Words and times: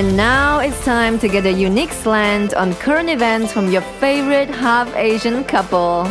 And 0.00 0.16
now 0.16 0.60
it's 0.60 0.82
time 0.82 1.18
to 1.18 1.28
get 1.28 1.44
a 1.44 1.52
unique 1.52 1.92
slant 1.92 2.54
on 2.54 2.72
current 2.76 3.10
events 3.10 3.52
from 3.52 3.70
your 3.70 3.82
favorite 4.00 4.48
half 4.48 4.96
Asian 4.96 5.44
couple. 5.44 6.04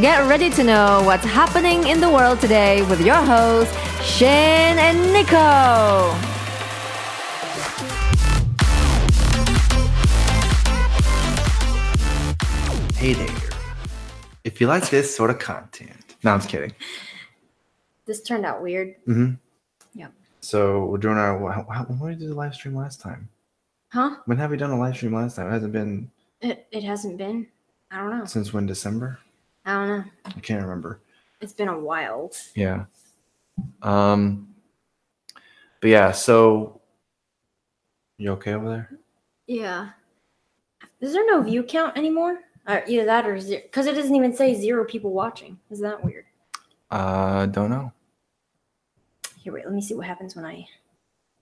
Get 0.00 0.26
ready 0.26 0.48
to 0.48 0.64
know 0.64 1.02
what's 1.04 1.26
happening 1.26 1.86
in 1.86 2.00
the 2.00 2.08
world 2.08 2.40
today 2.40 2.80
with 2.88 3.04
your 3.04 3.16
hosts, 3.16 3.76
Shane 4.02 4.78
and 4.78 5.12
Nico. 5.12 6.14
Hey 12.96 13.12
there. 13.12 13.50
If 14.44 14.62
you 14.62 14.66
like 14.66 14.88
this 14.88 15.14
sort 15.14 15.28
of 15.28 15.38
content, 15.38 16.16
no, 16.24 16.32
I'm 16.32 16.38
just 16.38 16.48
kidding. 16.48 16.72
This 18.06 18.22
turned 18.22 18.46
out 18.46 18.62
weird. 18.62 18.94
hmm 19.04 19.32
Yep. 19.32 19.45
So 20.46 20.84
we're 20.84 20.98
doing 20.98 21.16
our. 21.18 21.36
When 21.36 21.98
did 21.98 22.00
we 22.00 22.14
do 22.14 22.28
the 22.28 22.34
live 22.34 22.54
stream 22.54 22.76
last 22.76 23.00
time? 23.00 23.28
Huh? 23.88 24.16
When 24.26 24.38
have 24.38 24.52
we 24.52 24.56
done 24.56 24.70
a 24.70 24.78
live 24.78 24.94
stream 24.94 25.12
last 25.12 25.34
time? 25.34 25.48
It 25.48 25.50
hasn't 25.50 25.72
been 25.72 26.08
It, 26.40 26.68
it 26.70 26.84
hasn't 26.84 27.18
been. 27.18 27.48
I 27.90 27.98
don't 27.98 28.16
know. 28.16 28.24
since 28.24 28.52
when? 28.52 28.64
December? 28.64 29.18
I 29.64 29.72
don't 29.74 29.88
know. 29.88 30.04
I 30.24 30.30
can't 30.40 30.62
remember. 30.62 31.00
It's 31.40 31.52
been 31.52 31.66
a 31.68 31.78
while. 31.78 32.30
Yeah. 32.54 32.84
Um. 33.82 34.54
But 35.80 35.90
yeah, 35.90 36.12
so 36.12 36.80
you 38.18 38.30
okay 38.32 38.54
over 38.54 38.68
there? 38.68 38.90
Yeah. 39.48 39.90
Is 41.00 41.12
there 41.12 41.26
no 41.26 41.42
view 41.42 41.64
count 41.64 41.98
anymore? 41.98 42.38
Uh, 42.68 42.80
either 42.86 43.04
that 43.04 43.26
or 43.26 43.40
zero. 43.40 43.62
Because 43.62 43.86
it 43.86 43.94
doesn't 43.94 44.14
even 44.14 44.32
say 44.32 44.54
zero 44.54 44.84
people 44.84 45.12
watching. 45.12 45.58
Is 45.70 45.80
that 45.80 46.02
weird? 46.04 46.24
Uh, 46.90 47.46
don't 47.46 47.70
know. 47.70 47.92
Here, 49.46 49.52
wait. 49.52 49.64
Let 49.64 49.74
me 49.74 49.80
see 49.80 49.94
what 49.94 50.08
happens 50.08 50.34
when 50.34 50.44
I 50.44 50.66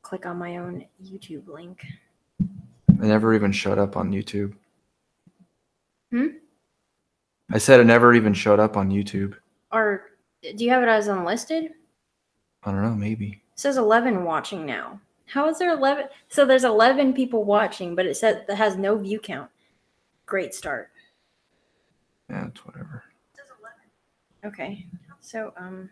click 0.02 0.26
on 0.26 0.36
my 0.36 0.58
own 0.58 0.84
YouTube 1.02 1.48
link. 1.48 1.82
It 2.38 3.00
never 3.00 3.32
even 3.32 3.50
showed 3.50 3.78
up 3.78 3.96
on 3.96 4.12
YouTube. 4.12 4.52
Hmm? 6.10 6.26
I 7.50 7.56
said 7.56 7.80
it 7.80 7.84
never 7.84 8.12
even 8.12 8.34
showed 8.34 8.60
up 8.60 8.76
on 8.76 8.90
YouTube. 8.90 9.36
Or 9.72 10.10
do 10.42 10.62
you 10.62 10.68
have 10.68 10.82
it 10.82 10.88
as 10.90 11.08
unlisted? 11.08 11.72
I 12.64 12.72
don't 12.72 12.82
know, 12.82 12.94
maybe. 12.94 13.40
says 13.54 13.78
11 13.78 14.22
watching 14.22 14.66
now. 14.66 15.00
How 15.24 15.48
is 15.48 15.58
there 15.58 15.72
11? 15.72 16.08
So 16.28 16.44
there's 16.44 16.64
11 16.64 17.14
people 17.14 17.44
watching, 17.44 17.94
but 17.94 18.04
it 18.04 18.18
says 18.18 18.42
that 18.46 18.56
has 18.58 18.76
no 18.76 18.98
view 18.98 19.18
count. 19.18 19.50
Great 20.26 20.54
start. 20.54 20.90
Yeah, 22.28 22.48
it's 22.48 22.66
whatever. 22.66 23.02
Okay. 24.44 24.84
So, 25.22 25.54
um 25.56 25.88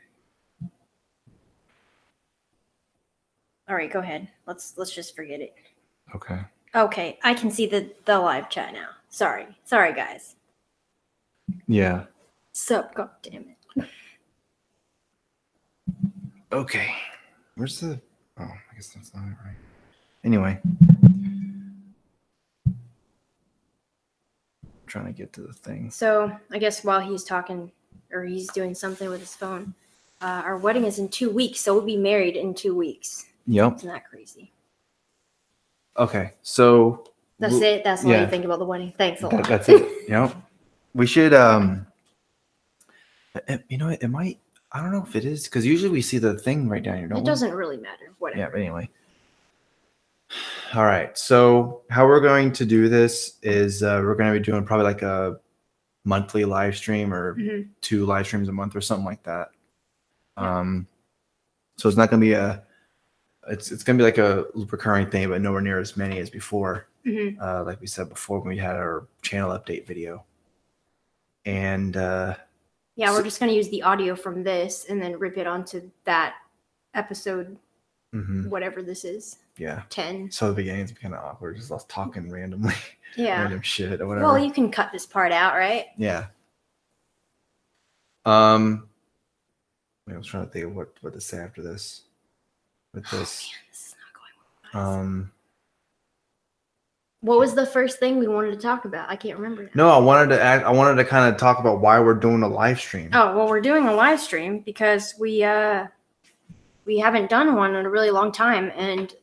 All 3.73 3.79
right, 3.79 3.91
go 3.91 4.01
ahead. 4.01 4.29
Let's 4.47 4.75
let's 4.77 4.95
just 4.95 5.17
forget 5.17 5.41
it. 5.41 5.55
Okay. 6.15 6.41
Okay, 6.75 7.19
I 7.25 7.33
can 7.33 7.51
see 7.51 7.65
the 7.65 7.91
the 8.05 8.19
live 8.19 8.51
chat 8.51 8.75
now. 8.75 8.89
Sorry. 9.09 9.47
Sorry 9.65 9.95
guys. 9.95 10.37
Yeah. 11.67 12.05
Sup, 12.53 12.95
god 12.95 13.09
damn 13.23 13.47
it. 13.79 13.89
Okay. 16.53 16.95
Where's 17.55 17.81
the? 17.81 17.99
Oh, 18.39 18.43
I 18.43 18.75
guess 18.75 18.89
that's 18.89 19.15
not 19.15 19.25
it, 19.25 19.37
right. 19.43 19.57
Anyway. 20.23 20.61
Trying 24.85 25.07
to 25.07 25.13
get 25.13 25.33
to 25.33 25.41
the 25.41 25.55
thing. 25.55 25.91
So, 25.91 26.31
I 26.51 26.59
guess 26.59 26.85
while 26.85 27.01
he's 27.01 27.25
talking 27.25 27.73
or 28.13 28.23
he's 28.25 28.53
doing 28.53 28.75
something 28.75 29.09
with 29.09 29.21
his 29.21 29.35
phone, 29.35 29.73
uh, 30.21 30.43
our 30.45 30.59
wedding 30.59 30.85
is 30.85 30.99
in 30.99 31.09
2 31.09 31.31
weeks, 31.31 31.61
so 31.61 31.73
we'll 31.73 31.87
be 31.87 31.97
married 31.97 32.37
in 32.37 32.53
2 32.53 32.75
weeks. 32.75 33.32
Yep. 33.47 33.77
Isn't 33.77 33.89
that 33.89 34.09
crazy? 34.09 34.53
Okay. 35.97 36.33
So 36.43 37.05
That's 37.39 37.55
w- 37.55 37.71
it. 37.73 37.85
That's 37.85 38.05
all 38.05 38.11
yeah. 38.11 38.23
you 38.23 38.29
think 38.29 38.45
about 38.45 38.59
the 38.59 38.65
wedding. 38.65 38.93
Thanks 38.97 39.21
a 39.23 39.29
that- 39.29 39.33
lot. 39.33 39.49
that's 39.49 39.69
it. 39.71 40.09
Yep. 40.09 40.35
We 40.95 41.07
should. 41.07 41.35
Um. 41.35 41.87
You 43.69 43.79
know, 43.79 43.89
it 43.89 44.09
might. 44.09 44.39
I 44.73 44.81
don't 44.83 44.93
know 44.93 45.05
if 45.07 45.17
it 45.17 45.25
is 45.25 45.45
because 45.45 45.67
usually 45.67 45.91
we 45.91 46.03
see 46.03 46.19
the 46.19 46.39
thing 46.39 46.69
right 46.69 46.83
down 46.83 46.99
here. 46.99 47.09
Don't 47.09 47.19
it 47.19 47.25
doesn't 47.25 47.53
really 47.53 47.77
matter. 47.77 48.13
Whatever. 48.19 48.41
Yeah, 48.41 48.49
but 48.51 48.61
anyway. 48.61 48.89
All 50.75 50.85
right. 50.85 51.17
So 51.19 51.83
how 51.91 52.07
we're 52.07 52.21
going 52.21 52.53
to 52.53 52.65
do 52.65 52.89
this 52.89 53.39
is 53.43 53.83
uh, 53.83 54.01
we're 54.03 54.15
going 54.15 54.33
to 54.33 54.39
be 54.39 54.45
doing 54.45 54.65
probably 54.65 54.85
like 54.85 55.03
a 55.03 55.39
monthly 56.05 56.45
live 56.47 56.77
stream 56.77 57.13
or 57.13 57.35
Mhm. 57.37 57.69
two 57.83 58.07
live 58.07 58.27
streams 58.27 58.49
a 58.49 58.53
month 58.53 58.75
or 58.75 58.81
something 58.81 59.05
like 59.05 59.23
that. 59.25 59.49
Um, 60.39 60.87
so 61.77 61.89
it's 61.89 61.99
not 61.99 62.09
going 62.11 62.21
to 62.21 62.27
be 62.27 62.33
a. 62.33 62.63
It's 63.49 63.73
it's 63.73 63.83
going 63.83 63.99
to 63.99 64.03
be 64.03 64.05
like 64.05 64.19
a 64.19 64.47
recurring 64.55 65.11
thing, 65.11 65.29
but 65.29 65.41
nowhere 65.41 65.61
near 65.61 65.79
as 65.81 65.97
many 65.97 66.19
as 66.19 66.31
before. 66.31 66.87
Mhm. 67.05 67.41
Uh, 67.41 67.65
like 67.65 67.81
we 67.81 67.87
said 67.89 68.09
before, 68.09 68.39
when 68.39 68.49
we 68.51 68.59
had 68.59 68.77
our 68.77 69.07
channel 69.23 69.51
update 69.51 69.87
video. 69.87 70.25
And 71.45 71.97
uh, 71.97 72.37
Yeah, 72.95 73.11
we're 73.11 73.25
just 73.25 73.41
gonna 73.41 73.51
use 73.53 73.69
the 73.71 73.83
audio 73.83 74.15
from 74.15 74.45
this 74.45 74.85
and 74.89 75.03
then 75.03 75.19
rip 75.19 75.37
it 75.37 75.49
onto 75.49 75.91
that 76.05 76.37
episode, 76.95 77.57
mhm, 78.15 78.47
whatever 78.49 78.81
this 78.83 79.05
is, 79.05 79.39
yeah. 79.57 79.83
ten. 79.89 80.31
So 80.31 80.51
the 80.51 80.55
beginning's 80.55 80.93
kind 80.93 81.13
of 81.15 81.25
awkward, 81.25 81.57
just 81.57 81.73
us 81.73 81.85
talking 81.89 82.31
randomly, 82.31 82.75
Yeah. 83.17 83.41
random 83.43 83.63
shit 83.63 84.01
or 84.01 84.07
whatever. 84.07 84.27
Well, 84.27 84.39
you 84.39 84.53
can 84.53 84.71
cut 84.71 84.93
this 84.93 85.05
part 85.07 85.33
out, 85.33 85.55
right? 85.55 85.87
Yeah. 85.97 86.27
Um, 88.25 88.89
I 90.09 90.17
was 90.17 90.29
trying 90.29 90.47
to 90.47 90.53
think 90.53 90.67
of 90.67 90.77
what 90.77 90.93
what 91.01 91.15
to 91.15 91.21
say 91.21 91.39
after 91.39 91.63
this. 91.63 92.03
With 92.95 93.05
this, 93.11 93.51
Man, 93.51 93.61
this 93.71 93.79
is 93.89 93.95
not 93.97 94.75
going 94.75 94.85
well. 94.85 95.01
um, 95.01 95.33
what 97.21 97.39
was 97.39 97.55
the 97.55 97.65
first 97.65 97.99
thing 97.99 98.19
we 98.19 98.27
wanted 98.29 98.51
to 98.53 98.59
talk 98.59 98.85
about? 98.85 99.09
I 99.09 99.17
can't 99.17 99.39
remember. 99.39 99.65
now. 99.65 99.71
no, 99.75 99.89
I 99.91 99.99
wanted 99.99 100.29
to 100.35 100.43
act. 100.43 100.65
I 100.65 100.71
wanted 100.73 100.97
to 100.97 101.05
kind 101.09 101.33
of 101.33 101.41
talk 101.41 101.59
about 101.59 101.81
why 101.81 101.99
we're 102.01 102.15
doing 102.15 102.43
a 102.43 102.49
live 102.49 102.79
stream. 102.81 103.11
Oh 103.15 103.37
well, 103.37 103.49
we're 103.49 103.61
doing 103.61 103.89
a 103.89 103.95
live 103.95 104.21
stream 104.21 104.59
because 104.61 105.15
we 105.19 105.43
uh 105.43 105.87
we 106.85 106.99
haven't 106.99 107.31
done 107.31 107.55
one 107.55 107.75
in 107.77 107.87
a 107.87 107.91
really 107.91 108.11
long 108.11 108.31
time, 108.33 108.71
and 108.77 109.15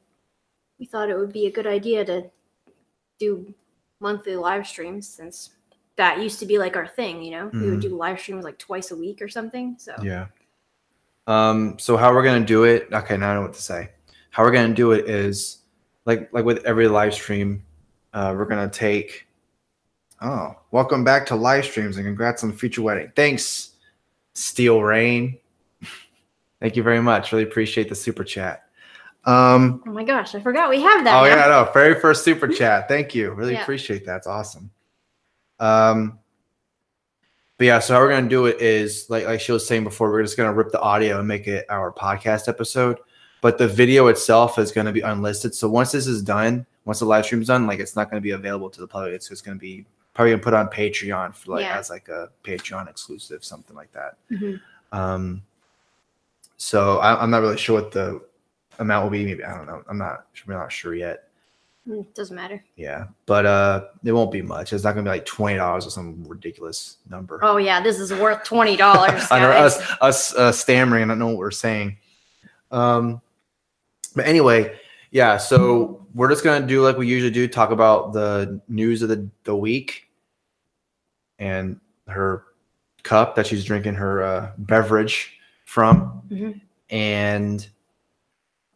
we 0.80 0.86
thought 0.86 1.10
it 1.10 1.18
would 1.18 1.34
be 1.34 1.46
a 1.48 1.52
good 1.52 1.68
idea 1.68 2.06
to 2.06 2.24
do 3.20 3.54
monthly 4.00 4.36
live 4.38 4.66
streams 4.66 5.08
since 5.08 5.52
that 5.98 6.20
used 6.24 6.40
to 6.40 6.46
be 6.46 6.58
like 6.58 6.76
our 6.78 6.88
thing. 6.88 7.22
You 7.22 7.32
know, 7.32 7.50
we 7.54 7.70
would 7.70 7.80
Mhm. 7.80 7.84
do 7.84 7.90
live 7.98 8.20
streams 8.20 8.46
like 8.46 8.58
twice 8.58 8.92
a 8.92 8.96
week 8.96 9.22
or 9.22 9.28
something. 9.28 9.76
So 9.78 9.94
Yeah. 10.02 10.28
Um, 11.34 11.78
so 11.78 11.96
how 11.96 12.12
we're 12.12 12.24
gonna 12.24 12.44
do 12.44 12.64
it? 12.64 12.88
Okay, 12.92 13.16
now 13.16 13.30
I 13.32 13.34
know 13.36 13.42
what 13.44 13.54
to 13.54 13.62
say. 13.62 13.92
How 14.32 14.42
we're 14.44 14.52
gonna 14.52 14.74
do 14.74 14.94
it 14.94 15.08
is 15.08 15.60
like 16.06 16.28
like 16.34 16.44
with 16.44 16.66
every 16.66 16.88
live 16.88 17.14
stream, 17.14 17.64
uh, 18.14 18.34
we're 18.36 18.46
gonna 18.46 18.68
take. 18.68 19.28
Oh, 20.22 20.56
welcome 20.72 21.04
back 21.04 21.28
to 21.28 21.36
live 21.36 21.66
streams 21.66 21.98
and 21.98 22.06
congrats 22.06 22.44
on 22.44 22.50
the 22.50 22.56
future 22.58 22.82
wedding. 22.82 23.12
Thanks, 23.16 23.74
Steel 24.34 24.82
Rain. 24.82 25.38
Thank 26.60 26.76
you 26.76 26.82
very 26.82 27.00
much. 27.00 27.32
Really 27.32 27.44
appreciate 27.44 27.90
the 27.90 27.96
super 27.96 28.24
chat. 28.24 28.64
Um, 29.26 29.84
Oh 29.86 29.92
my 29.92 30.04
gosh, 30.04 30.34
I 30.34 30.40
forgot 30.40 30.68
we 30.72 30.82
have 30.82 31.04
that. 31.04 31.16
oh 31.16 31.26
now. 31.26 31.36
yeah, 31.36 31.46
no, 31.48 31.70
very 31.74 32.00
first 32.00 32.24
super 32.24 32.48
chat. 32.60 32.88
Thank 32.88 33.14
you. 33.14 33.32
Really 33.34 33.54
Yeah. 33.54 33.62
appreciate 33.62 34.04
that. 34.08 34.18
It's 34.18 34.28
awesome. 34.28 34.72
Um, 35.60 36.18
but 37.60 37.66
yeah, 37.66 37.78
so 37.80 37.94
how 37.94 38.00
we're 38.00 38.10
gonna 38.10 38.30
do 38.30 38.46
it 38.46 38.60
is 38.62 39.08
like 39.10 39.26
like 39.26 39.42
she 39.42 39.52
was 39.52 39.68
saying 39.68 39.84
before, 39.84 40.10
we're 40.10 40.24
just 40.24 40.38
gonna 40.38 40.54
rip 40.54 40.72
the 40.72 40.80
audio 40.80 41.20
and 41.20 41.28
make 41.28 41.46
it 41.46 41.66
our 41.70 41.92
podcast 41.92 42.48
episode. 42.48 42.98
But 43.42 43.58
the 43.58 43.68
video 43.68 44.08
itself 44.08 44.58
is 44.58 44.72
gonna 44.72 44.94
be 44.94 45.02
unlisted. 45.02 45.54
So 45.54 45.70
once 45.70 45.92
this 45.92 46.08
is 46.08 46.22
done, 46.24 46.66
once 46.86 47.00
the 47.00 47.06
live 47.06 47.26
stream's 47.26 47.48
done, 47.48 47.68
like 47.68 47.80
it's 47.80 47.96
not 47.98 48.10
gonna 48.10 48.22
be 48.22 48.32
available 48.32 48.70
to 48.70 48.80
the 48.80 48.88
public. 48.88 49.14
It's 49.14 49.28
just 49.28 49.44
gonna 49.46 49.58
be 49.58 49.86
probably 50.14 50.32
gonna 50.32 50.42
put 50.42 50.54
on 50.54 50.68
Patreon 50.70 51.36
for 51.36 51.52
like 51.52 51.66
Yeah. 51.66 51.78
as 51.78 51.90
like 51.90 52.08
a 52.08 52.30
Patreon 52.46 52.90
exclusive, 52.90 53.44
something 53.44 53.76
like 53.76 53.92
that. 53.92 54.16
Mhm. 54.32 54.62
Um, 54.94 55.44
so 56.56 57.00
I, 57.00 57.22
I'm 57.22 57.30
not 57.30 57.42
really 57.42 57.58
sure 57.58 57.82
what 57.82 57.92
the 57.92 58.22
amount 58.80 59.04
will 59.04 59.12
be. 59.12 59.26
Maybe 59.26 59.44
I 59.44 59.56
don't 59.58 59.68
know. 59.68 59.84
I'm 59.90 59.98
not. 59.98 60.26
I'm 60.48 60.54
not 60.54 60.72
sure 60.72 60.96
yet. 60.96 61.29
Mm, 61.90 62.06
Doesn't 62.14 62.36
matter. 62.36 62.64
Yeah, 62.76 63.06
but 63.26 63.46
uh, 63.48 63.86
it 64.04 64.12
won't 64.12 64.32
be 64.32 64.44
much. 64.44 64.72
It's 64.74 64.84
not 64.84 64.92
gonna 64.92 65.04
be 65.04 65.10
like 65.10 65.26
twenty 65.26 65.58
dollars 65.58 65.88
or 65.88 65.90
some 65.90 66.24
ridiculous 66.26 66.98
number. 67.10 67.40
Oh 67.42 67.58
yeah, 67.58 67.82
this 67.82 68.00
is 68.00 68.14
worth 68.14 68.44
twenty 68.44 68.78
dollars. 68.78 69.24
I 69.32 69.40
know 69.40 69.50
us 69.50 69.82
us 70.00 70.36
uh, 70.36 70.52
stammering. 70.52 71.04
I 71.04 71.08
don't 71.08 71.20
know 71.20 71.28
what 71.28 71.38
we're 71.38 71.50
saying. 71.52 71.98
Um, 72.72 73.22
but 74.16 74.26
anyway, 74.28 74.78
yeah. 75.10 75.38
So 75.38 76.06
we're 76.14 76.30
just 76.30 76.44
gonna 76.44 76.68
do 76.68 76.84
like 76.84 76.98
we 76.98 77.08
usually 77.08 77.32
do. 77.32 77.48
Talk 77.48 77.72
about 77.72 78.14
the 78.14 78.62
news 78.68 79.02
of 79.02 79.10
the 79.10 79.28
the 79.46 79.56
week, 79.56 80.08
and 81.40 81.80
her 82.08 82.44
cup 83.02 83.36
that 83.36 83.48
she's 83.48 83.64
drinking 83.66 83.96
her 83.96 84.22
uh, 84.22 84.52
beverage 84.60 85.34
from, 85.66 86.22
Mhm. 86.30 86.62
and 86.92 87.68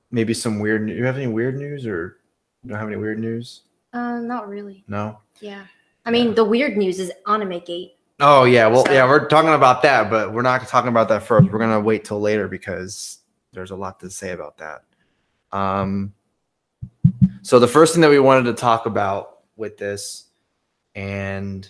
maybe 0.09 0.33
some 0.33 0.59
weird. 0.59 0.87
Do 0.87 0.93
you 0.93 1.05
have 1.05 1.17
any 1.17 1.27
weird 1.27 1.57
news 1.57 1.85
or 1.85 2.17
don't 2.65 2.77
have 2.77 2.87
any 2.87 2.97
weird 2.97 3.19
news? 3.19 3.61
Uh, 3.93 4.19
not 4.19 4.47
really. 4.49 4.83
No. 4.87 5.19
Yeah. 5.39 5.65
I 6.05 6.11
mean, 6.11 6.33
the 6.35 6.43
weird 6.43 6.77
news 6.77 6.99
is 6.99 7.11
Anime 7.27 7.59
Gate. 7.59 7.95
Oh 8.19 8.43
yeah, 8.43 8.67
well 8.67 8.85
So- 8.85 8.91
yeah, 8.91 9.07
we're 9.07 9.27
talking 9.27 9.53
about 9.53 9.81
that, 9.83 10.09
but 10.09 10.33
we're 10.33 10.41
not 10.43 10.67
talking 10.67 10.89
about 10.89 11.09
that 11.09 11.23
first. 11.23 11.51
We're 11.51 11.59
gonna 11.59 11.79
wait 11.79 12.03
till 12.05 12.19
later 12.19 12.47
because 12.47 13.19
there's 13.53 13.71
a 13.71 13.75
lot 13.75 13.99
to 14.01 14.09
say 14.09 14.31
about 14.31 14.57
that. 14.57 14.83
Um, 15.51 16.13
So 17.41 17.59
the 17.59 17.67
first 17.67 17.93
thing 17.93 18.01
that 18.01 18.09
we 18.09 18.19
wanted 18.19 18.43
to 18.45 18.53
talk 18.53 18.85
about 18.85 19.39
with 19.57 19.77
this, 19.77 20.27
and 20.95 21.69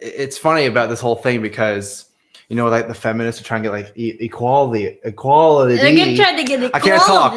it's- 0.00 0.38
funny 0.38 0.66
about 0.66 0.88
this 0.88 1.00
whole 1.00 1.14
thing 1.16 1.40
because 1.42 2.06
you 2.48 2.56
know, 2.56 2.68
like 2.68 2.88
the 2.88 2.94
feminists 2.94 3.40
are 3.42 3.44
trying 3.44 3.62
to 3.62 3.68
get 3.68 3.72
like 3.72 3.92
e- 3.94 4.16
equality, 4.20 4.98
equality 5.04 5.76
They're 5.76 5.94
getting 5.94 6.16
trying 6.16 6.36
to 6.38 6.44
get 6.44 6.62
equality. 6.64 6.74
I 6.74 6.96
can't 6.96 7.02
talk. 7.06 7.34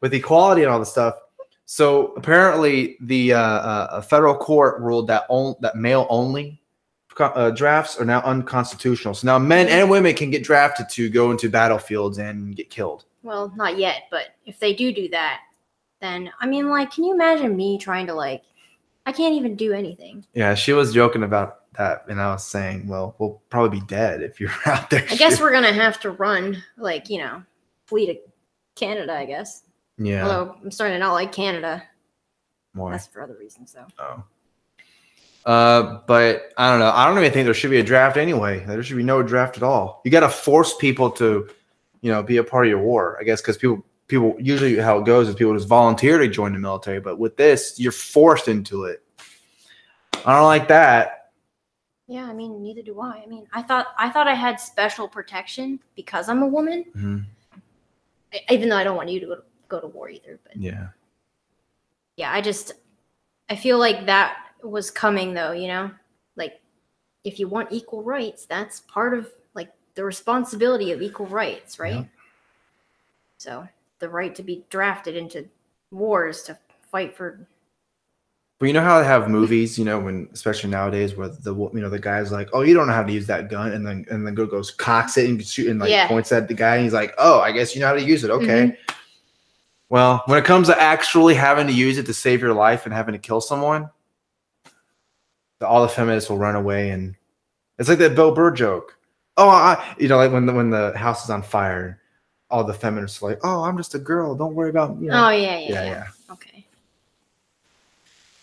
with 0.00 0.14
equality 0.14 0.62
and 0.62 0.70
all 0.70 0.78
this 0.78 0.90
stuff. 0.92 1.14
So 1.66 2.08
apparently, 2.14 2.96
the 3.00 3.32
uh, 3.32 3.40
uh, 3.40 4.00
federal 4.02 4.34
court 4.34 4.80
ruled 4.80 5.06
that 5.08 5.24
on, 5.28 5.54
that 5.60 5.76
male 5.76 6.06
only 6.10 6.60
uh, 7.18 7.50
drafts 7.50 7.98
are 7.98 8.04
now 8.04 8.20
unconstitutional. 8.22 9.14
So 9.14 9.26
now 9.26 9.38
men 9.38 9.68
and 9.68 9.88
women 9.88 10.14
can 10.14 10.30
get 10.30 10.42
drafted 10.42 10.88
to 10.90 11.08
go 11.08 11.30
into 11.30 11.48
battlefields 11.48 12.18
and 12.18 12.54
get 12.54 12.70
killed. 12.70 13.04
Well, 13.22 13.52
not 13.56 13.78
yet, 13.78 14.02
but 14.10 14.34
if 14.44 14.58
they 14.58 14.74
do 14.74 14.92
do 14.92 15.08
that, 15.08 15.40
then 16.00 16.30
I 16.40 16.46
mean, 16.46 16.68
like, 16.68 16.92
can 16.92 17.04
you 17.04 17.14
imagine 17.14 17.56
me 17.56 17.78
trying 17.78 18.06
to 18.08 18.14
like? 18.14 18.42
I 19.06 19.12
can't 19.12 19.34
even 19.34 19.54
do 19.54 19.72
anything. 19.72 20.24
Yeah, 20.34 20.54
she 20.54 20.72
was 20.72 20.92
joking 20.92 21.22
about 21.22 21.72
that, 21.74 22.04
and 22.08 22.20
I 22.20 22.32
was 22.32 22.44
saying, 22.44 22.88
well, 22.88 23.14
we'll 23.18 23.42
probably 23.50 23.80
be 23.80 23.86
dead 23.86 24.22
if 24.22 24.40
you're 24.40 24.50
out 24.66 24.90
there. 24.90 25.06
I 25.10 25.16
guess 25.16 25.40
we're 25.40 25.52
gonna 25.52 25.72
have 25.72 26.00
to 26.00 26.10
run, 26.10 26.62
like, 26.76 27.08
you 27.08 27.18
know, 27.18 27.42
flee 27.86 28.06
to 28.06 28.16
Canada. 28.74 29.14
I 29.14 29.24
guess. 29.24 29.62
Yeah 29.98 30.22
Although 30.24 30.56
I'm 30.62 30.70
starting 30.70 30.94
to 30.96 30.98
not 30.98 31.12
like 31.12 31.32
Canada. 31.32 31.82
more. 32.74 32.90
That's 32.90 33.06
for 33.06 33.22
other 33.22 33.36
reasons, 33.38 33.72
though. 33.72 33.86
Oh. 33.98 34.24
Uh, 35.50 36.00
but 36.06 36.52
I 36.56 36.70
don't 36.70 36.78
know. 36.80 36.90
I 36.90 37.06
don't 37.06 37.18
even 37.18 37.30
think 37.32 37.44
there 37.44 37.54
should 37.54 37.70
be 37.70 37.78
a 37.80 37.84
draft 37.84 38.16
anyway. 38.16 38.64
There 38.64 38.82
should 38.82 38.96
be 38.96 39.02
no 39.02 39.22
draft 39.22 39.56
at 39.58 39.62
all. 39.62 40.00
You 40.04 40.10
got 40.10 40.20
to 40.20 40.28
force 40.30 40.74
people 40.76 41.10
to, 41.12 41.48
you 42.00 42.10
know, 42.10 42.22
be 42.22 42.38
a 42.38 42.44
part 42.44 42.64
of 42.66 42.70
your 42.70 42.80
war. 42.80 43.18
I 43.20 43.24
guess 43.24 43.42
because 43.42 43.58
people, 43.58 43.84
people 44.08 44.34
usually 44.40 44.76
how 44.76 44.98
it 44.98 45.04
goes 45.04 45.28
is 45.28 45.34
people 45.34 45.54
just 45.54 45.68
volunteer 45.68 46.16
to 46.18 46.28
join 46.28 46.54
the 46.54 46.58
military. 46.58 46.98
But 46.98 47.18
with 47.18 47.36
this, 47.36 47.78
you're 47.78 47.92
forced 47.92 48.48
into 48.48 48.84
it. 48.84 49.02
I 50.24 50.34
don't 50.34 50.46
like 50.46 50.68
that. 50.68 51.32
Yeah, 52.06 52.24
I 52.24 52.32
mean, 52.32 52.62
neither 52.62 52.80
do 52.82 53.00
I. 53.00 53.22
I 53.22 53.26
mean, 53.26 53.46
I 53.52 53.62
thought 53.62 53.88
I 53.98 54.08
thought 54.10 54.26
I 54.26 54.34
had 54.34 54.58
special 54.60 55.06
protection 55.08 55.78
because 55.94 56.28
I'm 56.30 56.42
a 56.42 56.46
woman. 56.46 56.84
Mhm. 56.96 57.24
I- 58.32 58.52
Even 58.54 58.68
though 58.70 58.76
I 58.76 58.84
don't 58.84 58.96
want 58.96 59.08
you 59.10 59.20
to 59.20 59.26
go 59.26 59.34
to, 59.36 59.42
go 59.68 59.80
to 59.80 59.86
war 59.86 60.08
either, 60.08 60.38
but 60.44 60.56
Yeah. 60.56 60.88
yeah, 62.16 62.32
I 62.32 62.40
just 62.40 62.72
I 63.50 63.56
feel 63.56 63.78
like 63.78 64.06
that 64.06 64.38
was 64.62 64.90
coming 64.90 65.34
though, 65.34 65.52
you 65.52 65.68
know? 65.68 65.90
Like 66.36 66.60
if 67.24 67.38
you 67.38 67.48
want 67.48 67.72
equal 67.72 68.02
rights, 68.02 68.46
that's 68.46 68.80
part 68.80 69.16
of 69.16 69.30
like 69.54 69.70
the 69.94 70.04
responsibility 70.04 70.92
of 70.92 71.02
equal 71.02 71.26
rights, 71.26 71.78
right? 71.78 71.94
Yeah. 71.94 72.04
So, 73.38 73.68
the 73.98 74.08
right 74.08 74.34
to 74.34 74.42
be 74.42 74.64
drafted 74.70 75.16
into 75.16 75.46
wars 75.90 76.42
to 76.44 76.58
fight 76.90 77.16
for 77.16 77.46
But 78.58 78.66
you 78.66 78.72
know 78.72 78.80
how 78.82 79.00
they 79.00 79.06
have 79.06 79.28
movies, 79.28 79.78
you 79.78 79.84
know, 79.84 79.98
when 79.98 80.28
especially 80.32 80.70
nowadays, 80.70 81.14
where 81.16 81.28
the 81.28 81.54
you 81.54 81.80
know 81.80 81.90
the 81.90 81.98
guy's 81.98 82.32
like, 82.32 82.48
"Oh, 82.52 82.62
you 82.62 82.72
don't 82.72 82.86
know 82.86 82.94
how 82.94 83.02
to 83.02 83.12
use 83.12 83.26
that 83.26 83.50
gun," 83.50 83.72
and 83.72 83.86
then 83.86 84.06
and 84.10 84.26
then 84.26 84.34
go 84.34 84.46
goes 84.46 84.70
cocks 84.70 85.18
it 85.18 85.28
and 85.28 85.44
shoot 85.44 85.68
and 85.68 85.80
like 85.80 85.90
Yeah. 85.90 86.06
points 86.08 86.32
at 86.32 86.48
the 86.48 86.54
guy, 86.54 86.76
and 86.76 86.84
he's 86.84 86.92
like, 86.94 87.12
"Oh, 87.18 87.40
I 87.40 87.52
guess 87.52 87.74
you 87.74 87.80
know 87.80 87.88
how 87.88 87.94
to 87.94 88.02
use 88.02 88.24
it." 88.24 88.30
Okay. 88.30 88.68
Mm-hmm. 88.68 88.94
Well, 89.94 90.24
when 90.26 90.40
it 90.40 90.44
comes 90.44 90.66
to 90.66 90.82
actually 90.82 91.34
having 91.34 91.68
to 91.68 91.72
use 91.72 91.98
it 91.98 92.06
to 92.06 92.14
save 92.14 92.40
your 92.40 92.52
life 92.52 92.84
and 92.84 92.92
having 92.92 93.12
to 93.12 93.18
kill 93.20 93.40
someone, 93.40 93.90
the, 95.60 95.68
all 95.68 95.82
the 95.82 95.88
feminists 95.88 96.28
will 96.28 96.36
run 96.36 96.56
away, 96.56 96.90
and 96.90 97.14
it's 97.78 97.88
like 97.88 97.98
that 97.98 98.16
Bill 98.16 98.34
Burr 98.34 98.50
joke. 98.50 98.98
Oh, 99.36 99.48
I, 99.48 99.94
you 99.96 100.08
know, 100.08 100.16
like 100.16 100.32
when 100.32 100.46
the 100.46 100.52
when 100.52 100.70
the 100.70 100.98
house 100.98 101.22
is 101.22 101.30
on 101.30 101.42
fire, 101.42 102.00
all 102.50 102.64
the 102.64 102.74
feminists 102.74 103.22
are 103.22 103.30
like, 103.30 103.38
"Oh, 103.44 103.62
I'm 103.62 103.76
just 103.76 103.94
a 103.94 104.00
girl. 104.00 104.34
Don't 104.34 104.56
worry 104.56 104.68
about 104.68 105.00
you 105.00 105.10
know." 105.10 105.26
Oh 105.26 105.30
yeah, 105.30 105.58
yeah, 105.58 105.68
yeah, 105.68 105.84
yeah. 105.84 105.84
yeah. 105.84 106.32
Okay. 106.32 106.66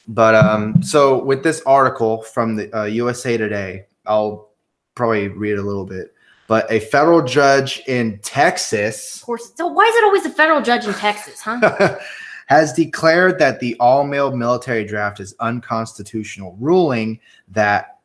But 0.08 0.36
um, 0.36 0.82
so 0.82 1.22
with 1.22 1.44
this 1.44 1.62
article 1.66 2.22
from 2.22 2.56
the 2.56 2.74
uh, 2.74 2.86
USA 2.86 3.36
Today, 3.36 3.88
I'll 4.06 4.52
probably 4.96 5.28
read 5.28 5.58
a 5.58 5.62
little 5.62 5.86
bit. 5.86 6.14
But 6.52 6.70
a 6.70 6.82
federal 6.82 7.22
judge 7.22 7.82
in 7.88 8.20
Texas. 8.24 9.16
Of 9.16 9.22
course. 9.22 9.54
So 9.56 9.68
why 9.68 9.86
is 9.86 9.96
it 9.96 10.04
always 10.04 10.26
a 10.26 10.30
federal 10.30 10.62
judge 10.62 10.86
in 10.86 10.94
Texas, 10.94 11.40
huh? 11.40 11.98
has 12.48 12.74
declared 12.74 13.40
that 13.40 13.62
the 13.62 13.74
all-male 13.80 14.36
military 14.36 14.84
draft 14.84 15.22
is 15.22 15.34
unconstitutional, 15.40 16.58
ruling 16.60 17.22
that 17.48 18.00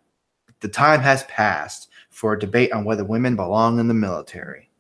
the 0.61 0.69
time 0.69 1.01
has 1.01 1.25
passed 1.25 1.89
for 2.11 2.35
a 2.35 2.39
debate 2.39 2.71
on 2.71 2.85
whether 2.85 3.05
women 3.05 3.35
belong 3.35 3.81
in 3.81 3.89
the 3.89 3.95
military. 3.95 4.71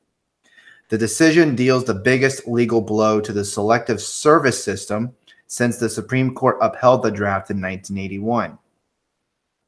The 0.88 0.98
decision 0.98 1.56
deals 1.56 1.82
the 1.82 1.94
biggest 1.94 2.46
legal 2.46 2.80
blow 2.80 3.20
to 3.20 3.32
the 3.32 3.44
selective 3.44 4.00
service 4.00 4.62
system 4.62 5.12
since 5.48 5.78
the 5.78 5.88
Supreme 5.88 6.36
Court 6.36 6.56
upheld 6.60 7.02
the 7.02 7.10
draft 7.10 7.50
in 7.50 7.60
1981. 7.60 8.56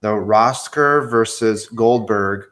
The 0.03 0.11
Rostker 0.11 1.11
versus 1.11 1.67
Goldberg, 1.67 2.45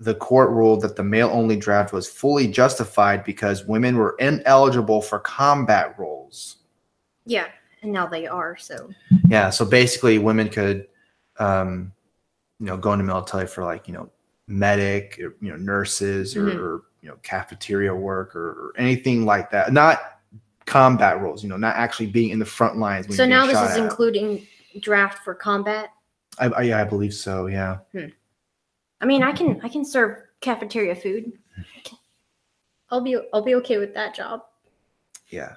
the 0.00 0.14
court 0.14 0.50
ruled 0.50 0.80
that 0.82 0.96
the 0.96 1.04
male 1.04 1.30
only 1.32 1.56
draft 1.56 1.92
was 1.92 2.08
fully 2.08 2.46
justified 2.48 3.24
because 3.24 3.64
women 3.64 3.96
were 3.96 4.16
ineligible 4.18 5.00
for 5.00 5.18
combat 5.20 5.98
roles. 5.98 6.56
yeah. 7.26 7.46
And 7.82 7.92
now 7.92 8.06
they 8.06 8.26
are, 8.26 8.56
so 8.56 8.88
Yeah, 9.28 9.50
so 9.50 9.64
basically, 9.66 10.16
women 10.18 10.48
could, 10.48 10.88
um, 11.38 11.92
you 12.58 12.64
know, 12.66 12.78
go 12.78 12.94
into 12.94 13.04
military 13.04 13.46
for 13.46 13.62
like 13.62 13.86
you 13.86 13.92
know, 13.92 14.08
medic, 14.48 15.18
or, 15.22 15.34
you 15.42 15.50
know, 15.50 15.56
nurses, 15.56 16.34
or, 16.34 16.46
Mhm. 16.46 16.56
or 16.58 16.82
you 17.02 17.10
know, 17.10 17.16
cafeteria 17.22 17.94
work, 17.94 18.34
or, 18.34 18.48
or 18.48 18.72
anything 18.78 19.26
like 19.26 19.50
that. 19.50 19.70
Not 19.72 20.00
combat 20.64 21.20
roles, 21.20 21.42
you 21.42 21.50
know, 21.50 21.58
not 21.58 21.76
actually 21.76 22.06
being 22.06 22.30
in 22.30 22.38
the 22.38 22.46
front 22.46 22.78
lines. 22.78 23.14
so 23.14 23.26
now 23.26 23.44
this 23.46 23.58
is 23.60 23.76
at. 23.76 23.78
including 23.78 24.46
draft 24.80 25.22
for 25.22 25.34
combat. 25.34 25.90
I, 26.38 26.46
I, 26.46 26.62
yeah, 26.62 26.80
I 26.80 26.84
believe 26.84 27.12
so. 27.12 27.46
Yeah. 27.48 27.78
I 29.04 29.06
mean, 29.06 29.22
I 29.22 29.32
can 29.32 29.60
I 29.62 29.68
can 29.68 29.84
serve 29.84 30.22
cafeteria 30.40 30.94
food. 30.94 31.32
I'll 32.88 33.02
be 33.02 33.18
I'll 33.34 33.42
be 33.42 33.54
okay 33.56 33.76
with 33.76 33.92
that 33.92 34.14
job. 34.14 34.44
Yeah. 35.28 35.56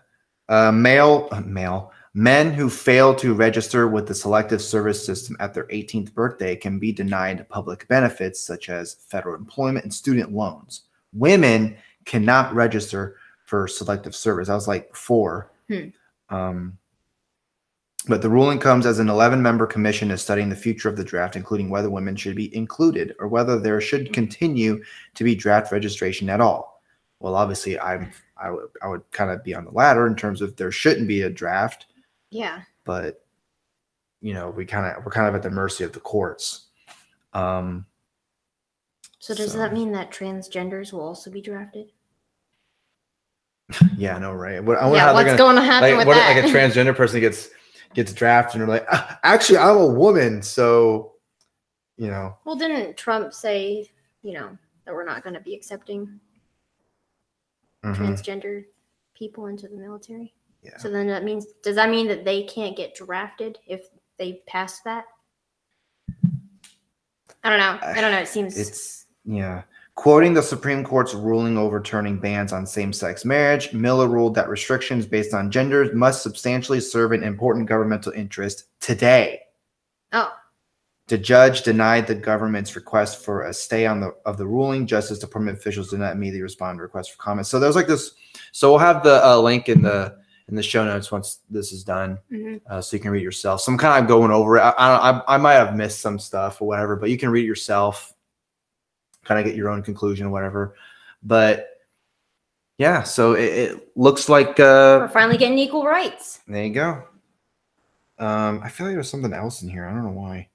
Uh, 0.49 0.73
male, 0.73 1.29
uh, 1.31 1.39
male 1.39 1.93
men 2.13 2.51
who 2.51 2.69
fail 2.69 3.15
to 3.15 3.33
register 3.33 3.87
with 3.87 4.05
the 4.05 4.13
selective 4.13 4.61
service 4.61 5.05
system 5.05 5.37
at 5.39 5.53
their 5.53 5.63
18th 5.67 6.13
birthday 6.13 6.57
can 6.57 6.77
be 6.77 6.91
denied 6.91 7.47
public 7.47 7.87
benefits 7.87 8.41
such 8.41 8.67
as 8.67 8.95
federal 8.95 9.35
employment 9.35 9.85
and 9.85 9.93
student 9.93 10.33
loans. 10.33 10.83
Women 11.13 11.77
cannot 12.03 12.53
register 12.53 13.15
for 13.45 13.65
selective 13.65 14.13
service. 14.13 14.49
I 14.49 14.55
was 14.55 14.67
like 14.67 14.93
four. 14.93 15.53
Hmm. 15.69 15.87
Um, 16.29 16.77
but 18.07 18.21
the 18.21 18.29
ruling 18.29 18.59
comes 18.59 18.85
as 18.85 18.99
an 18.99 19.09
11 19.09 19.41
member 19.41 19.65
commission 19.67 20.11
is 20.11 20.21
studying 20.21 20.49
the 20.49 20.55
future 20.55 20.89
of 20.89 20.97
the 20.97 21.03
draft, 21.03 21.35
including 21.35 21.69
whether 21.69 21.89
women 21.89 22.15
should 22.15 22.35
be 22.35 22.55
included 22.55 23.15
or 23.19 23.27
whether 23.27 23.59
there 23.59 23.79
should 23.81 24.13
continue 24.13 24.81
to 25.15 25.23
be 25.23 25.35
draft 25.35 25.71
registration 25.71 26.29
at 26.29 26.41
all. 26.41 26.81
Well, 27.19 27.35
obviously, 27.35 27.79
I'm 27.79 28.11
I 28.37 28.51
would 28.51 28.69
I 28.81 28.87
would 28.87 29.09
kind 29.11 29.31
of 29.31 29.43
be 29.43 29.55
on 29.55 29.65
the 29.65 29.71
latter 29.71 30.05
in 30.07 30.15
terms 30.15 30.41
of 30.41 30.55
there 30.55 30.71
shouldn't 30.71 31.07
be 31.07 31.23
a 31.23 31.29
draft, 31.29 31.87
Yeah. 32.29 32.61
but 32.83 33.25
you 34.21 34.33
know 34.33 34.49
we 34.51 34.65
kind 34.65 34.85
of 34.85 35.03
we're 35.03 35.11
kind 35.11 35.27
of 35.27 35.35
at 35.35 35.41
the 35.43 35.49
mercy 35.49 35.83
of 35.83 35.93
the 35.93 35.99
courts. 35.99 36.65
Um, 37.33 37.85
So 39.19 39.33
does 39.33 39.53
So- 39.53 39.57
that 39.57 39.73
mean 39.73 39.91
that 39.93 40.11
transgenders 40.11 40.93
will 40.93 41.01
also 41.01 41.29
be 41.31 41.41
drafted? 41.41 41.91
yeah, 43.97 44.15
I 44.15 44.19
know, 44.19 44.33
right? 44.33 44.63
What, 44.63 44.77
I 44.77 44.93
yeah. 44.93 45.11
What's 45.11 45.25
gonna 45.25 45.37
going 45.37 45.55
to 45.57 45.61
happen 45.61 45.89
like 45.89 45.97
with 45.97 46.07
what 46.07 46.13
that? 46.15 46.35
like 46.35 46.45
a 46.45 46.47
transgender 46.57 46.95
person 46.95 47.19
gets 47.19 47.49
gets 47.93 48.13
drafted 48.13 48.61
and 48.61 48.69
they're 48.69 48.77
like, 48.79 48.87
"Ah, 48.91 49.19
actually, 49.23 49.57
I'm 49.57 49.77
a 49.77 49.87
woman, 49.87 50.41
so 50.41 51.13
you 51.97 52.07
know, 52.07 52.37
well, 52.45 52.55
didn't 52.55 52.95
Trump 52.95 53.33
say, 53.33 53.89
you 54.21 54.33
know, 54.33 54.57
that 54.85 54.93
we're 54.93 55.05
not 55.05 55.23
going 55.23 55.33
to 55.33 55.39
be 55.39 55.55
accepting 55.55 56.19
mhm, 57.83 57.95
transgender 57.95 58.65
people 59.15 59.47
into 59.47 59.67
the 59.67 59.75
military? 59.75 60.33
yeah. 60.63 60.77
So 60.77 60.89
then 60.89 61.07
that 61.07 61.23
means 61.23 61.45
does 61.63 61.75
that 61.75 61.89
mean 61.89 62.07
that 62.07 62.23
they 62.25 62.43
can't 62.43 62.75
get 62.75 62.95
drafted 62.95 63.57
if 63.67 63.87
they 64.17 64.41
pass 64.47 64.81
that? 64.81 65.05
I 67.43 67.49
don't 67.49 67.59
know. 67.59 67.79
I 67.81 68.01
don't 68.01 68.11
know. 68.11 68.19
It 68.19 68.27
seems 68.27 68.57
It's 68.57 69.05
yeah. 69.25 69.63
Quoting 69.97 70.35
the 70.35 70.43
Supreme 70.43 70.83
Court's 70.83 71.15
ruling 71.15 71.57
overturning 71.57 72.19
bans 72.19 72.53
on 72.53 72.67
same-sex 72.67 73.25
marriage, 73.25 73.73
Miller 73.73 74.07
ruled 74.07 74.35
that 74.35 74.47
restrictions 74.47 75.07
based 75.07 75.33
on 75.33 75.49
gender 75.49 75.91
must 75.91 76.21
substantially 76.21 76.79
serve 76.79 77.13
an 77.13 77.23
important 77.23 77.67
governmental 77.67 78.11
interest 78.11 78.65
today. 78.79 79.39
oh 80.13 80.31
The 81.07 81.17
judge 81.17 81.63
denied 81.63 82.05
the 82.05 82.13
government's 82.13 82.75
request 82.75 83.25
for 83.25 83.45
a 83.45 83.53
stay 83.53 83.87
on 83.87 83.99
the 83.99 84.13
of 84.23 84.37
the 84.37 84.45
ruling. 84.45 84.85
Justice 84.85 85.17
Department 85.17 85.57
officials 85.57 85.89
did 85.89 85.99
not 85.99 86.13
immediately 86.13 86.43
respond 86.43 86.77
to 86.77 86.83
requests 86.83 87.07
for 87.07 87.17
comment. 87.17 87.47
So 87.47 87.59
there's 87.59 87.75
like 87.75 87.87
this. 87.87 88.11
So 88.51 88.69
we'll 88.69 88.79
have 88.79 89.01
the 89.01 89.25
uh, 89.25 89.39
link 89.39 89.67
in 89.67 89.81
the 89.81 90.15
in 90.47 90.55
the 90.55 90.61
show 90.61 90.85
notes 90.85 91.11
once 91.11 91.39
this 91.49 91.71
is 91.71 91.83
done, 91.83 92.19
mhm. 92.31 92.61
uh, 92.69 92.81
so 92.81 92.95
you 92.95 93.01
can 93.01 93.09
read 93.09 93.23
yourself. 93.23 93.61
So 93.61 93.71
I'm 93.71 93.79
kind 93.79 94.03
of 94.03 94.07
going 94.07 94.29
over 94.29 94.57
it. 94.57 94.61
I, 94.61 94.69
I, 94.69 95.09
I 95.09 95.21
I 95.27 95.37
might 95.37 95.55
have 95.55 95.75
missed 95.75 96.01
some 96.01 96.19
stuff 96.19 96.61
or 96.61 96.67
whatever, 96.67 96.95
but 96.95 97.09
you 97.09 97.17
can 97.17 97.31
read 97.31 97.45
it 97.45 97.47
yourself. 97.47 98.13
Kind 99.27 99.39
of 99.39 99.45
get 99.45 99.55
your 99.55 99.69
own 99.69 99.83
conclusion 99.83 100.27
or 100.27 100.29
whatever. 100.29 100.75
But 101.23 101.67
yeah, 102.77 103.03
so 103.03 103.33
it, 103.33 103.43
it 103.53 103.87
looks 103.97 104.29
like 104.29 104.59
uh, 104.59 105.01
We're 105.01 105.09
finally 105.09 105.37
getting 105.37 105.57
equal 105.57 105.83
rights. 105.85 106.39
there 106.47 106.63
you 106.65 106.73
go. 106.73 107.03
Um, 108.19 108.61
I 108.63 108.69
feel 108.69 108.87
like 108.87 108.95
there's 108.95 109.09
something 109.09 109.33
else 109.33 109.61
in 109.61 109.69
here. 109.69 109.85
I 109.85 109.93
don't 109.93 110.03
know 110.03 110.09
why. 110.19 110.49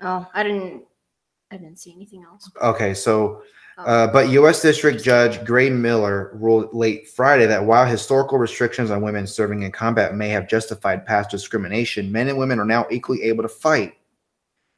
Oh, 0.00 0.26
I 0.34 0.42
didn't. 0.42 0.82
I 1.50 1.56
didn't 1.56 1.78
see 1.78 1.92
anything 1.94 2.24
else. 2.24 2.50
Okay, 2.62 2.92
so 2.94 3.42
Oh. 3.80 3.84
uh, 3.84 4.06
but 4.12 4.28
U.S. 4.30 4.60
District 4.60 5.00
Judge 5.04 5.44
Gray 5.44 5.70
Miller 5.70 6.32
ruled 6.34 6.74
late 6.74 7.08
Friday 7.08 7.46
that 7.46 7.64
while 7.64 7.86
historical 7.86 8.36
restrictions 8.36 8.90
on 8.90 9.00
women 9.02 9.24
serving 9.24 9.62
in 9.62 9.70
combat 9.70 10.16
may 10.16 10.30
have 10.30 10.48
justified 10.48 11.06
past 11.06 11.30
discrimination, 11.30 12.10
men 12.10 12.26
and 12.28 12.36
women 12.36 12.58
are 12.58 12.64
now 12.64 12.86
equally 12.90 13.22
able 13.22 13.44
to 13.44 13.48
fight. 13.48 13.94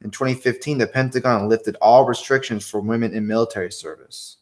In 0.03 0.09
2015, 0.11 0.77
the 0.79 0.87
Pentagon 0.87 1.47
lifted 1.47 1.75
all 1.81 2.05
restrictions 2.05 2.67
for 2.67 2.79
women 2.79 3.13
in 3.13 3.25
military 3.27 3.71
service. 3.71 4.37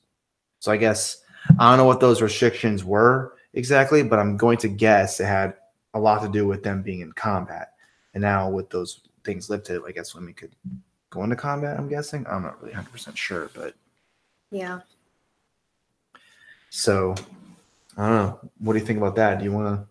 So 0.60 0.72
I 0.72 0.78
guess 0.78 1.24
I 1.60 1.70
don't 1.70 1.78
know 1.78 1.86
what 1.86 2.00
those 2.00 2.22
restrictions 2.22 2.84
were 2.84 3.36
exactly, 3.54 4.04
but 4.04 4.20
I'm 4.20 4.38
going 4.38 4.58
to 4.60 4.68
guess 4.68 5.20
it 5.20 5.26
had 5.26 5.56
a 5.94 6.00
lot 6.00 6.22
to 6.22 6.30
do 6.30 6.48
with 6.48 6.64
them 6.64 6.82
being 6.82 7.02
in 7.02 7.12
combat. 7.14 7.74
And 8.14 8.22
now 8.22 8.50
with 8.50 8.70
those 8.70 9.02
things 9.24 9.50
lifted, 9.50 9.82
I 9.88 9.92
guess 9.92 10.16
women 10.16 10.34
could 10.34 10.56
go 11.10 11.24
into 11.24 11.36
combat. 11.36 11.78
I'm 11.78 11.90
guessing. 11.90 12.26
I'm 12.30 12.44
not 12.44 12.60
really 12.62 12.74
100 12.74 12.92
percent 12.92 13.18
sure, 13.18 13.50
but 13.54 13.74
Yeah. 14.52 14.80
so 16.70 17.16
I 17.98 18.08
don't 18.08 18.16
know. 18.16 18.50
What 18.60 18.74
do 18.74 18.80
you 18.80 18.86
think 18.86 18.98
about 18.98 19.16
that? 19.16 19.40
Do 19.40 19.44
you 19.44 19.52
want 19.52 19.68
to 19.80 19.88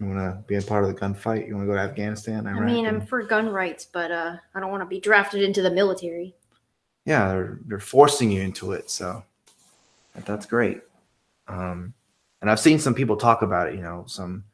you 0.00 0.06
want 0.06 0.18
to 0.18 0.42
be 0.46 0.54
a 0.56 0.62
part 0.62 0.84
of 0.84 0.94
the 0.94 1.00
gunfight? 1.00 1.48
You 1.48 1.56
want 1.56 1.66
to 1.66 1.72
go 1.72 1.74
to 1.74 1.80
Afghanistan? 1.80 2.46
Iraq, 2.46 2.62
I 2.62 2.66
mean, 2.66 2.86
I'm 2.86 2.96
and- 2.96 3.08
for 3.08 3.22
gun 3.22 3.48
rights, 3.48 3.84
but 3.84 4.10
uh, 4.10 4.36
I 4.54 4.60
don't 4.60 4.70
want 4.70 4.82
to 4.82 4.86
be 4.86 5.00
drafted 5.00 5.42
into 5.42 5.62
the 5.62 5.70
military. 5.70 6.34
yeah, 7.04 7.28
they're 7.28 7.58
they're 7.66 7.80
forcing 7.80 8.30
you 8.30 8.42
into 8.42 8.72
it. 8.72 8.90
So 8.90 9.24
that's 10.24 10.46
great. 10.46 10.82
Um, 11.48 11.94
and 12.40 12.50
I've 12.50 12.60
seen 12.60 12.78
some 12.78 12.94
people 12.94 13.16
talk 13.16 13.42
about 13.42 13.68
it. 13.68 13.74
You 13.74 13.82
know, 13.82 14.04
some 14.06 14.44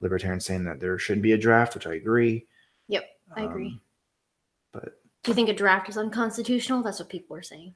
libertarians 0.00 0.44
saying 0.44 0.64
that 0.64 0.78
there 0.80 0.98
shouldn't 0.98 1.22
be 1.22 1.32
a 1.32 1.38
draft, 1.38 1.74
which 1.74 1.86
I 1.86 1.94
agree. 1.94 2.46
Yep, 2.88 3.04
I 3.36 3.42
agree. 3.42 3.68
Um, 3.68 3.80
but 4.72 5.00
Do 5.24 5.30
you 5.30 5.34
think 5.34 5.48
a 5.48 5.54
draft 5.54 5.88
is 5.88 5.96
unconstitutional? 5.96 6.82
That's 6.82 6.98
what 7.00 7.08
people 7.08 7.36
are 7.36 7.42
saying. 7.42 7.74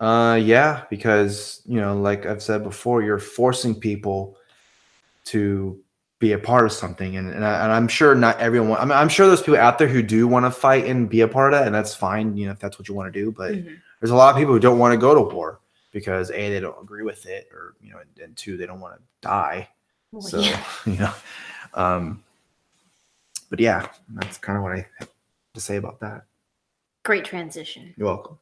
Uh, 0.00 0.40
yeah, 0.42 0.84
because 0.90 1.62
you 1.66 1.80
know, 1.80 2.00
like 2.00 2.26
I've 2.26 2.42
said 2.42 2.64
before, 2.64 3.02
you're 3.02 3.18
forcing 3.18 3.78
people 3.78 4.36
to 5.26 5.78
be 6.20 6.32
a 6.32 6.38
part 6.38 6.64
of 6.66 6.70
something, 6.72 7.16
and 7.16 7.32
and, 7.32 7.44
I, 7.44 7.64
and 7.64 7.72
I'm 7.72 7.88
sure 7.88 8.14
not 8.14 8.38
everyone. 8.38 8.78
I 8.78 8.84
mean, 8.84 8.92
I'm 8.92 9.08
sure 9.08 9.26
there's 9.26 9.40
people 9.40 9.56
out 9.58 9.78
there 9.78 9.88
who 9.88 10.02
do 10.02 10.28
want 10.28 10.46
to 10.46 10.50
fight 10.52 10.84
and 10.86 11.08
be 11.08 11.22
a 11.22 11.28
part 11.28 11.52
of 11.52 11.58
that, 11.58 11.66
and 11.66 11.74
that's 11.74 11.94
fine. 11.94 12.36
You 12.36 12.46
know, 12.46 12.52
if 12.52 12.60
that's 12.60 12.78
what 12.78 12.88
you 12.88 12.94
want 12.94 13.12
to 13.12 13.20
do. 13.20 13.32
But 13.32 13.52
Mhm. 13.54 13.80
there's 14.00 14.12
a 14.12 14.14
lot 14.16 14.30
of 14.30 14.36
people 14.38 14.52
who 14.54 14.60
don't 14.60 14.78
want 14.78 14.92
to 14.92 14.98
go 14.98 15.14
to 15.14 15.34
war 15.34 15.60
because 15.90 16.30
a 16.30 16.50
they 16.50 16.60
don't 16.60 16.80
agree 16.80 17.02
with 17.02 17.26
it, 17.26 17.48
or 17.52 17.74
you 17.82 17.90
know, 17.92 17.98
and, 17.98 18.18
and 18.22 18.36
two 18.36 18.56
they 18.56 18.66
don't 18.66 18.80
want 18.80 18.96
to 18.96 19.02
die. 19.22 19.68
Well, 20.12 20.22
So 20.22 20.38
yeah. 20.40 20.62
you 20.86 20.98
know, 20.98 21.12
um, 21.74 22.22
but 23.48 23.58
yeah, 23.58 23.88
that's 24.10 24.38
kind 24.38 24.56
of 24.58 24.62
what 24.62 24.72
I 24.72 24.86
have 24.98 25.08
to 25.54 25.60
say 25.60 25.76
about 25.76 26.00
that. 26.00 26.24
Great 27.02 27.24
transition. 27.24 27.94
You're 27.96 28.08
welcome. 28.08 28.38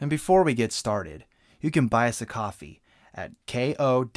And 0.00 0.08
before 0.08 0.44
we 0.44 0.54
get 0.54 0.72
started, 0.72 1.24
you 1.60 1.70
can 1.72 1.88
buy 1.88 2.08
us 2.08 2.20
a 2.20 2.26
coffee 2.26 2.80
at 3.14 3.32
ko-fi.com 3.46 4.12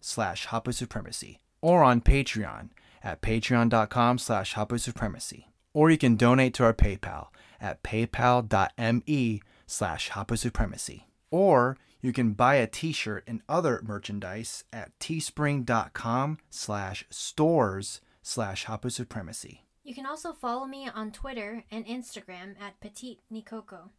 slash 0.00 0.46
supremacy 0.70 1.40
or 1.60 1.82
on 1.82 2.00
Patreon 2.00 2.70
at 3.02 3.20
patreon.com 3.20 4.18
slash 4.18 4.54
supremacy. 4.76 5.48
Or 5.72 5.90
you 5.90 5.98
can 5.98 6.16
donate 6.16 6.54
to 6.54 6.64
our 6.64 6.72
PayPal 6.72 7.28
at 7.60 7.82
paypal.me 7.82 9.42
slash 9.66 10.10
supremacy. 10.36 11.08
Or 11.30 11.76
you 12.00 12.12
can 12.12 12.32
buy 12.32 12.56
a 12.56 12.66
t-shirt 12.66 13.24
and 13.26 13.40
other 13.48 13.80
merchandise 13.82 14.64
at 14.72 14.96
teespring.com 14.98 16.38
slash 16.50 17.04
stores 17.10 18.00
slash 18.22 18.66
supremacy. 18.88 19.64
You 19.82 19.94
can 19.94 20.06
also 20.06 20.32
follow 20.32 20.66
me 20.66 20.88
on 20.94 21.12
Twitter 21.12 21.64
and 21.70 21.86
Instagram 21.86 22.54
at 22.60 22.80
Petite 22.80 23.20
Nikoko, 23.32 23.90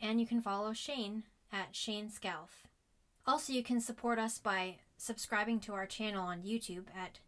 and 0.00 0.20
you 0.20 0.26
can 0.26 0.40
follow 0.40 0.72
Shane 0.72 1.24
at 1.54 1.76
Shane 1.76 2.10
Scalf. 2.10 2.66
Also, 3.26 3.52
you 3.52 3.62
can 3.62 3.80
support 3.80 4.18
us 4.18 4.38
by 4.38 4.76
subscribing 4.98 5.60
to 5.60 5.72
our 5.72 5.86
channel 5.86 6.26
on 6.26 6.42
YouTube 6.42 6.86
at 6.94 7.20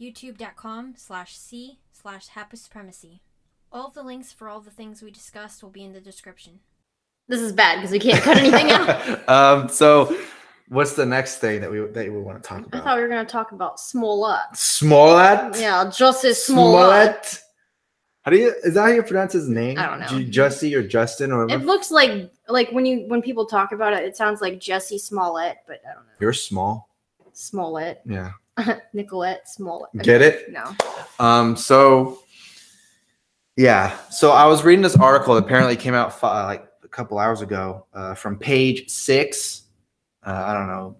youtube.com 0.00 0.94
slash 0.96 1.36
c 1.36 1.78
slash 1.92 2.28
happy 2.28 2.56
supremacy. 2.56 3.20
All 3.72 3.88
of 3.88 3.94
the 3.94 4.02
links 4.02 4.32
for 4.32 4.48
all 4.48 4.60
the 4.60 4.70
things 4.70 5.02
we 5.02 5.10
discussed 5.10 5.62
will 5.62 5.70
be 5.70 5.84
in 5.84 5.92
the 5.92 6.00
description. 6.00 6.60
This 7.28 7.40
is 7.40 7.52
bad 7.52 7.76
because 7.76 7.90
we 7.90 7.98
can't 7.98 8.22
cut 8.22 8.36
anything 8.36 8.70
out. 8.70 9.28
um, 9.28 9.68
so 9.68 10.16
what's 10.68 10.94
the 10.94 11.06
next 11.06 11.38
thing 11.38 11.60
that 11.60 11.70
we 11.70 11.80
that 11.80 12.12
we 12.12 12.20
want 12.20 12.42
to 12.42 12.48
talk 12.48 12.66
about? 12.66 12.80
I 12.80 12.84
thought 12.84 12.96
we 12.96 13.02
were 13.02 13.08
going 13.08 13.24
to 13.26 13.32
talk 13.32 13.52
about 13.52 13.80
Smollett. 13.80 14.54
Smollett. 14.54 15.58
Yeah, 15.58 15.90
Justice 15.90 16.44
Smollett. 16.44 17.40
How 18.24 18.30
do 18.30 18.38
you? 18.38 18.54
Is 18.64 18.72
that 18.74 18.80
how 18.82 18.86
you 18.88 19.02
pronounce 19.02 19.34
his 19.34 19.48
name? 19.50 19.78
I 19.78 19.86
don't 19.86 20.00
know. 20.00 20.30
Jussie 20.30 20.74
or 20.74 20.82
Justin 20.86 21.30
or 21.30 21.46
It 21.50 21.66
looks 21.66 21.90
like 21.90 22.30
like 22.48 22.70
when 22.70 22.86
you 22.86 23.04
when 23.08 23.20
people 23.20 23.44
talk 23.44 23.72
about 23.72 23.92
it, 23.92 24.02
it 24.02 24.16
sounds 24.16 24.40
like 24.40 24.58
Jesse 24.58 24.98
Smollett, 24.98 25.58
but 25.66 25.80
I 25.88 25.92
don't 25.94 26.04
know. 26.06 26.12
You're 26.20 26.32
small. 26.32 26.88
Smollett, 27.34 28.00
Yeah. 28.06 28.30
Nicolette 28.94 29.48
Smollett. 29.48 29.90
Get 30.02 30.22
it? 30.22 30.50
No. 30.50 30.74
Um. 31.18 31.54
So. 31.56 32.20
Yeah. 33.56 33.96
So 34.10 34.30
I 34.30 34.46
was 34.46 34.64
reading 34.64 34.82
this 34.82 34.96
article. 34.96 35.34
that 35.34 35.44
Apparently, 35.44 35.76
came 35.76 35.94
out 35.94 36.18
fi- 36.18 36.46
like 36.46 36.66
a 36.82 36.88
couple 36.88 37.18
hours 37.18 37.40
ago 37.42 37.86
uh, 37.92 38.14
from 38.14 38.38
Page 38.38 38.88
Six. 38.88 39.64
Uh, 40.26 40.30
I 40.46 40.54
don't 40.54 40.66
know. 40.68 40.96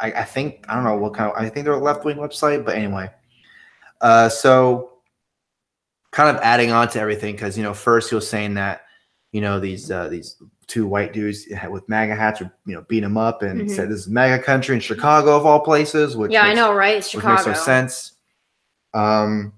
I, 0.00 0.12
I 0.12 0.24
think 0.24 0.64
I 0.68 0.74
don't 0.74 0.84
know 0.84 0.96
what 0.96 1.14
kind 1.14 1.30
of. 1.30 1.36
I 1.40 1.48
think 1.50 1.64
they're 1.64 1.74
a 1.74 1.78
left 1.78 2.04
wing 2.04 2.16
website, 2.16 2.64
but 2.64 2.74
anyway. 2.74 3.10
Uh, 4.00 4.28
so 4.28 4.97
kind 6.10 6.34
of 6.34 6.42
adding 6.42 6.72
on 6.72 6.88
to 6.88 7.00
everything 7.00 7.34
because 7.34 7.56
you 7.56 7.62
know 7.62 7.74
first 7.74 8.08
he 8.08 8.14
was 8.14 8.28
saying 8.28 8.54
that 8.54 8.82
you 9.32 9.40
know 9.40 9.60
these 9.60 9.90
uh, 9.90 10.08
these 10.08 10.36
two 10.66 10.86
white 10.86 11.12
dudes 11.12 11.46
with 11.70 11.88
MAGA 11.88 12.14
hats 12.14 12.40
are 12.42 12.52
you 12.66 12.74
know 12.74 12.82
beating 12.88 13.04
him 13.04 13.16
up 13.18 13.42
and 13.42 13.62
Mhm. 13.62 13.70
said 13.70 13.90
this 13.90 14.00
is 14.00 14.08
MAGA 14.08 14.42
country 14.42 14.74
in 14.74 14.80
Chicago 14.80 15.36
of 15.36 15.44
all 15.46 15.60
places. 15.60 16.16
Which 16.16 16.32
Yeah, 16.32 16.44
I 16.44 16.54
know, 16.54 16.74
right? 16.74 16.96
It's 16.98 17.14
which 17.14 17.24
makes 17.24 17.42
Chicago. 17.42 17.58
no 17.58 17.64
sense. 17.64 18.12
Um, 18.94 19.52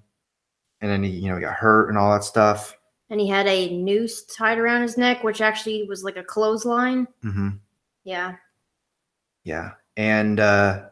and 0.81 0.91
then 0.91 1.03
he 1.03 1.09
you 1.11 1.29
know 1.29 1.35
he 1.35 1.41
got 1.41 1.53
hurt 1.53 1.89
and 1.89 1.97
all 1.97 2.11
that 2.13 2.23
stuff. 2.23 2.77
And 3.09 3.19
he 3.19 3.27
had 3.27 3.45
a 3.47 3.75
noose 3.77 4.23
tied 4.25 4.57
around 4.57 4.83
his 4.83 4.97
neck, 4.97 5.21
which 5.23 5.41
actually 5.41 5.83
was 5.83 6.03
like 6.03 6.15
a 6.17 6.23
clothesline. 6.23 7.07
hmm 7.21 7.49
Yeah. 8.05 8.35
Yeah, 9.43 9.71
and 9.97 10.39
uh, 10.39 10.83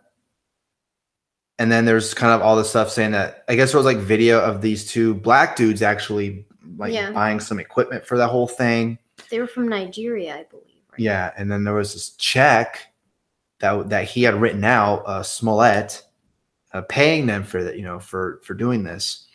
and 1.59 1.71
then 1.71 1.85
there's 1.85 2.13
kind 2.13 2.33
of 2.33 2.41
all 2.41 2.55
this 2.55 2.69
stuff 2.69 2.89
saying 2.89 3.11
that 3.11 3.43
I 3.47 3.55
guess 3.55 3.71
there 3.71 3.77
was 3.79 3.85
like 3.85 3.97
video 3.97 4.39
of 4.39 4.61
these 4.61 4.89
two 4.89 5.13
black 5.15 5.55
dudes 5.55 5.81
actually 5.81 6.45
like 6.77 6.93
Yeah. 6.93 7.11
buying 7.11 7.39
some 7.39 7.59
equipment 7.59 8.05
for 8.05 8.17
that 8.17 8.29
whole 8.29 8.47
thing. 8.47 8.97
They 9.29 9.39
were 9.39 9.47
from 9.47 9.67
Nigeria, 9.67 10.35
I 10.37 10.43
believe. 10.49 10.65
Right? 10.91 10.99
Yeah, 10.99 11.31
and 11.37 11.51
then 11.51 11.63
there 11.65 11.73
was 11.75 11.93
this 11.93 12.11
check 12.11 12.79
that 13.59 13.89
that 13.89 14.05
he 14.05 14.23
had 14.23 14.35
written 14.35 14.63
out, 14.63 15.03
uh, 15.05 15.21
Smollett, 15.21 16.01
uh, 16.73 16.81
paying 16.83 17.25
them 17.25 17.43
for 17.43 17.63
that, 17.63 17.75
you 17.77 17.83
know, 17.83 17.99
for 17.99 18.39
for 18.43 18.53
doing 18.53 18.83
this. 18.83 19.25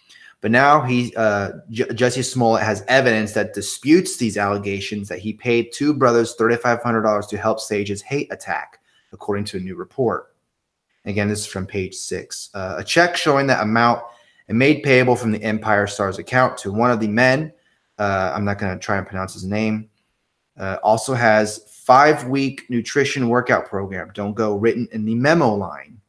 But 0.41 0.51
now 0.51 0.83
he, 0.83 1.13
uh, 1.17 1.53
J- 1.71 1.93
Jesse 1.95 2.23
Smollett, 2.23 2.63
has 2.63 2.85
evidence 2.87 3.33
that 3.33 3.55
disputes 3.55 4.19
these 4.19 4.37
allegations 4.37 5.09
that 5.09 5.19
he 5.19 5.33
paid 5.33 5.73
two 5.73 5.95
brothers 5.95 6.35
thirty 6.35 6.57
five 6.57 6.83
hundred 6.83 7.03
dollars 7.03 7.27
to 7.29 7.37
help 7.39 7.61
stage 7.61 7.89
his 7.89 8.03
hate 8.03 8.31
attack, 8.33 8.79
according 9.13 9.45
to 9.47 9.57
a 9.59 9.61
new 9.61 9.75
report. 9.77 10.34
Again, 11.05 11.29
this 11.29 11.41
is 11.41 11.47
from 11.47 11.67
page 11.67 11.95
six. 11.95 12.51
Uh, 12.55 12.77
a 12.79 12.85
check 12.85 13.17
showing 13.17 13.47
that 13.49 13.63
amount 13.63 14.03
and 14.49 14.59
made 14.59 14.83
payable 14.83 15.17
from 15.17 15.33
the 15.33 15.43
Empire 15.43 15.87
Stars 15.87 16.19
account 16.19 16.57
to 16.59 16.73
one 16.73 16.91
of 16.91 17.01
the 17.01 17.09
men. 17.09 17.53
Uh, 17.99 18.33
I'm 18.35 18.45
not 18.45 18.59
going 18.59 18.73
to 18.73 18.83
try 18.83 18.97
and 18.97 19.07
pronounce 19.07 19.35
his 19.35 19.45
name 19.45 19.89
uh, 20.59 20.79
also 20.83 21.15
has 21.15 21.65
five 21.85 22.25
week 22.25 22.69
nutrition 22.69 23.29
workout 23.29 23.67
program. 23.67 24.11
Don't 24.15 24.35
go 24.35 24.57
written 24.57 24.89
in 24.93 25.05
the 25.05 25.15
memo 25.15 25.55
line. 25.55 26.01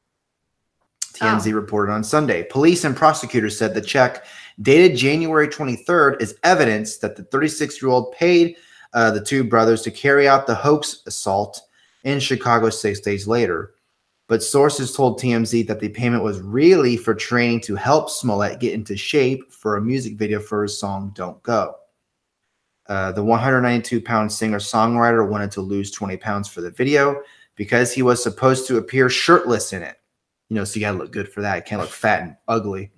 TMZ 1.13 1.53
reported 1.53 1.93
on 1.93 2.03
Sunday. 2.03 2.43
Police 2.43 2.83
and 2.83 2.95
prosecutors 2.95 3.57
said 3.57 3.73
the 3.73 3.81
check 3.81 4.25
dated 4.61 4.97
January 4.97 5.47
23rd 5.47 6.21
is 6.21 6.37
evidence 6.43 6.97
that 6.97 7.15
the 7.15 7.23
36 7.23 7.81
year 7.81 7.89
old 7.89 8.11
paid 8.11 8.57
uh, 8.93 9.11
the 9.11 9.23
two 9.23 9.43
brothers 9.43 9.81
to 9.83 9.91
carry 9.91 10.27
out 10.27 10.45
the 10.45 10.55
hoax 10.55 11.03
assault 11.05 11.61
in 12.03 12.19
Chicago 12.19 12.69
six 12.69 12.99
days 12.99 13.27
later. 13.27 13.74
But 14.27 14.41
sources 14.41 14.95
told 14.95 15.19
TMZ 15.19 15.67
that 15.67 15.79
the 15.79 15.89
payment 15.89 16.23
was 16.23 16.41
really 16.41 16.97
for 16.97 17.13
training 17.13 17.61
to 17.61 17.75
help 17.75 18.09
Smollett 18.09 18.59
get 18.59 18.73
into 18.73 18.97
shape 18.97 19.51
for 19.51 19.77
a 19.77 19.81
music 19.81 20.15
video 20.15 20.39
for 20.39 20.63
his 20.63 20.79
song 20.79 21.11
Don't 21.13 21.41
Go. 21.43 21.75
Uh, 22.87 23.11
the 23.11 23.23
192 23.23 24.01
pound 24.01 24.31
singer 24.31 24.59
songwriter 24.59 25.27
wanted 25.27 25.51
to 25.51 25.61
lose 25.61 25.91
20 25.91 26.17
pounds 26.17 26.47
for 26.47 26.61
the 26.61 26.71
video 26.71 27.21
because 27.55 27.93
he 27.93 28.01
was 28.01 28.21
supposed 28.21 28.67
to 28.67 28.77
appear 28.77 29.09
shirtless 29.09 29.73
in 29.73 29.81
it. 29.81 29.97
You 30.49 30.55
know, 30.55 30.63
so 30.63 30.79
you 30.79 30.85
got 30.85 30.91
to 30.93 30.97
look 30.97 31.11
good 31.11 31.29
for 31.29 31.41
that. 31.41 31.55
You 31.55 31.61
can't 31.63 31.81
look 31.81 31.89
fat 31.89 32.21
and 32.21 32.35
ugly. 32.47 32.91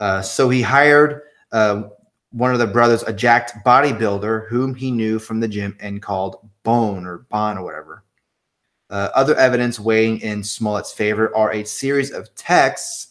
Uh, 0.00 0.22
so 0.22 0.48
he 0.48 0.62
hired 0.62 1.22
uh, 1.52 1.84
one 2.30 2.52
of 2.52 2.58
the 2.58 2.66
brothers, 2.66 3.04
a 3.04 3.12
jacked 3.12 3.64
bodybuilder 3.64 4.48
whom 4.48 4.74
he 4.74 4.90
knew 4.90 5.18
from 5.18 5.38
the 5.38 5.48
gym 5.48 5.76
and 5.80 6.02
called 6.02 6.48
Bone 6.64 7.06
or 7.06 7.18
Bon 7.30 7.58
or 7.58 7.64
whatever. 7.64 8.03
Uh, 8.94 9.10
other 9.16 9.34
evidence 9.34 9.80
weighing 9.80 10.20
in 10.20 10.40
Smollett's 10.40 10.92
favor 10.92 11.36
are 11.36 11.50
a 11.50 11.64
series 11.64 12.12
of 12.12 12.32
texts 12.36 13.08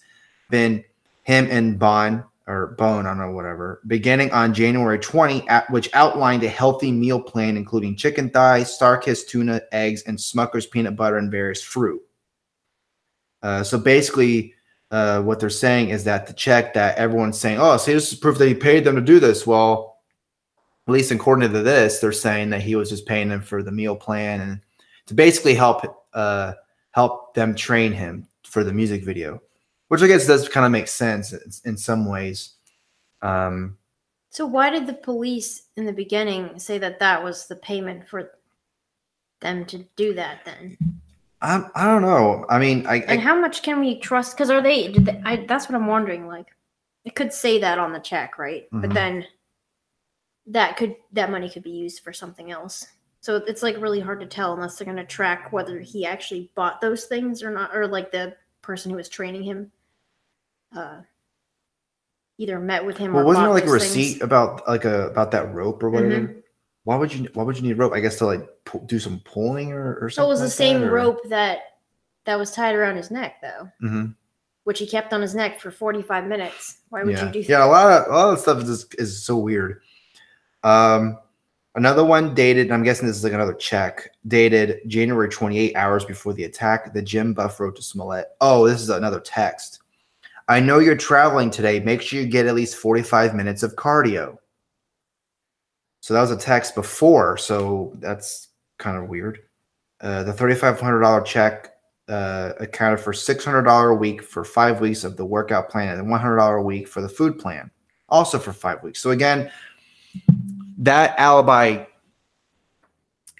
been 0.49 0.81
him 1.23 1.45
and 1.51 1.77
Bond 1.77 2.23
or 2.47 2.67
Bone, 2.77 3.05
I 3.05 3.09
don't 3.09 3.17
know, 3.17 3.31
whatever, 3.31 3.81
beginning 3.85 4.31
on 4.31 4.53
January 4.53 4.97
20, 4.97 5.45
at, 5.49 5.69
which 5.69 5.89
outlined 5.91 6.41
a 6.43 6.47
healthy 6.47 6.89
meal 6.89 7.19
plan, 7.19 7.57
including 7.57 7.97
chicken 7.97 8.29
thighs, 8.29 8.77
Starkist 8.79 9.27
tuna, 9.27 9.59
eggs, 9.73 10.03
and 10.03 10.17
Smucker's 10.17 10.65
peanut 10.65 10.95
butter 10.95 11.17
and 11.17 11.29
various 11.29 11.61
fruit. 11.61 12.01
Uh, 13.41 13.61
so 13.61 13.77
basically, 13.77 14.53
uh, 14.89 15.21
what 15.21 15.41
they're 15.41 15.49
saying 15.49 15.89
is 15.89 16.05
that 16.05 16.27
the 16.27 16.33
check 16.33 16.73
that 16.75 16.97
everyone's 16.97 17.37
saying, 17.37 17.59
oh, 17.59 17.75
see, 17.75 17.91
this 17.91 18.13
is 18.13 18.17
proof 18.17 18.37
that 18.37 18.47
he 18.47 18.53
paid 18.53 18.85
them 18.85 18.95
to 18.95 19.01
do 19.01 19.19
this. 19.19 19.45
Well, 19.45 19.97
at 20.87 20.93
least 20.93 21.11
according 21.11 21.51
to 21.51 21.61
this, 21.61 21.99
they're 21.99 22.13
saying 22.13 22.51
that 22.51 22.61
he 22.61 22.77
was 22.77 22.89
just 22.89 23.05
paying 23.05 23.27
them 23.27 23.41
for 23.41 23.61
the 23.61 23.71
meal 23.71 23.97
plan 23.97 24.39
and 24.39 24.61
to 25.07 25.13
basically 25.13 25.55
help 25.55 25.83
uh, 26.13 26.53
help 26.91 27.33
them 27.33 27.55
train 27.55 27.91
him 27.91 28.27
for 28.43 28.63
the 28.63 28.73
music 28.73 29.03
video, 29.03 29.41
which 29.87 30.01
I 30.01 30.07
guess 30.07 30.27
does 30.27 30.47
kind 30.47 30.65
of 30.65 30.71
make 30.71 30.87
sense 30.87 31.33
in 31.65 31.77
some 31.77 32.05
ways. 32.05 32.53
Um, 33.21 33.77
So 34.29 34.45
why 34.45 34.69
did 34.69 34.85
the 34.87 34.93
police 34.93 35.63
in 35.75 35.85
the 35.85 35.93
beginning 35.93 36.59
say 36.59 36.77
that 36.77 36.99
that 36.99 37.23
was 37.23 37.47
the 37.47 37.55
payment 37.55 38.07
for 38.07 38.31
them 39.41 39.65
to 39.65 39.85
do 39.95 40.13
that 40.13 40.45
then? 40.45 40.77
I, 41.41 41.67
I 41.75 41.85
don't 41.85 42.01
know. 42.01 42.45
I 42.49 42.57
mean, 42.59 42.85
I, 42.87 42.97
And 43.01 43.19
I 43.19 43.23
how 43.23 43.39
much 43.39 43.63
can 43.63 43.79
we 43.79 43.99
trust? 43.99 44.37
Because 44.37 44.49
are 44.49 44.61
they? 44.61 44.91
Did 44.91 45.05
they 45.05 45.21
I, 45.25 45.45
that's 45.45 45.67
what 45.67 45.75
I'm 45.75 45.87
wondering. 45.87 46.27
Like, 46.27 46.47
it 47.03 47.15
could 47.15 47.33
say 47.33 47.59
that 47.59 47.79
on 47.79 47.91
the 47.91 47.99
check, 47.99 48.37
right? 48.37 48.67
But 48.71 48.91
Mhm. 48.91 48.93
then 48.93 49.25
that 50.47 50.77
could 50.77 50.95
that 51.13 51.31
money 51.31 51.49
could 51.49 51.63
be 51.63 51.71
used 51.71 52.03
for 52.03 52.13
something 52.13 52.51
else. 52.51 52.87
So 53.23 53.37
it's 53.37 53.63
like 53.63 53.77
really 53.79 54.01
hard 54.01 54.19
to 54.19 54.25
tell 54.25 54.53
unless 54.53 54.77
they're 54.77 54.85
gonna 54.85 55.05
track 55.05 55.53
whether 55.53 55.79
he 55.79 56.05
actually 56.05 56.51
bought 56.55 56.81
those 56.81 57.05
things 57.05 57.41
or 57.41 57.51
not, 57.51 57.73
or 57.73 57.87
like 57.87 58.11
the 58.11 58.35
person 58.61 58.91
who 58.91 58.97
was 58.97 59.07
training 59.07 59.43
him, 59.43 59.71
uh, 60.75 60.99
either 62.37 62.59
met 62.59 62.85
with 62.85 62.97
him 62.97 63.13
well, 63.13 63.23
or 63.23 63.25
wasn't 63.25 63.45
there 63.45 63.53
like 63.53 63.65
a 63.65 63.71
receipt 63.71 64.09
things. 64.15 64.21
about 64.23 64.67
like 64.67 64.83
a 64.83 65.07
about 65.07 65.31
that 65.31 65.53
rope 65.53 65.81
or 65.81 65.89
whatever? 65.89 66.15
Mhm. 66.19 66.43
Why 66.83 66.97
would 66.97 67.13
you 67.13 67.29
Why 67.33 67.43
would 67.45 67.55
you 67.55 67.63
need 67.63 67.77
rope? 67.77 67.93
I 67.93 68.01
guess 68.01 68.17
to 68.17 68.25
like 68.25 68.45
do 68.87 68.99
some 68.99 69.21
pulling 69.21 69.71
or, 69.71 69.99
or 70.01 70.09
So 70.09 70.25
it 70.25 70.27
was 70.27 70.39
the 70.39 70.47
like 70.47 70.53
same 70.53 70.81
that, 70.81 70.91
rope 70.91 71.21
that 71.29 71.59
that 72.25 72.37
was 72.37 72.51
tied 72.51 72.75
around 72.75 72.97
his 72.97 73.09
neck, 73.09 73.35
though, 73.41 73.69
Mhm. 73.81 74.15
which 74.65 74.79
he 74.79 74.85
kept 74.85 75.13
on 75.13 75.21
his 75.21 75.33
neck 75.33 75.61
for 75.61 75.71
45 75.71 76.27
minutes. 76.27 76.79
Why 76.89 77.03
would 77.05 77.13
yeah. 77.15 77.25
you 77.27 77.31
do 77.31 77.41
that? 77.43 77.49
Yeah, 77.49 77.63
a 77.65 77.67
lot 77.67 77.89
of 78.01 78.07
a 78.13 78.17
lot 78.17 78.33
of 78.33 78.39
stuff 78.39 78.61
is 78.63 78.85
is 78.97 79.23
so 79.23 79.37
weird. 79.37 79.81
Um, 80.63 81.19
another 81.75 82.03
one 82.03 82.33
dated. 82.33 82.67
And 82.67 82.73
I'm 82.73 82.83
guessing 82.83 83.07
this 83.07 83.17
is 83.17 83.23
like 83.23 83.33
another 83.33 83.53
check 83.53 84.09
dated 84.27 84.81
January 84.87 85.29
28 85.29 85.75
hours 85.75 86.05
before 86.05 86.33
the 86.33 86.43
attack. 86.43 86.93
The 86.93 87.01
gym 87.01 87.33
Buff 87.33 87.59
wrote 87.59 87.75
to 87.77 87.81
Smollett. 87.81 88.27
Oh, 88.41 88.67
this 88.67 88.81
is 88.81 88.89
another 88.89 89.19
text. 89.19 89.79
I 90.47 90.59
know 90.59 90.79
you're 90.79 90.97
traveling 90.97 91.49
today. 91.49 91.79
Make 91.79 92.01
sure 92.01 92.19
you 92.19 92.27
get 92.27 92.47
at 92.47 92.55
least 92.55 92.75
45 92.75 93.33
minutes 93.33 93.63
of 93.63 93.75
cardio. 93.75 94.37
So 96.01 96.13
that 96.13 96.21
was 96.21 96.31
a 96.31 96.37
text 96.37 96.75
before. 96.75 97.37
So 97.37 97.93
that's 97.99 98.49
kind 98.77 98.97
of 98.97 99.07
weird. 99.07 99.39
Uh, 100.01 100.23
the 100.23 100.33
$3,500 100.33 101.25
check 101.25 101.69
uh, 102.09 102.51
accounted 102.59 102.99
for 102.99 103.13
$600 103.13 103.91
a 103.91 103.93
week 103.95 104.21
for 104.21 104.43
five 104.43 104.81
weeks 104.81 105.05
of 105.05 105.15
the 105.15 105.25
workout 105.25 105.69
plan 105.69 105.97
and 105.97 106.07
$100 106.07 106.59
a 106.59 106.61
week 106.61 106.89
for 106.89 107.01
the 107.01 107.07
food 107.07 107.39
plan, 107.39 107.71
also 108.09 108.37
for 108.37 108.51
five 108.51 108.83
weeks. 108.83 108.99
So 108.99 109.11
again, 109.11 109.49
that 110.83 111.17
alibi 111.19 111.85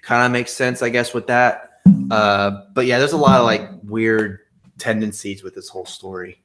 kind 0.02 0.26
of 0.26 0.32
makes 0.32 0.52
sense, 0.52 0.82
I 0.82 0.88
guess, 0.90 1.14
with 1.14 1.26
that. 1.28 1.80
Uh, 2.10 2.62
but 2.74 2.86
yeah, 2.86 2.98
there's 2.98 3.12
a 3.12 3.16
lot 3.16 3.38
of 3.40 3.46
like 3.46 3.68
weird 3.82 4.40
tendencies 4.78 5.42
with 5.42 5.54
this 5.54 5.68
whole 5.68 5.86
story. 5.86 6.42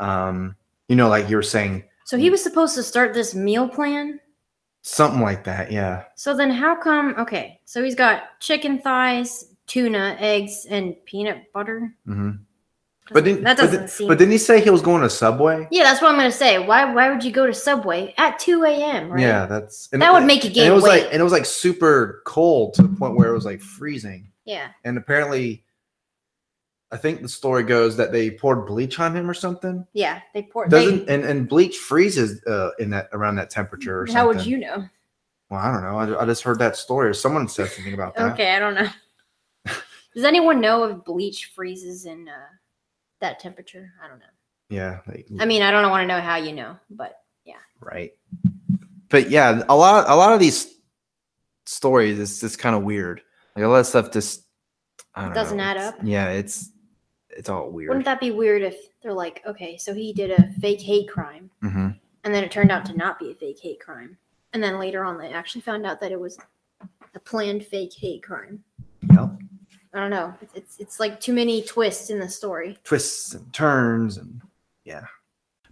Um, 0.00 0.56
you 0.88 0.96
know, 0.96 1.08
like 1.08 1.28
you 1.28 1.36
were 1.36 1.42
saying, 1.42 1.84
So 2.04 2.16
he 2.16 2.30
was 2.30 2.42
supposed 2.42 2.74
to 2.76 2.82
start 2.82 3.14
this 3.14 3.34
meal 3.34 3.68
plan. 3.68 4.20
something 4.82 5.20
like 5.20 5.44
that. 5.44 5.70
Yeah. 5.70 6.04
So 6.16 6.36
then 6.36 6.50
how 6.50 6.74
come 6.74 7.14
okay, 7.18 7.60
so 7.64 7.82
he's 7.84 7.94
got 7.94 8.38
chicken 8.40 8.80
thighs, 8.80 9.54
tuna, 9.66 10.16
eggs, 10.18 10.66
and 10.68 10.94
peanut 11.04 11.52
butter. 11.52 11.94
hmm 12.06 12.30
But 13.10 13.24
then, 13.24 13.42
that 13.42 13.56
but, 13.56 13.62
doesn't 13.64 13.78
then- 13.80 13.88
seem 13.88 14.08
but 14.08 14.18
didn't 14.18 14.32
he 14.32 14.38
say 14.38 14.60
he 14.60 14.70
was 14.70 14.80
going 14.80 15.02
to 15.02 15.10
Subway? 15.10 15.66
Yeah, 15.70 15.82
that's 15.82 16.00
what 16.00 16.12
I'm 16.12 16.16
gonna 16.16 16.30
say. 16.30 16.58
Why 16.64 16.84
why 16.92 17.10
would 17.10 17.24
you 17.24 17.32
go 17.32 17.46
to 17.46 17.52
Subway 17.54 18.14
at 18.16 18.38
2 18.38 18.62
a.m. 18.64 19.10
right? 19.10 19.20
Yeah, 19.20 19.46
that's 19.46 19.88
That 19.88 20.12
would 20.12 20.24
make 20.24 20.44
you 20.44 20.50
and 20.50 20.58
it 20.58 20.70
was 20.72 20.84
weight. 20.84 21.02
like 21.04 21.12
and 21.12 21.20
it 21.20 21.24
was 21.24 21.32
like 21.32 21.44
super 21.44 22.22
cold 22.24 22.74
to 22.74 22.82
the 22.82 22.96
point 22.96 23.16
where 23.16 23.28
it 23.28 23.34
was 23.34 23.44
like 23.44 23.60
freezing. 23.60 24.28
Yeah. 24.44 24.68
And 24.84 24.96
apparently, 24.96 25.64
I 26.92 26.96
think 26.96 27.22
the 27.22 27.28
story 27.28 27.64
goes 27.64 27.96
that 27.96 28.12
they 28.12 28.30
poured 28.30 28.66
bleach 28.66 29.00
on 29.00 29.16
him 29.16 29.28
or 29.28 29.34
something. 29.34 29.86
Yeah. 29.92 30.20
They 30.32 30.42
poured. 30.42 30.70
Doesn't 30.70 31.08
and, 31.08 31.24
and 31.24 31.48
bleach 31.48 31.78
freezes 31.78 32.42
uh, 32.44 32.70
in 32.78 32.90
that 32.90 33.08
around 33.12 33.36
that 33.36 33.50
temperature 33.50 34.02
or 34.02 34.06
they, 34.06 34.12
something. 34.12 34.20
how 34.20 34.28
would 34.28 34.46
you 34.46 34.58
know? 34.58 34.84
Well, 35.50 35.60
I 35.60 35.72
don't 35.72 35.82
know. 35.82 35.98
I, 35.98 36.22
I 36.22 36.24
just 36.26 36.42
heard 36.42 36.58
that 36.60 36.76
story 36.76 37.08
or 37.08 37.14
someone 37.14 37.48
said 37.48 37.68
something 37.68 37.94
about 37.94 38.14
that. 38.16 38.32
Okay, 38.32 38.54
I 38.54 38.58
don't 38.58 38.74
know. 38.74 38.88
Does 40.14 40.24
anyone 40.24 40.60
know 40.60 40.84
if 40.84 41.04
bleach 41.04 41.52
freezes 41.54 42.06
in 42.06 42.28
uh, 42.28 42.32
that 43.22 43.40
temperature? 43.40 43.90
I 44.04 44.08
don't 44.08 44.18
know. 44.18 44.24
Yeah. 44.68 45.00
like- 45.06 45.26
I 45.40 45.46
mean, 45.46 45.62
I 45.62 45.70
don't 45.70 45.88
want 45.90 46.02
to 46.02 46.06
know 46.06 46.20
how 46.20 46.36
you 46.36 46.52
know, 46.52 46.76
but 46.90 47.14
yeah. 47.44 47.56
right. 47.80 48.12
But 49.08 49.30
yeah, 49.30 49.62
a 49.68 49.76
lot 49.76 50.08
a 50.08 50.14
lot 50.16 50.32
of 50.32 50.40
these 50.40 50.74
stories 51.66 52.18
is 52.18 52.40
just 52.40 52.58
kind 52.58 52.74
of 52.76 52.82
weird. 52.82 53.20
Like 53.56 53.64
a 53.64 53.68
lot 53.68 53.80
of 53.80 53.86
stuff 53.86 54.10
just 54.10 54.46
I 55.14 55.24
don't 55.24 55.34
Doesn't 55.34 55.58
know, 55.58 55.64
add 55.64 55.76
up? 55.76 55.96
Yeah, 56.02 56.28
it's 56.30 56.70
it's 57.30 57.48
all 57.48 57.70
weird. 57.70 57.88
wouldn't 57.88 58.04
that 58.06 58.20
be 58.20 58.30
weird 58.30 58.62
if 58.62 58.76
they're 59.02 59.12
like, 59.12 59.42
okay, 59.46 59.76
so 59.76 59.92
he 59.94 60.12
did 60.12 60.30
a 60.30 60.50
fake 60.60 60.80
hate 60.80 61.08
crime, 61.08 61.50
hmm 61.60 61.88
and 62.24 62.32
then 62.34 62.44
it 62.44 62.50
turned 62.52 62.70
out 62.70 62.84
to 62.86 62.96
not 62.96 63.18
be 63.18 63.32
a 63.32 63.34
fake 63.34 63.58
hate 63.60 63.80
crime, 63.80 64.16
and 64.52 64.62
then 64.62 64.78
later 64.78 65.04
on 65.04 65.18
they 65.18 65.28
actually 65.32 65.60
found 65.60 65.84
out 65.84 66.00
that 66.00 66.12
it 66.12 66.20
was 66.20 66.38
a 67.14 67.20
planned 67.20 67.64
fake 67.66 67.92
hate 67.92 68.22
crime. 68.22 68.62
Yep. 69.12 69.30
I 69.94 70.00
don't 70.00 70.10
know. 70.10 70.34
It's 70.40 70.54
it's, 70.54 70.80
it's 70.80 71.00
like 71.00 71.20
too 71.20 71.32
many 71.32 71.62
twists 71.62 72.10
in 72.10 72.18
the 72.18 72.28
story. 72.28 72.78
Twists 72.84 73.34
and 73.34 73.52
turns 73.52 74.16
and 74.16 74.40
yeah. 74.84 75.06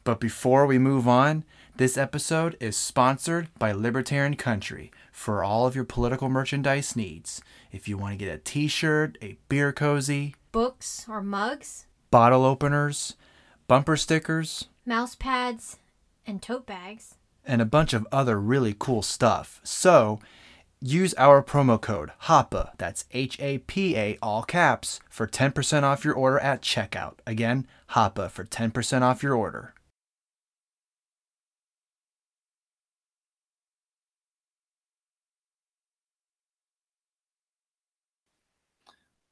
But 0.04 0.20
before 0.20 0.66
we 0.66 0.78
move 0.78 1.06
on, 1.08 1.44
this 1.76 1.96
episode 1.98 2.56
is 2.60 2.76
sponsored 2.76 3.48
by 3.58 3.72
Libertarian 3.72 4.36
Country 4.36 4.90
for 5.12 5.42
all 5.44 5.66
of 5.66 5.74
your 5.74 5.84
political 5.84 6.28
merchandise 6.28 6.96
needs. 6.96 7.40
If 7.72 7.86
you 7.88 7.96
want 7.98 8.12
to 8.12 8.24
get 8.24 8.34
a 8.34 8.38
t 8.38 8.66
shirt, 8.68 9.16
a 9.22 9.36
beer 9.48 9.72
cozy, 9.72 10.34
Books 10.52 11.06
or 11.08 11.22
mugs, 11.22 11.86
bottle 12.10 12.44
openers, 12.44 13.14
bumper 13.68 13.96
stickers, 13.96 14.66
mouse 14.84 15.14
pads, 15.14 15.78
and 16.26 16.42
tote 16.42 16.66
bags. 16.66 17.14
and 17.44 17.62
a 17.62 17.66
bunch 17.66 17.92
of 17.94 18.06
other 18.12 18.38
really 18.40 18.74
cool 18.78 19.00
stuff. 19.02 19.60
So, 19.62 20.18
use 20.80 21.14
our 21.18 21.42
promo 21.42 21.80
code 21.80 22.12
HAPA, 22.24 22.72
that's 22.78 23.04
H 23.12 23.38
A 23.40 23.58
P 23.58 23.96
A, 23.96 24.18
all 24.22 24.42
caps, 24.42 25.00
for 25.08 25.26
10% 25.26 25.82
off 25.82 26.04
your 26.04 26.14
order 26.14 26.38
at 26.38 26.62
checkout. 26.62 27.14
Again, 27.26 27.66
HAPA 27.90 28.30
for 28.30 28.44
10% 28.44 29.02
off 29.02 29.22
your 29.22 29.34
order. 29.34 29.74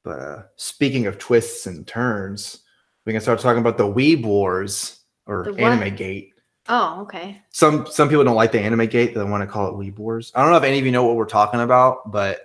But 0.03 0.19
uh, 0.19 0.43
speaking 0.55 1.07
of 1.07 1.17
twists 1.17 1.67
and 1.67 1.85
turns, 1.85 2.63
we 3.05 3.13
can 3.13 3.21
start 3.21 3.39
talking 3.39 3.59
about 3.61 3.77
the 3.77 3.83
Weeb 3.85 4.23
Wars 4.23 5.01
or 5.25 5.43
The 5.43 5.51
what? 5.51 5.61
Anime 5.61 5.95
Gate. 5.95 6.33
Oh, 6.71 7.01
okay. 7.01 7.41
Some 7.49 7.87
some 7.87 8.07
people 8.09 8.23
don't 8.23 8.35
like 8.35 8.51
the 8.51 8.59
Anime 8.61 8.85
Gate; 8.85 9.15
they 9.15 9.23
want 9.23 9.41
to 9.41 9.47
call 9.47 9.67
it 9.67 9.73
Weeb 9.73 9.97
Wars. 9.97 10.31
I 10.35 10.41
don't 10.41 10.51
know 10.51 10.57
if 10.57 10.63
any 10.63 10.77
of 10.79 10.85
you 10.85 10.91
know 10.91 11.03
what 11.03 11.15
we're 11.15 11.25
talking 11.25 11.61
about, 11.61 12.11
but 12.11 12.41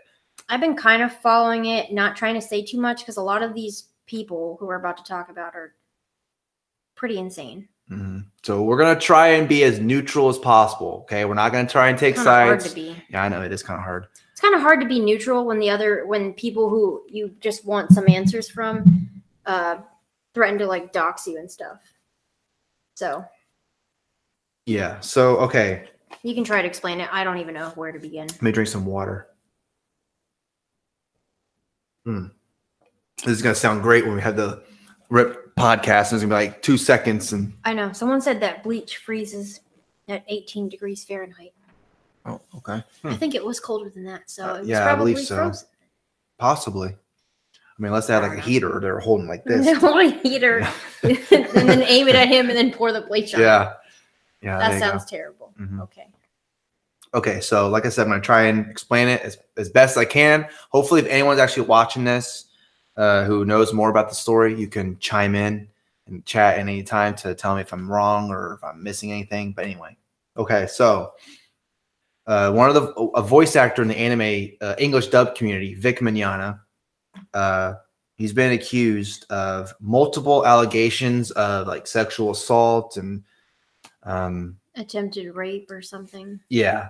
I've 0.48 0.60
been 0.60 0.74
kind 0.76 1.02
of 1.02 1.12
following 1.12 1.66
it, 1.66 1.92
not 1.92 2.16
trying 2.16 2.34
to 2.34 2.40
say 2.40 2.62
too 2.64 2.80
much 2.80 3.00
because 3.00 3.18
a 3.18 3.22
lot 3.22 3.42
of 3.42 3.54
these 3.54 3.84
people 4.06 4.56
who 4.58 4.66
we're 4.66 4.76
about 4.76 4.96
to 4.96 5.04
talk 5.04 5.28
about 5.30 5.54
are 5.54 5.74
pretty 6.94 7.18
insane. 7.18 7.68
mhm. 7.90 8.24
so 8.42 8.62
we're 8.62 8.78
gonna 8.78 8.98
try 8.98 9.28
and 9.28 9.46
be 9.48 9.62
as 9.64 9.78
neutral 9.78 10.30
as 10.30 10.38
possible. 10.38 11.00
Okay, 11.02 11.26
we're 11.26 11.34
not 11.34 11.52
gonna 11.52 11.68
try 11.68 11.88
and 11.90 11.98
take 11.98 12.14
Kind 12.16 12.26
of 12.28 12.34
hard 12.34 12.62
sides. 12.62 12.72
to 12.72 12.80
be. 12.80 12.96
Yeah, 13.10 13.22
I 13.24 13.28
know 13.28 13.42
it 13.42 13.52
is 13.52 13.62
kind 13.62 13.78
of 13.78 13.84
hard. 13.84 14.06
It's 14.32 14.40
kind 14.40 14.54
of 14.54 14.62
hard 14.62 14.80
to 14.80 14.86
be 14.86 15.00
neutral 15.00 15.44
when 15.44 15.58
the 15.58 15.68
other 15.68 16.06
when 16.06 16.32
people 16.32 16.70
who 16.70 17.02
you 17.08 17.34
just 17.40 17.66
want 17.66 17.92
some 17.92 18.08
answers 18.08 18.48
from 18.48 19.10
uh 19.44 19.76
threaten 20.32 20.58
to 20.60 20.66
like 20.66 20.92
dox 20.92 21.26
you 21.26 21.36
and 21.38 21.50
stuff. 21.50 21.78
So 22.94 23.24
Yeah. 24.66 25.00
So 25.00 25.36
okay, 25.38 25.88
you 26.22 26.34
can 26.34 26.44
try 26.44 26.62
to 26.62 26.68
explain 26.68 27.00
it. 27.00 27.08
I 27.12 27.24
don't 27.24 27.38
even 27.38 27.54
know 27.54 27.70
where 27.70 27.92
to 27.92 27.98
begin. 27.98 28.26
let 28.28 28.42
me 28.42 28.52
drink 28.52 28.68
some 28.68 28.86
water. 28.86 29.28
Hmm. 32.04 32.26
This 33.18 33.28
is 33.36 33.42
gonna 33.42 33.54
sound 33.54 33.82
great 33.82 34.04
when 34.04 34.14
we 34.14 34.20
have 34.22 34.36
the 34.36 34.62
rip 35.08 35.54
podcast. 35.56 36.12
and 36.12 36.14
It's 36.14 36.22
gonna 36.22 36.28
be 36.28 36.34
like 36.34 36.62
two 36.62 36.76
seconds 36.76 37.32
and 37.32 37.52
I 37.64 37.72
know 37.74 37.92
someone 37.92 38.20
said 38.20 38.40
that 38.40 38.62
bleach 38.62 38.98
freezes 38.98 39.60
at 40.08 40.24
18 40.28 40.68
degrees 40.68 41.04
Fahrenheit. 41.04 41.52
oh, 42.26 42.40
okay. 42.56 42.82
Hmm. 43.02 43.08
I 43.08 43.16
think 43.16 43.34
it 43.34 43.44
was 43.44 43.60
colder 43.60 43.88
than 43.90 44.04
that, 44.04 44.28
so 44.30 44.44
Uh, 44.44 44.54
it 44.56 44.60
was 44.60 44.68
yeah, 44.68 44.92
I 44.92 44.94
believe 44.96 45.18
so. 45.18 45.36
frozen. 45.36 45.68
Possibly. 46.38 46.88
I 46.88 47.82
mean, 47.82 47.88
unless 47.88 48.06
they 48.06 48.14
had 48.14 48.22
like 48.22 48.38
a 48.38 48.40
heater, 48.40 48.78
they're 48.80 49.00
holding 49.00 49.26
like 49.26 49.44
this. 49.44 49.64
They 49.66 49.72
hold 49.72 50.00
a 50.00 50.10
heater 50.20 50.58
and 51.02 51.16
then 51.68 51.82
aim 51.82 52.08
it 52.08 52.14
at 52.14 52.28
him 52.28 52.48
and 52.50 52.56
then 52.58 52.72
pour 52.72 52.92
the 52.92 53.00
bleach 53.02 53.34
on. 53.34 53.40
him. 53.40 53.46
Yeah, 54.44 54.58
yeah. 54.58 54.68
that 54.68 54.74
you 54.74 54.80
go. 54.80 54.86
sounds 54.86 55.04
terrible. 55.06 55.52
Mhm. 55.58 55.80
Okay. 55.82 56.06
Okay, 57.14 57.40
so 57.40 57.68
like 57.68 57.86
I 57.86 57.90
said, 57.90 58.02
I'm 58.02 58.08
gonna 58.08 58.20
try 58.20 58.42
and 58.42 58.68
explain 58.70 59.08
it 59.08 59.22
as, 59.22 59.38
as 59.56 59.68
best 59.70 59.96
I 59.96 60.04
can. 60.04 60.48
Hopefully, 60.70 61.00
if 61.00 61.06
anyone's 61.06 61.38
actually 61.38 61.66
watching 61.66 62.04
this 62.04 62.46
uh, 62.96 63.24
who 63.24 63.44
knows 63.44 63.72
more 63.72 63.88
about 63.88 64.08
the 64.08 64.14
story, 64.14 64.54
you 64.54 64.66
can 64.68 64.98
chime 64.98 65.34
in 65.34 65.68
and 66.06 66.26
chat 66.26 66.54
at 66.54 66.60
any 66.60 66.82
time 66.82 67.14
to 67.16 67.34
tell 67.34 67.54
me 67.54 67.62
if 67.62 67.72
I'm 67.72 67.90
wrong 67.90 68.30
or 68.30 68.54
if 68.54 68.64
I'm 68.64 68.82
missing 68.82 69.12
anything. 69.12 69.52
But 69.52 69.64
anyway, 69.64 69.96
okay, 70.36 70.66
so 70.66 71.12
uh, 72.26 72.50
one 72.52 72.68
of 72.68 72.74
the 72.74 72.92
a 73.14 73.22
voice 73.22 73.54
actor 73.54 73.82
in 73.82 73.88
the 73.88 73.96
anime 73.96 74.56
uh, 74.60 74.74
English 74.78 75.08
dub 75.08 75.36
community, 75.36 75.74
Vic 75.74 76.00
Mignogna, 76.00 76.58
uh, 77.32 77.74
he's 78.16 78.32
been 78.32 78.52
accused 78.52 79.24
of 79.30 79.72
multiple 79.80 80.44
allegations 80.44 81.30
of 81.32 81.68
like 81.68 81.86
sexual 81.86 82.32
assault 82.32 82.96
and 82.96 83.22
um, 84.04 84.58
Attempted 84.76 85.34
rape 85.34 85.70
or 85.70 85.80
something. 85.82 86.40
yeah. 86.48 86.88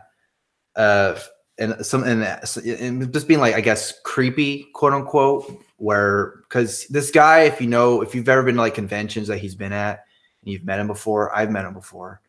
Uh, 0.76 1.18
and 1.58 1.86
some 1.86 2.02
and, 2.02 2.24
uh, 2.24 2.38
and 2.66 3.12
just 3.12 3.28
being 3.28 3.38
like 3.38 3.54
I 3.54 3.60
guess 3.60 3.94
creepy, 4.04 4.66
quote 4.74 4.92
unquote, 4.92 5.56
where 5.76 6.40
because 6.48 6.86
this 6.88 7.12
guy, 7.12 7.42
if 7.42 7.60
you 7.60 7.68
know, 7.68 8.00
if 8.02 8.12
you've 8.14 8.28
ever 8.28 8.42
been 8.42 8.56
to 8.56 8.60
like 8.60 8.74
conventions 8.74 9.28
that 9.28 9.38
he's 9.38 9.54
been 9.54 9.72
at, 9.72 10.04
and 10.42 10.52
you've 10.52 10.64
met 10.64 10.80
him 10.80 10.88
before, 10.88 11.32
I've 11.36 11.50
met 11.52 11.64
him 11.64 11.72
before. 11.74 12.20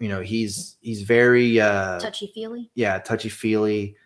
You 0.00 0.08
know, 0.08 0.22
he's 0.22 0.76
he's 0.80 1.02
very 1.02 1.60
uh, 1.60 2.00
Touchy 2.00 2.30
feely. 2.34 2.70
yeah, 2.74 2.98
touchy 3.00 3.28
feely. 3.28 3.96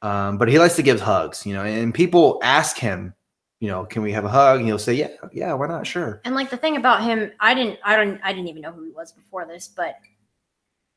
Um, 0.00 0.38
but 0.38 0.48
he 0.48 0.58
likes 0.58 0.76
to 0.76 0.82
give 0.82 1.00
hugs, 1.00 1.44
you 1.44 1.52
know, 1.52 1.64
and 1.64 1.92
people 1.92 2.40
ask 2.42 2.78
him, 2.78 3.12
you 3.60 3.68
know, 3.68 3.84
can 3.84 4.02
we 4.02 4.12
have 4.12 4.24
a 4.24 4.28
hug? 4.28 4.58
And 4.58 4.66
he'll 4.66 4.78
say, 4.78 4.94
yeah, 4.94 5.08
yeah, 5.32 5.52
why 5.54 5.66
not? 5.66 5.86
Sure. 5.86 6.20
And 6.24 6.34
like 6.34 6.50
the 6.50 6.56
thing 6.56 6.76
about 6.76 7.02
him, 7.02 7.30
I 7.40 7.54
didn't, 7.54 7.78
I 7.84 7.96
don't, 7.96 8.20
I 8.22 8.32
didn't 8.32 8.48
even 8.48 8.62
know 8.62 8.72
who 8.72 8.84
he 8.84 8.90
was 8.90 9.12
before 9.12 9.46
this, 9.46 9.68
but 9.68 9.96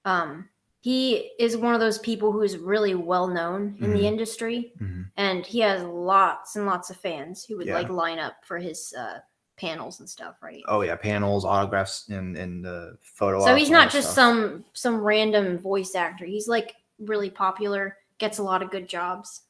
um, 0.06 0.48
he 0.82 1.32
is 1.39 1.58
one 1.58 1.74
of 1.74 1.80
those 1.80 2.00
people 2.00 2.32
who 2.32 2.41
is 2.41 2.58
really 2.58 2.95
well 2.95 3.28
known 3.28 3.76
in 3.80 3.91
Mhm. 3.91 3.93
the 3.93 4.08
industry, 4.08 4.74
Mhm. 4.80 5.12
and 5.17 5.45
he 5.45 5.60
has 5.60 5.84
lots 5.84 6.56
and 6.56 6.65
lots 6.65 6.89
of 6.89 6.98
fans 6.98 7.43
who 7.45 7.58
would 7.58 7.67
Yeah. 7.67 7.76
like 7.76 7.89
line 7.89 8.19
up 8.19 8.43
for 8.45 8.58
his 8.58 8.93
uh, 8.93 9.19
panels 9.58 10.00
and 10.00 10.10
stuff, 10.10 10.38
right? 10.41 10.63
Oh 10.67 10.82
yeah, 10.82 10.95
panels, 10.95 11.43
autographs, 11.45 12.08
and 12.10 12.38
and 12.38 12.65
uh, 12.65 12.91
photo. 13.02 13.43
so 13.43 13.56
he's 13.56 13.69
not 13.69 13.89
just 13.91 14.08
stuff. 14.12 14.15
some 14.15 14.65
some 14.74 15.02
random 15.02 15.58
voice 15.60 15.95
actor. 15.95 16.26
He's 16.26 16.48
like 16.48 16.76
really 17.00 17.30
popular, 17.30 17.98
gets 18.17 18.38
a 18.38 18.43
lot 18.43 18.62
of 18.62 18.72
good 18.72 18.88
jobs, 18.88 19.41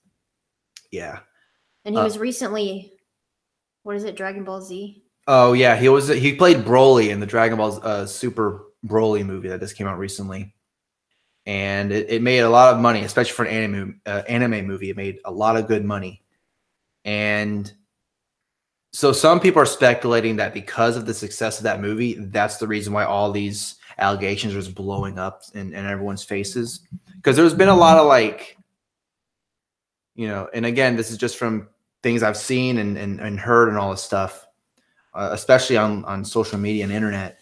Yeah. 0.92 1.20
and 1.86 1.94
he 1.96 2.02
Uh, 2.02 2.06
was 2.06 2.18
recently, 2.18 2.99
what 3.84 3.96
is 3.96 4.04
it, 4.04 4.16
Dragon 4.16 4.44
Ball 4.44 4.62
Z? 4.62 5.04
Oh 5.28 5.54
yeah, 5.54 5.76
he 5.76 5.90
was 5.90 6.08
he 6.08 6.36
played 6.36 6.58
Broly 6.58 7.10
in 7.10 7.20
the 7.20 7.26
Dragon 7.26 7.58
Ball 7.58 7.80
uh, 7.84 8.06
Super 8.06 8.66
Broly 8.86 9.26
movie 9.26 9.50
that 9.50 9.60
just 9.60 9.76
came 9.76 9.88
out 9.88 10.00
recently, 10.00 10.56
and 11.46 11.92
it, 11.92 12.10
it 12.10 12.22
made 12.22 12.40
a 12.40 12.50
lot 12.50 12.74
of 12.74 12.82
money, 12.82 13.02
especially 13.02 13.34
for 13.34 13.46
an 13.46 13.52
anime 13.52 14.02
uh, 14.06 14.24
anime 14.28 14.66
movie. 14.66 14.90
It 14.90 14.98
made 14.98 15.20
a 15.26 15.32
lot 15.32 15.56
of 15.56 15.68
good 15.68 15.86
money, 15.86 16.24
and 17.06 17.72
so 18.92 19.12
some 19.12 19.40
people 19.40 19.62
are 19.62 19.68
speculating 19.68 20.38
that 20.38 20.54
because 20.54 20.98
of 20.98 21.06
the 21.06 21.14
success 21.14 21.60
of 21.60 21.64
that 21.64 21.80
movie, 21.80 22.16
that's 22.16 22.58
the 22.58 22.68
reason 22.68 22.92
why 22.92 23.06
all 23.06 23.32
these 23.32 23.76
allegations 24.00 24.54
are 24.56 24.60
just 24.60 24.74
blowing 24.74 25.20
up 25.20 25.44
in, 25.54 25.74
in 25.74 25.86
everyone's 25.86 26.24
faces. 26.24 26.88
Because 27.16 27.36
there's 27.36 27.54
been 27.54 27.70
a 27.70 27.76
lot 27.76 27.98
of 27.98 28.08
like, 28.08 28.58
you 30.16 30.28
know, 30.28 30.50
and 30.54 30.66
again, 30.66 30.96
this 30.96 31.12
is 31.12 31.18
just 31.18 31.38
from 31.38 31.70
things 32.04 32.24
I've 32.24 32.38
seen 32.38 32.78
and, 32.78 32.98
and, 32.98 33.20
and 33.20 33.40
heard 33.40 33.70
and 33.70 33.78
all 33.78 33.92
this 33.92 34.04
stuff 34.04 34.48
uh, 35.14 35.30
especially 35.32 35.78
on 35.78 36.06
on 36.06 36.24
social 36.24 36.58
media 36.58 36.84
and 36.84 36.94
internet. 36.94 37.40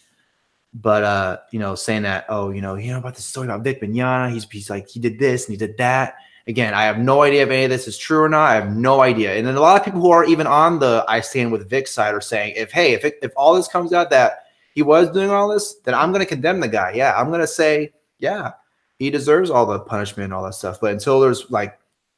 But 0.74 1.04
uh, 1.04 1.38
you 1.52 1.60
know, 1.60 1.76
saying 1.76 2.04
that, 2.04 2.26
oh, 2.30 2.52
you 2.52 2.62
know, 2.62 2.76
you 2.76 2.92
know 2.92 3.00
about 3.00 3.16
the 3.16 3.22
story 3.22 3.48
about 3.48 3.64
Vic 3.64 3.82
Mignogna. 3.82 4.32
He's 4.32 4.50
he's 4.50 4.70
like 4.70 4.88
he 4.88 5.00
did 5.00 5.20
this 5.20 5.46
and 5.46 5.54
he 5.54 5.58
did 5.58 5.78
that. 5.78 6.16
Again, 6.48 6.74
I 6.74 6.84
have 6.84 6.98
no 6.98 7.24
idea 7.24 7.44
if 7.44 7.50
any 7.50 7.66
of 7.66 7.70
this 7.70 7.90
is 7.90 7.98
true 7.98 8.22
or 8.22 8.30
not. 8.30 8.50
I 8.50 8.56
have 8.56 8.74
no 8.74 9.02
idea. 9.02 9.36
And 9.36 9.46
then 9.46 9.56
a 9.56 9.60
lot 9.60 9.78
of 9.78 9.84
people 9.84 10.00
who 10.00 10.12
are 10.12 10.24
even 10.24 10.48
on 10.48 10.80
the 10.80 11.04
I 11.08 11.20
stand 11.20 11.52
with 11.52 11.70
Vic 11.70 11.88
side 11.88 12.14
are 12.14 12.22
saying, 12.22 12.54
if 12.56 12.72
hey, 12.72 12.94
if 12.94 13.04
it, 13.04 13.16
if 13.22 13.34
all 13.36 13.54
this 13.54 13.68
comes 13.68 13.92
out 13.92 14.10
that 14.12 14.46
he 14.74 14.82
was 14.82 15.10
doing 15.12 15.30
all 15.30 15.50
this, 15.50 15.76
then 15.84 15.94
I'm 15.94 16.12
going 16.12 16.24
to 16.24 16.30
condemn 16.30 16.62
the 16.62 16.70
guy. 16.70 16.94
Yeah, 16.94 17.14
I'm 17.18 17.28
going 17.28 17.42
to 17.42 17.48
say, 17.48 17.92
yeah, 18.20 18.52
he 18.98 19.10
deserves 19.10 19.50
all 19.50 19.66
the 19.66 19.80
punishment 19.80 20.26
and 20.26 20.34
all 20.34 20.44
that 20.44 20.54
stuff. 20.54 20.80
But 20.80 20.94
until 20.94 21.20
there's 21.20 21.50
like 21.52 21.78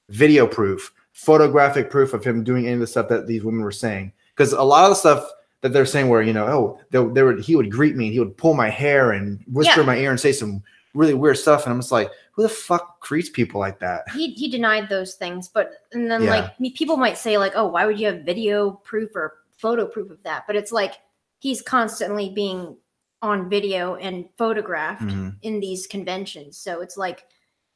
video 0.10 0.46
proof, 0.46 0.94
photographic 1.24 1.90
proof 1.90 2.14
of 2.14 2.24
him 2.24 2.44
doing 2.44 2.66
any 2.66 2.74
of 2.76 2.80
the 2.80 2.88
stuff 2.88 3.10
that 3.10 3.28
these 3.28 3.44
women 3.44 3.62
were 3.62 3.72
saying, 3.72 4.12
because 4.36 4.54
a 4.54 4.62
lot 4.64 4.86
of 4.86 4.92
the 4.92 4.96
stuff 4.96 5.30
that 5.62 5.74
they're 5.74 5.86
saying 5.86 6.08
where 6.08 6.22
you 6.22 6.32
know 6.32 6.46
oh 6.48 6.80
they, 6.92 7.04
they 7.14 7.24
would 7.24 7.42
he 7.42 7.56
would 7.58 7.70
greet 7.70 7.98
me 7.98 8.06
and 8.06 8.14
he 8.14 8.20
would 8.20 8.38
pull 8.38 8.54
my 8.54 8.70
hair 8.70 9.12
and 9.12 9.44
whisper 9.52 9.74
Yeah. 9.76 9.80
in 9.82 9.86
my 9.88 9.98
ear 9.98 10.10
and 10.12 10.20
say 10.20 10.32
some 10.32 10.64
really 10.94 11.14
weird 11.14 11.38
stuff 11.38 11.66
and 11.66 11.74
i'm 11.74 11.80
just 11.82 11.92
like 11.92 12.10
who 12.32 12.44
the 12.44 12.48
fuck 12.50 13.02
greets 13.02 13.30
people 13.30 13.60
like 13.60 13.78
that 13.80 14.10
he 14.16 14.32
he 14.36 14.48
denied 14.50 14.88
those 14.88 15.16
things 15.16 15.50
but 15.50 15.74
and 15.92 16.10
then 16.10 16.24
Yeah. 16.24 16.30
like 16.58 16.76
people 16.76 16.96
might 16.96 17.18
say 17.18 17.38
like 17.38 17.52
oh 17.56 17.68
why 17.68 17.86
would 17.86 18.00
you 18.00 18.08
have 18.08 18.22
video 18.24 18.72
proof 18.72 19.10
or 19.16 19.40
photo 19.58 19.86
proof 19.86 20.10
of 20.10 20.24
that 20.24 20.48
but 20.48 20.56
it's 20.56 20.72
like 20.72 20.94
he's 21.40 21.62
constantly 21.62 22.30
being 22.30 22.78
on 23.22 23.50
video 23.50 23.96
and 23.96 24.30
photographed 24.38 25.02
Mhm. 25.04 25.36
in 25.42 25.60
these 25.60 25.88
conventions 25.88 26.58
so 26.58 26.80
it's 26.80 26.96
like 26.96 27.26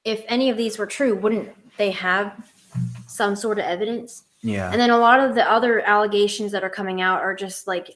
if 0.06 0.24
any 0.30 0.50
of 0.50 0.56
these 0.56 0.78
were 0.78 0.88
true 0.88 1.16
wouldn't 1.16 1.50
they 1.78 1.92
have 1.92 2.32
some 3.14 3.36
sort 3.36 3.60
of 3.60 3.66
evidence. 3.66 4.24
Yeah. 4.42 4.72
And 4.72 4.80
then 4.82 4.90
a 4.90 4.98
lot 4.98 5.20
of 5.20 5.36
the 5.36 5.50
other 5.50 5.82
allegations 5.82 6.52
that 6.52 6.64
are 6.64 6.70
coming 6.70 7.00
out 7.02 7.22
are 7.22 7.36
just 7.36 7.68
like 7.68 7.96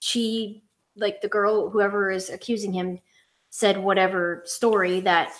she 0.00 0.62
like 0.96 1.20
the 1.22 1.28
girl 1.28 1.70
whoever 1.70 2.10
is 2.10 2.28
accusing 2.28 2.72
him 2.72 2.98
said 3.50 3.78
whatever 3.78 4.42
story 4.44 5.00
that 5.00 5.32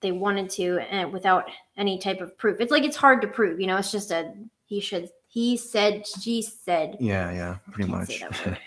they 0.00 0.12
wanted 0.12 0.48
to 0.50 0.78
and 0.90 1.12
without 1.12 1.44
any 1.76 1.98
type 1.98 2.20
of 2.20 2.36
proof. 2.38 2.60
It's 2.60 2.72
like 2.72 2.82
it's 2.84 2.96
hard 2.96 3.20
to 3.22 3.28
prove 3.28 3.60
you 3.60 3.66
know? 3.66 3.76
It's 3.76 3.92
just 3.92 4.10
a 4.10 4.32
he 4.64 4.80
should 4.80 5.08
he 5.28 5.56
said 5.56 6.06
she 6.06 6.42
said. 6.42 6.96
Yeah 6.98 7.30
yeah 7.32 7.56
pretty 7.70 7.90
much. 7.90 8.08
say 8.08 8.18
that 8.20 8.46
word. 8.46 8.58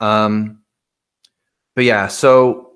um 0.00 0.60
but 1.76 1.84
yeah 1.84 2.08
so 2.08 2.72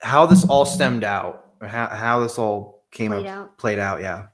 how 0.00 0.24
this 0.24 0.44
all 0.48 0.64
stemmed 0.64 1.02
out 1.04 1.46
or 1.60 1.66
how, 1.66 1.88
how 1.88 2.20
this 2.20 2.38
all 2.38 2.84
came 2.92 3.10
Played 3.10 3.26
up 3.26 3.36
out. 3.36 3.58
played 3.58 3.78
out 3.78 4.00
yeah 4.00 4.26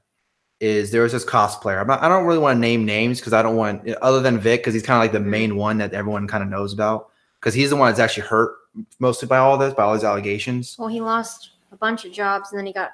is 0.61 0.91
there 0.91 1.01
was 1.03 1.11
this 1.11 1.25
cosplayer. 1.25 1.81
I'm 1.81 1.87
not, 1.87 2.01
i 2.01 2.07
don't 2.07 2.25
really 2.25 2.39
want 2.39 2.55
to 2.55 2.59
name 2.59 2.85
names 2.85 3.19
because 3.19 3.33
i 3.33 3.41
don't 3.41 3.57
want 3.57 3.87
other 4.01 4.21
than 4.21 4.39
vic 4.39 4.61
because 4.61 4.73
he's 4.73 4.83
kind 4.83 4.97
of 4.97 5.03
like 5.03 5.11
the 5.11 5.19
Mhm. 5.27 5.29
main 5.31 5.55
one 5.57 5.77
that 5.79 5.93
everyone 5.93 6.27
kind 6.27 6.43
of 6.43 6.49
knows 6.49 6.71
about 6.73 7.09
because 7.39 7.53
he's 7.53 7.69
the 7.71 7.75
one 7.75 7.89
that's 7.89 7.99
actually 7.99 8.27
hurt 8.27 8.55
mostly 8.99 9.27
by 9.27 9.37
all 9.37 9.57
this 9.57 9.73
by 9.73 9.83
all 9.83 9.93
these 9.93 10.03
allegations. 10.05 10.75
Well 10.79 10.87
he 10.87 11.01
lost 11.01 11.51
a 11.71 11.75
bunch 11.77 12.05
of 12.05 12.11
jobs 12.13 12.51
and 12.51 12.59
then 12.59 12.65
he 12.65 12.73
got 12.73 12.91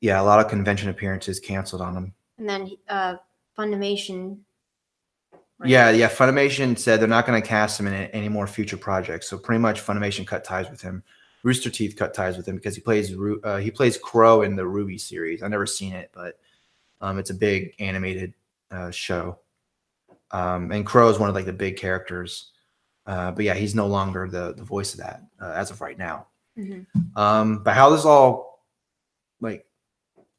yeah 0.00 0.20
a 0.20 0.24
lot 0.24 0.38
of 0.38 0.50
convention 0.50 0.90
appearances 0.90 1.40
canceled 1.40 1.80
on 1.82 1.96
him. 1.96 2.14
And 2.38 2.48
then 2.48 2.70
uh 2.88 3.16
funimation 3.58 4.38
right? 5.58 5.70
yeah 5.70 5.88
yeah 5.90 6.08
funimation 6.10 6.78
said 6.78 7.00
they're 7.00 7.08
not 7.08 7.26
going 7.26 7.40
to 7.40 7.46
cast 7.48 7.80
him 7.80 7.86
in 7.86 7.94
any 7.94 8.28
more 8.28 8.46
future 8.46 8.76
projects 8.76 9.28
so 9.28 9.38
pretty 9.38 9.60
much 9.60 9.80
funimation 9.84 10.26
cut 10.26 10.44
ties 10.44 10.68
with 10.70 10.82
him. 10.82 11.02
Rooster 11.42 11.70
teeth 11.70 11.96
cut 11.96 12.12
ties 12.12 12.36
with 12.36 12.46
him 12.46 12.56
because 12.56 12.74
he 12.74 12.82
plays 12.82 13.16
uh, 13.44 13.56
he 13.56 13.70
plays 13.70 13.96
Qrow 13.96 14.44
in 14.44 14.56
the 14.56 14.62
RWBY 14.64 15.00
series. 15.00 15.42
I've 15.42 15.50
never 15.50 15.64
seen 15.66 15.94
it 15.94 16.10
but 16.12 16.38
um, 17.00 17.18
it's 17.18 17.30
a 17.30 17.34
big 17.34 17.74
animated 17.78 18.34
uh, 18.70 18.90
show. 18.90 19.38
Um, 20.30 20.72
and 20.72 20.86
Qrow 20.86 21.10
is 21.10 21.18
one 21.18 21.28
of 21.28 21.34
like 21.34 21.44
the 21.46 21.52
big 21.52 21.76
characters. 21.76 22.50
Uh, 23.06 23.30
but 23.30 23.44
yeah 23.44 23.54
he's 23.54 23.74
no 23.74 23.86
longer 23.86 24.28
the 24.28 24.52
the 24.54 24.64
voice 24.64 24.92
of 24.92 24.98
that 24.98 25.22
uh, 25.40 25.52
as 25.52 25.70
of 25.70 25.80
right 25.80 25.96
now. 25.96 26.26
Mhm. 26.58 26.86
um, 27.16 27.62
but 27.62 27.74
how 27.74 27.90
this 27.90 28.04
all 28.04 28.64
like 29.40 29.64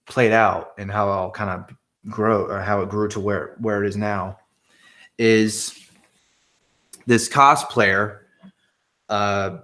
played 0.05 0.31
out 0.31 0.73
and 0.77 0.91
how 0.91 1.07
it 1.07 1.11
all 1.11 1.31
kind 1.31 1.49
of 1.49 1.75
grow 2.09 2.45
or 2.45 2.59
how 2.59 2.81
it 2.81 2.89
grew 2.89 3.07
to 3.09 3.19
where 3.19 3.55
where 3.59 3.83
it 3.83 3.87
is 3.87 3.95
now 3.97 4.37
is 5.17 5.77
this 7.05 7.29
cosplayer 7.29 8.19
uh 9.09 9.57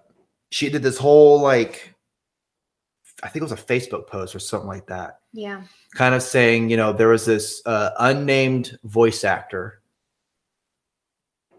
she 0.52 0.70
did 0.70 0.84
this 0.84 0.98
whole 0.98 1.42
like 1.42 1.94
i 3.24 3.28
think 3.28 3.42
it 3.42 3.50
was 3.50 3.52
a 3.52 3.56
facebook 3.56 4.08
post 4.08 4.36
or 4.36 4.40
something 4.40 4.68
like 4.68 4.86
that 4.88 5.20
yeah 5.34 5.64
kind 5.96 6.14
of 6.16 6.22
saying 6.24 6.70
you 6.70 6.78
know 6.78 6.94
there 6.94 7.08
was 7.08 7.26
this 7.26 7.62
uh, 7.66 7.90
unnamed 8.00 8.78
voice 8.84 9.24
actor 9.24 9.82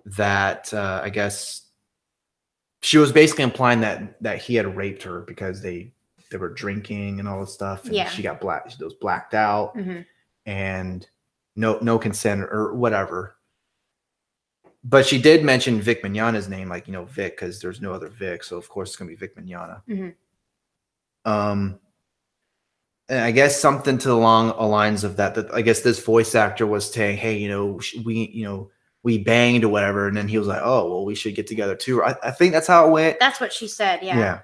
that 0.07 0.73
uh, 0.73 1.01
i 1.03 1.11
guess 1.11 1.63
she 2.83 2.99
was 2.99 3.11
basically 3.13 3.45
implying 3.45 3.81
that 3.81 4.21
that 4.23 4.39
he 4.39 4.55
had 4.55 4.77
raped 4.77 5.03
her 5.03 5.21
because 5.23 5.61
they 5.63 5.93
they 6.31 6.37
were 6.39 6.51
drinking 6.51 7.19
and 7.21 7.29
all 7.29 7.41
this 7.41 7.53
stuff 7.55 7.85
and 7.85 7.95
Yeah. 7.95 8.09
she 8.09 8.23
got 8.23 8.41
black 8.41 8.71
she 8.71 8.83
was 8.83 8.95
blacked 8.95 9.35
out 9.35 9.73
hmm 9.75 10.01
and 10.47 11.07
no 11.57 11.79
no 11.81 11.99
consent 11.99 12.43
or 12.43 12.75
whatever. 12.75 13.37
But 14.83 15.07
she 15.07 15.19
did 15.19 15.43
mention 15.43 15.81
Vic 15.81 16.03
Mignogna's 16.03 16.51
name, 16.51 16.69
like 16.69 16.87
you 16.87 16.93
know 16.93 17.07
Vic, 17.07 17.35
because 17.37 17.61
there's 17.63 17.81
no 17.81 17.95
other 17.95 18.09
Vic, 18.09 18.45
so 18.45 18.59
of 18.59 18.69
course 18.69 18.91
it's 18.91 18.97
gonna 18.97 19.09
be 19.09 19.15
Vic 19.17 19.35
Mignogna. 19.37 19.81
Mhm. 19.89 20.15
Um, 21.25 21.81
and 23.09 23.21
I 23.21 23.31
guess 23.31 23.61
something 23.61 23.99
to 23.99 24.13
along 24.13 24.49
the 24.49 24.63
lines 24.65 25.05
of 25.05 25.17
that. 25.17 25.35
That 25.35 25.53
I 25.53 25.63
guess 25.63 25.81
this 25.81 26.03
voice 26.03 26.35
actor 26.35 26.67
was 26.67 26.91
saying, 26.91 27.19
"Hey, 27.19 27.37
you 27.37 27.49
know, 27.49 27.81
we, 28.05 28.31
you 28.33 28.45
know, 28.45 28.71
we 29.03 29.19
banged 29.19 29.65
or 29.65 29.69
whatever," 29.69 30.09
and 30.09 30.17
then 30.17 30.29
he 30.29 30.39
was 30.39 30.47
like, 30.47 30.63
"Oh, 30.63 30.91
well, 30.91 31.05
we 31.05 31.15
should 31.15 31.35
get 31.35 31.47
together 31.47 31.77
too." 31.77 32.03
I, 32.03 32.17
I 32.23 32.31
think 32.31 32.53
that's 32.53 32.67
how 32.67 32.89
it 32.89 32.93
went. 32.93 33.21
That's 33.21 33.41
what 33.41 33.53
she 33.53 33.69
said. 33.69 34.01
Yeah. 34.03 34.19
yeah. 34.19 34.39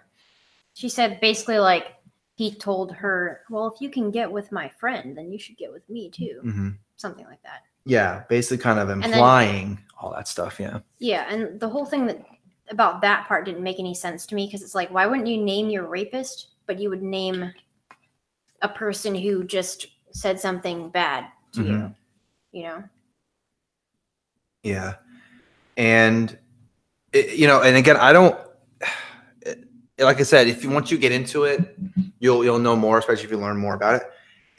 She 0.74 0.88
said 0.88 1.20
basically 1.20 1.58
like 1.58 1.94
he 2.36 2.54
told 2.54 2.92
her, 2.92 3.42
"Well, 3.50 3.72
if 3.74 3.80
you 3.80 3.90
can 3.90 4.10
get 4.10 4.30
with 4.30 4.52
my 4.52 4.68
friend, 4.68 5.16
then 5.16 5.32
you 5.32 5.38
should 5.38 5.56
get 5.56 5.72
with 5.72 5.88
me 5.88 6.10
too." 6.10 6.40
hmm 6.42 6.68
Something 6.96 7.24
like 7.24 7.42
that. 7.44 7.62
Yeah, 7.86 8.24
basically, 8.28 8.58
kind 8.62 8.78
of 8.78 8.88
then- 8.88 9.02
implying 9.02 9.78
all 9.98 10.12
that 10.12 10.28
stuff. 10.28 10.60
Yeah. 10.60 10.80
Yeah, 10.98 11.26
and 11.30 11.58
the 11.58 11.68
whole 11.68 11.86
thing 11.86 12.06
that 12.06 12.22
about 12.70 13.00
that 13.00 13.26
part 13.26 13.44
didn't 13.44 13.62
make 13.62 13.78
any 13.78 13.94
sense 13.94 14.26
to 14.26 14.34
me 14.34 14.46
because 14.46 14.62
it's 14.62 14.74
like, 14.74 14.90
why 14.90 15.06
wouldn't 15.06 15.26
you 15.26 15.42
name 15.42 15.70
your 15.70 15.86
rapist, 15.86 16.48
but 16.66 16.78
you 16.78 16.88
would 16.88 17.02
name 17.02 17.52
a 18.62 18.68
person 18.68 19.14
who 19.14 19.44
just 19.44 19.86
said 20.12 20.38
something 20.40 20.88
bad 20.90 21.26
to 21.52 21.62
you? 21.62 21.72
Mhm. 21.72 21.94
You 22.52 22.62
know? 22.64 22.84
Yeah. 24.62 24.94
And 25.76 26.36
it, 27.12 27.36
you 27.36 27.46
know, 27.46 27.62
and 27.62 27.76
again, 27.76 27.96
I 27.96 28.12
don't 28.12 28.38
it- 29.42 29.64
like 29.98 30.20
I 30.20 30.22
said, 30.24 30.48
if 30.48 30.62
you 30.62 30.70
once 30.70 30.90
you 30.90 30.98
get 30.98 31.12
into 31.12 31.44
it, 31.44 31.76
you'll 32.18 32.44
you'll 32.44 32.58
know 32.58 32.76
more, 32.76 32.98
especially 32.98 33.24
if 33.24 33.30
you 33.30 33.38
learn 33.38 33.56
more 33.56 33.74
about 33.74 33.96
it. 33.96 34.02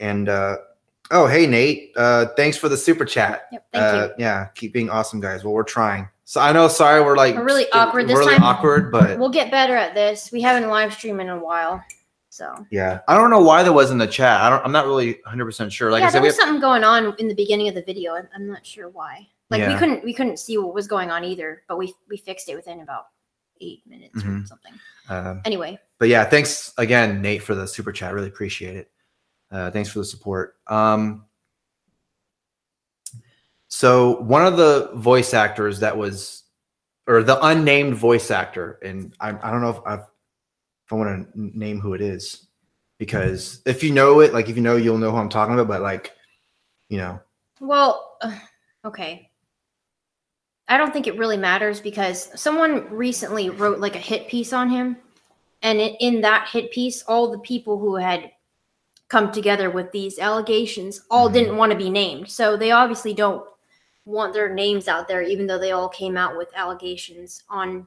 And 0.00 0.28
uh 0.28 0.56
oh, 1.10 1.26
hey 1.26 1.46
Nate, 1.46 1.92
uh 1.96 2.26
thanks 2.36 2.56
for 2.56 2.68
the 2.68 2.76
super 2.76 3.04
chat. 3.04 3.46
Yep. 3.52 3.66
Thank 3.72 3.84
uh 3.84 4.08
you. 4.08 4.14
yeah, 4.24 4.46
keep 4.54 4.72
being 4.72 4.90
awesome 4.90 5.20
guys. 5.20 5.44
Well, 5.44 5.52
we're 5.54 5.62
trying. 5.62 6.08
So 6.24 6.40
I 6.40 6.52
know 6.52 6.66
sorry 6.68 7.00
we're 7.02 7.16
like 7.16 7.36
We're 7.36 7.44
really 7.44 7.70
awkward 7.72 8.08
this 8.08 8.18
really 8.18 8.34
time. 8.34 8.42
awkward, 8.42 8.90
but 8.90 9.18
We'll 9.18 9.28
get 9.30 9.50
better 9.50 9.76
at 9.76 9.94
this. 9.94 10.32
We 10.32 10.40
haven't 10.40 10.68
live 10.70 10.94
streamed 10.94 11.20
in 11.20 11.28
a 11.28 11.38
while, 11.38 11.84
so 12.32 12.66
yeah. 12.70 13.00
I 13.08 13.14
don't 13.14 13.28
know 13.28 13.42
why 13.42 13.62
there 13.62 13.74
was 13.74 13.90
in 13.90 13.98
the 13.98 14.06
chat. 14.06 14.40
I 14.40 14.48
don't 14.48 14.64
I'm 14.64 14.72
not 14.72 14.86
really 14.86 15.20
100% 15.28 15.70
sure. 15.70 15.90
Like 15.90 16.00
yeah, 16.00 16.06
I 16.06 16.08
said, 16.08 16.14
there 16.14 16.22
we 16.22 16.28
was 16.28 16.36
have, 16.36 16.46
something 16.46 16.62
going 16.62 16.82
on 16.82 17.14
in 17.18 17.28
the 17.28 17.34
beginning 17.34 17.68
of 17.68 17.74
the 17.74 17.82
video. 17.82 18.14
I'm, 18.14 18.26
I'm 18.34 18.46
not 18.48 18.64
sure 18.64 18.88
why. 18.88 19.28
Like 19.50 19.68
we 19.68 19.74
couldn't 19.76 20.02
we 20.02 20.14
couldn't 20.14 20.38
see 20.38 20.56
what 20.56 20.72
was 20.72 20.86
going 20.86 21.10
on 21.10 21.24
either, 21.24 21.62
but 21.68 21.76
we 21.76 21.92
we 22.08 22.16
fixed 22.16 22.48
it 22.48 22.54
within 22.56 22.80
about 22.80 23.08
eight 23.60 23.82
minutes 23.86 24.16
or 24.24 24.28
Mhm. 24.28 24.48
something. 24.48 24.72
um, 25.10 25.42
Anyway, 25.44 25.78
but 25.98 26.08
yeah, 26.08 26.24
thanks 26.24 26.72
again, 26.78 27.20
Nate, 27.20 27.42
for 27.42 27.54
the 27.54 27.68
super 27.68 27.92
chat. 27.92 28.14
Really 28.14 28.28
appreciate 28.28 28.76
it. 28.76 28.90
Uh, 29.50 29.70
thanks 29.70 29.90
for 29.90 29.98
the 29.98 30.04
support. 30.06 30.56
Um, 30.68 31.26
so 33.68 34.22
one 34.22 34.46
of 34.46 34.56
the 34.56 34.90
voice 34.94 35.34
actors 35.34 35.80
that 35.80 35.94
was, 35.98 36.44
or 37.06 37.22
the 37.22 37.38
unnamed 37.44 37.94
voice 37.94 38.30
actor, 38.30 38.78
and 38.82 39.14
I, 39.20 39.28
I 39.30 39.50
don't 39.50 39.60
know 39.60 39.68
if 39.70 39.80
I've, 39.84 40.06
if 40.92 40.94
I 40.94 40.98
want 40.98 41.32
to 41.32 41.58
name 41.58 41.80
who 41.80 41.94
it 41.94 42.00
is, 42.02 42.48
because 42.98 43.62
if 43.64 43.82
you 43.82 43.92
know 43.92 44.20
it, 44.20 44.34
like 44.34 44.48
if 44.50 44.56
you 44.56 44.62
know, 44.62 44.76
you'll 44.76 44.98
know 44.98 45.10
who 45.10 45.16
I'm 45.16 45.28
talking 45.28 45.54
about. 45.54 45.68
But 45.68 45.80
like, 45.80 46.12
you 46.88 46.98
know, 46.98 47.20
Well, 47.60 48.16
uh, 48.20 48.38
okay. 48.84 49.30
I 50.68 50.76
don't 50.76 50.92
think 50.92 51.06
it 51.06 51.18
really 51.18 51.36
matters 51.36 51.80
because 51.80 52.28
someone 52.40 52.88
recently 52.90 53.50
wrote 53.50 53.78
like 53.78 53.96
a 53.96 54.00
hit 54.00 54.28
piece 54.28 54.52
on 54.52 54.68
him. 54.68 54.96
And 55.62 55.80
in, 55.80 56.20
that 56.22 56.48
hit 56.48 56.72
piece, 56.72 57.02
all 57.04 57.30
the 57.30 57.38
people 57.38 57.78
who 57.78 57.96
had 57.96 58.32
come 59.08 59.30
together 59.30 59.70
with 59.70 59.92
these 59.92 60.18
allegations 60.18 61.02
all 61.10 61.28
Mhm. 61.28 61.32
didn't 61.32 61.56
want 61.56 61.72
to 61.72 61.78
be 61.78 61.90
named. 61.90 62.30
So 62.30 62.56
they 62.56 62.70
obviously 62.70 63.14
don't 63.14 63.46
want 64.04 64.32
their 64.32 64.52
names 64.52 64.88
out 64.88 65.08
there, 65.08 65.22
even 65.22 65.46
though 65.46 65.58
they 65.58 65.72
all 65.72 65.88
came 65.88 66.16
out 66.16 66.36
with 66.36 66.48
allegations 66.54 67.44
on 67.48 67.86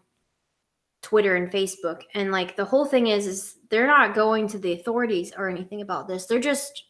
Twitter 1.06 1.36
and 1.36 1.52
Facebook. 1.52 2.02
And 2.16 2.32
like 2.32 2.56
the 2.56 2.66
whole 2.66 2.84
thing 2.84 3.08
is, 3.08 3.28
is 3.28 3.58
they're 3.70 3.86
not 3.86 4.16
going 4.16 4.48
to 4.48 4.58
the 4.58 4.74
authorities 4.74 5.32
or 5.38 5.48
anything 5.48 5.82
about 5.82 6.08
this. 6.08 6.26
They're 6.26 6.40
just, 6.40 6.86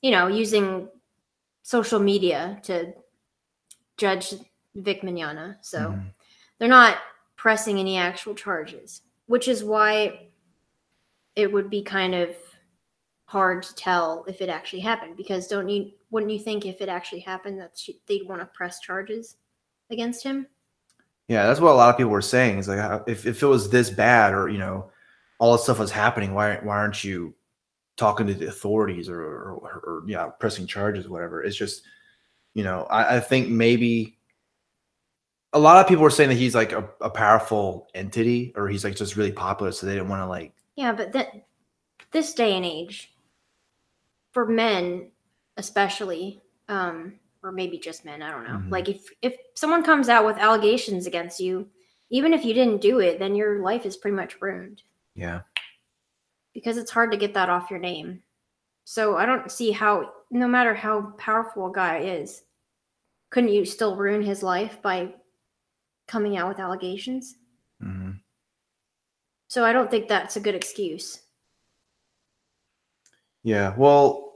you 0.00 0.10
know, 0.10 0.28
using 0.28 0.88
social 1.62 2.00
media 2.00 2.58
to 2.62 2.94
judge 3.98 4.32
Vic 4.74 5.02
Mignogna. 5.02 5.56
So 5.60 5.78
mhm. 5.78 6.04
they're 6.58 6.68
not 6.68 6.96
pressing 7.36 7.78
any 7.78 7.98
actual 7.98 8.34
charges, 8.34 9.02
which 9.26 9.46
is 9.46 9.62
why 9.62 10.28
it 11.36 11.52
would 11.52 11.68
be 11.68 11.82
kind 11.82 12.14
of 12.14 12.34
hard 13.26 13.62
to 13.64 13.74
tell 13.74 14.24
if 14.26 14.40
it 14.40 14.48
actually 14.48 14.80
happened. 14.80 15.18
Because 15.18 15.48
don't 15.48 15.68
you 15.68 15.90
wouldn't 16.10 16.32
you 16.32 16.38
think 16.38 16.64
if 16.64 16.80
it 16.80 16.88
actually 16.88 17.20
happened 17.20 17.60
that 17.60 17.76
sh- 17.76 17.90
they'd 18.06 18.26
want 18.26 18.40
to 18.40 18.46
press 18.46 18.80
charges 18.80 19.36
against 19.90 20.24
him? 20.24 20.46
Yeah, 21.30 21.46
that's 21.46 21.60
what 21.60 21.70
a 21.70 21.74
lot 21.74 21.90
of 21.90 21.96
people 21.96 22.10
were 22.10 22.20
saying. 22.20 22.58
Is 22.58 22.66
like, 22.66 23.02
if 23.06 23.24
if 23.24 23.40
it 23.40 23.46
was 23.46 23.70
this 23.70 23.88
bad, 23.88 24.34
or 24.34 24.48
you 24.48 24.58
know, 24.58 24.90
all 25.38 25.52
this 25.52 25.62
stuff 25.62 25.78
was 25.78 25.92
happening, 25.92 26.34
why 26.34 26.56
why 26.56 26.76
aren't 26.76 27.04
you 27.04 27.34
talking 27.96 28.26
to 28.26 28.34
the 28.34 28.48
authorities 28.48 29.08
or, 29.08 29.22
or, 29.22 29.82
or, 29.84 30.02
yeah, 30.06 30.26
pressing 30.26 30.66
charges, 30.66 31.06
or 31.06 31.10
whatever. 31.10 31.42
It's 31.44 31.56
just, 31.56 31.82
you 32.54 32.64
know, 32.64 32.86
I, 32.90 33.16
I 33.16 33.20
think 33.20 33.48
maybe 33.48 34.18
a 35.52 35.58
lot 35.58 35.80
of 35.80 35.86
people 35.86 36.02
were 36.02 36.10
saying 36.10 36.30
that 36.30 36.36
he's 36.36 36.54
like 36.54 36.72
a, 36.72 36.88
a 37.00 37.10
powerful 37.10 37.88
entity 37.94 38.52
or 38.56 38.68
he's 38.68 38.84
like 38.84 38.96
just 38.96 39.16
really 39.16 39.32
popular. 39.32 39.70
So 39.70 39.86
they 39.86 39.92
didn't 39.92 40.08
want 40.08 40.22
to 40.22 40.26
like, 40.26 40.54
Yeah, 40.74 40.92
but 40.92 41.12
that 41.12 41.28
this 42.10 42.32
day 42.32 42.56
and 42.56 42.64
age, 42.64 43.14
for 44.32 44.46
men 44.46 45.10
especially, 45.58 46.40
um, 46.68 47.20
or 47.42 47.52
maybe 47.52 47.78
just 47.78 48.04
men, 48.04 48.22
I 48.22 48.30
don't 48.30 48.44
know. 48.44 48.58
Mhm. 48.58 48.70
Like 48.70 48.88
if 48.88 49.08
if 49.22 49.36
someone 49.54 49.82
comes 49.82 50.08
out 50.08 50.26
with 50.26 50.36
allegations 50.38 51.06
against 51.06 51.40
you, 51.40 51.68
even 52.10 52.32
if 52.34 52.44
you 52.44 52.54
didn't 52.54 52.80
do 52.80 52.98
it, 53.00 53.18
then 53.18 53.34
your 53.34 53.60
life 53.62 53.86
is 53.86 53.96
pretty 53.96 54.16
much 54.16 54.40
ruined 54.40 54.82
yeah, 55.14 55.40
because 56.54 56.76
it's 56.76 56.90
hard 56.90 57.10
to 57.12 57.16
get 57.16 57.34
that 57.34 57.48
off 57.50 57.70
your 57.70 57.78
name. 57.80 58.22
So 58.84 59.16
I 59.16 59.26
don't 59.26 59.50
see 59.50 59.70
how, 59.70 60.12
no 60.30 60.48
matter 60.48 60.74
how 60.74 61.12
powerful 61.18 61.66
a 61.66 61.72
guy 61.72 61.98
is, 61.98 62.42
couldn't 63.30 63.50
you 63.50 63.64
still 63.64 63.96
ruin 63.96 64.22
his 64.22 64.42
life 64.42 64.82
by 64.82 65.14
coming 66.08 66.36
out 66.36 66.48
with 66.48 66.58
allegations? 66.58 67.36
hmm 67.80 68.12
So 69.48 69.64
I 69.64 69.72
don't 69.72 69.90
think 69.90 70.08
that's 70.08 70.36
a 70.36 70.40
good 70.40 70.54
excuse. 70.54 71.20
yeah. 73.42 73.74
Well, 73.76 74.29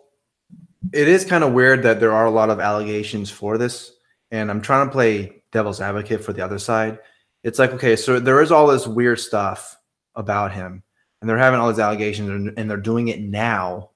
it 0.92 1.08
is 1.08 1.24
kind 1.24 1.44
of 1.44 1.52
weird 1.52 1.82
that 1.82 2.00
there 2.00 2.12
are 2.12 2.26
a 2.26 2.30
lot 2.30 2.50
of 2.50 2.60
allegations 2.60 3.30
for 3.30 3.58
this. 3.58 3.92
And 4.30 4.50
I'm 4.50 4.60
trying 4.60 4.86
to 4.86 4.92
play 4.92 5.42
devil's 5.52 5.80
advocate 5.80 6.24
for 6.24 6.32
the 6.32 6.44
other 6.44 6.58
side. 6.58 6.98
It's 7.42 7.58
like, 7.58 7.72
okay, 7.72 7.94
so 7.96 8.18
there 8.18 8.40
is 8.42 8.50
all 8.50 8.66
this 8.66 8.86
weird 8.86 9.20
stuff 9.20 9.76
about 10.14 10.52
him 10.52 10.82
and 11.20 11.28
they're 11.28 11.38
having 11.38 11.60
all 11.60 11.68
these 11.68 11.78
allegations 11.78 12.54
and, 12.56 12.70
they're 12.70 12.76
doing 12.76 13.08
it 13.08 13.20
now. 13.20 13.90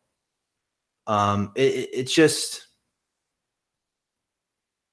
Um, 1.07 1.53
it, 1.55 1.74
it- 1.74 1.90
it's 1.92 2.14
just, 2.14 2.66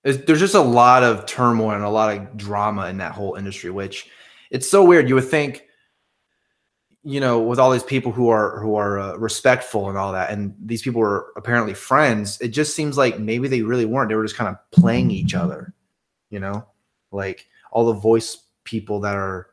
there's, 0.04 0.20
there's 0.26 0.40
just 0.40 0.56
a 0.56 0.62
lot 0.62 1.04
of 1.04 1.26
turmoil 1.26 1.72
and 1.72 1.84
a 1.84 1.90
lot 1.90 2.16
of 2.16 2.38
drama 2.38 2.88
in 2.88 2.98
that 2.98 3.12
whole 3.12 3.36
industry, 3.36 3.72
which 3.72 4.10
it's 4.52 4.70
so 4.70 4.84
weird. 4.84 5.10
You 5.10 5.16
would 5.16 5.28
think, 5.28 5.65
you 7.08 7.20
know, 7.20 7.40
with 7.40 7.60
all 7.60 7.70
these 7.72 7.84
people 7.84 8.12
who 8.12 8.30
are 8.30 8.60
who 8.60 8.76
are 8.76 9.00
uh, 9.00 9.16
respectful 9.18 9.90
and 9.90 9.98
all 9.98 10.12
that, 10.14 10.32
and 10.32 10.56
these 10.60 10.82
people 10.82 11.00
were 11.02 11.28
apparently 11.38 11.76
friends. 11.76 12.42
It 12.42 12.48
just 12.50 12.76
seems 12.76 12.98
like 12.98 13.20
maybe 13.20 13.48
they 13.48 13.62
really 13.62 13.86
weren't. 13.86 14.10
They 14.10 14.16
were 14.16 14.24
just 14.26 14.36
kind 14.36 14.50
of 14.50 14.58
playing 14.72 15.12
each 15.12 15.36
other, 15.36 15.74
you 16.32 16.40
know, 16.40 16.66
like 17.12 17.48
all 17.72 17.86
the 17.86 17.94
voice 17.94 18.38
people 18.64 19.00
that 19.02 19.16
are. 19.16 19.48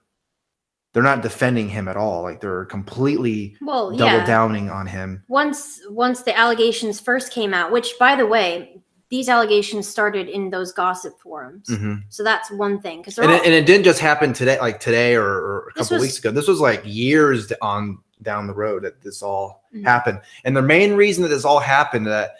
They're 0.94 1.02
not 1.02 1.22
defending 1.22 1.70
him 1.70 1.88
at 1.88 1.96
all. 1.96 2.22
Like 2.22 2.40
they're 2.42 2.66
completely 2.66 3.56
Well, 3.62 3.90
double 3.96 4.18
yeah. 4.18 4.26
downing 4.26 4.68
on 4.70 4.86
him. 4.86 5.22
once 5.28 5.80
once 5.88 6.22
the 6.22 6.36
allegations 6.38 7.00
first 7.00 7.32
came 7.32 7.54
out 7.54 7.72
which 7.72 7.94
by 7.98 8.14
the 8.16 8.26
way 8.26 8.81
these 9.12 9.28
allegations 9.28 9.86
started 9.86 10.26
in 10.30 10.48
those 10.48 10.72
gossip 10.72 11.20
forums 11.20 11.68
Mhm. 11.68 12.02
so 12.08 12.24
that's 12.24 12.50
one 12.50 12.80
thing 12.80 13.00
because 13.02 13.18
And, 13.18 13.30
it, 13.30 13.44
and 13.44 13.52
it 13.52 13.66
didn't 13.66 13.84
just 13.84 14.00
happen 14.00 14.32
today, 14.32 14.58
like 14.58 14.80
today 14.80 15.14
or, 15.14 15.26
or 15.26 15.68
a 15.68 15.72
couple 15.74 15.96
was- 15.98 16.02
weeks 16.04 16.18
ago. 16.18 16.30
This 16.30 16.48
was 16.48 16.60
like 16.60 16.80
years 16.86 17.52
on 17.60 17.98
down 18.22 18.46
the 18.46 18.54
road 18.54 18.84
that 18.84 19.02
this 19.02 19.20
all 19.22 19.64
Mhm. 19.74 19.84
happened. 19.84 20.20
And 20.46 20.56
the 20.56 20.62
main 20.62 20.94
reason 20.94 21.22
that 21.24 21.28
this 21.28 21.44
all 21.44 21.60
happened 21.60 22.06
that 22.06 22.36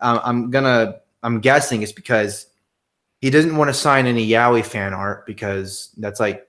um, 0.00 0.18
I'm 0.24 0.50
gonna 0.50 0.96
I'm 1.22 1.40
guessing 1.40 1.82
is 1.82 1.92
because 1.92 2.46
he 3.20 3.28
didn't 3.30 3.56
want 3.58 3.68
to 3.68 3.74
sign 3.74 4.06
any 4.06 4.26
yaoi 4.26 4.64
fan 4.64 4.94
art 4.94 5.26
because 5.26 5.90
that's 5.98 6.20
like 6.20 6.46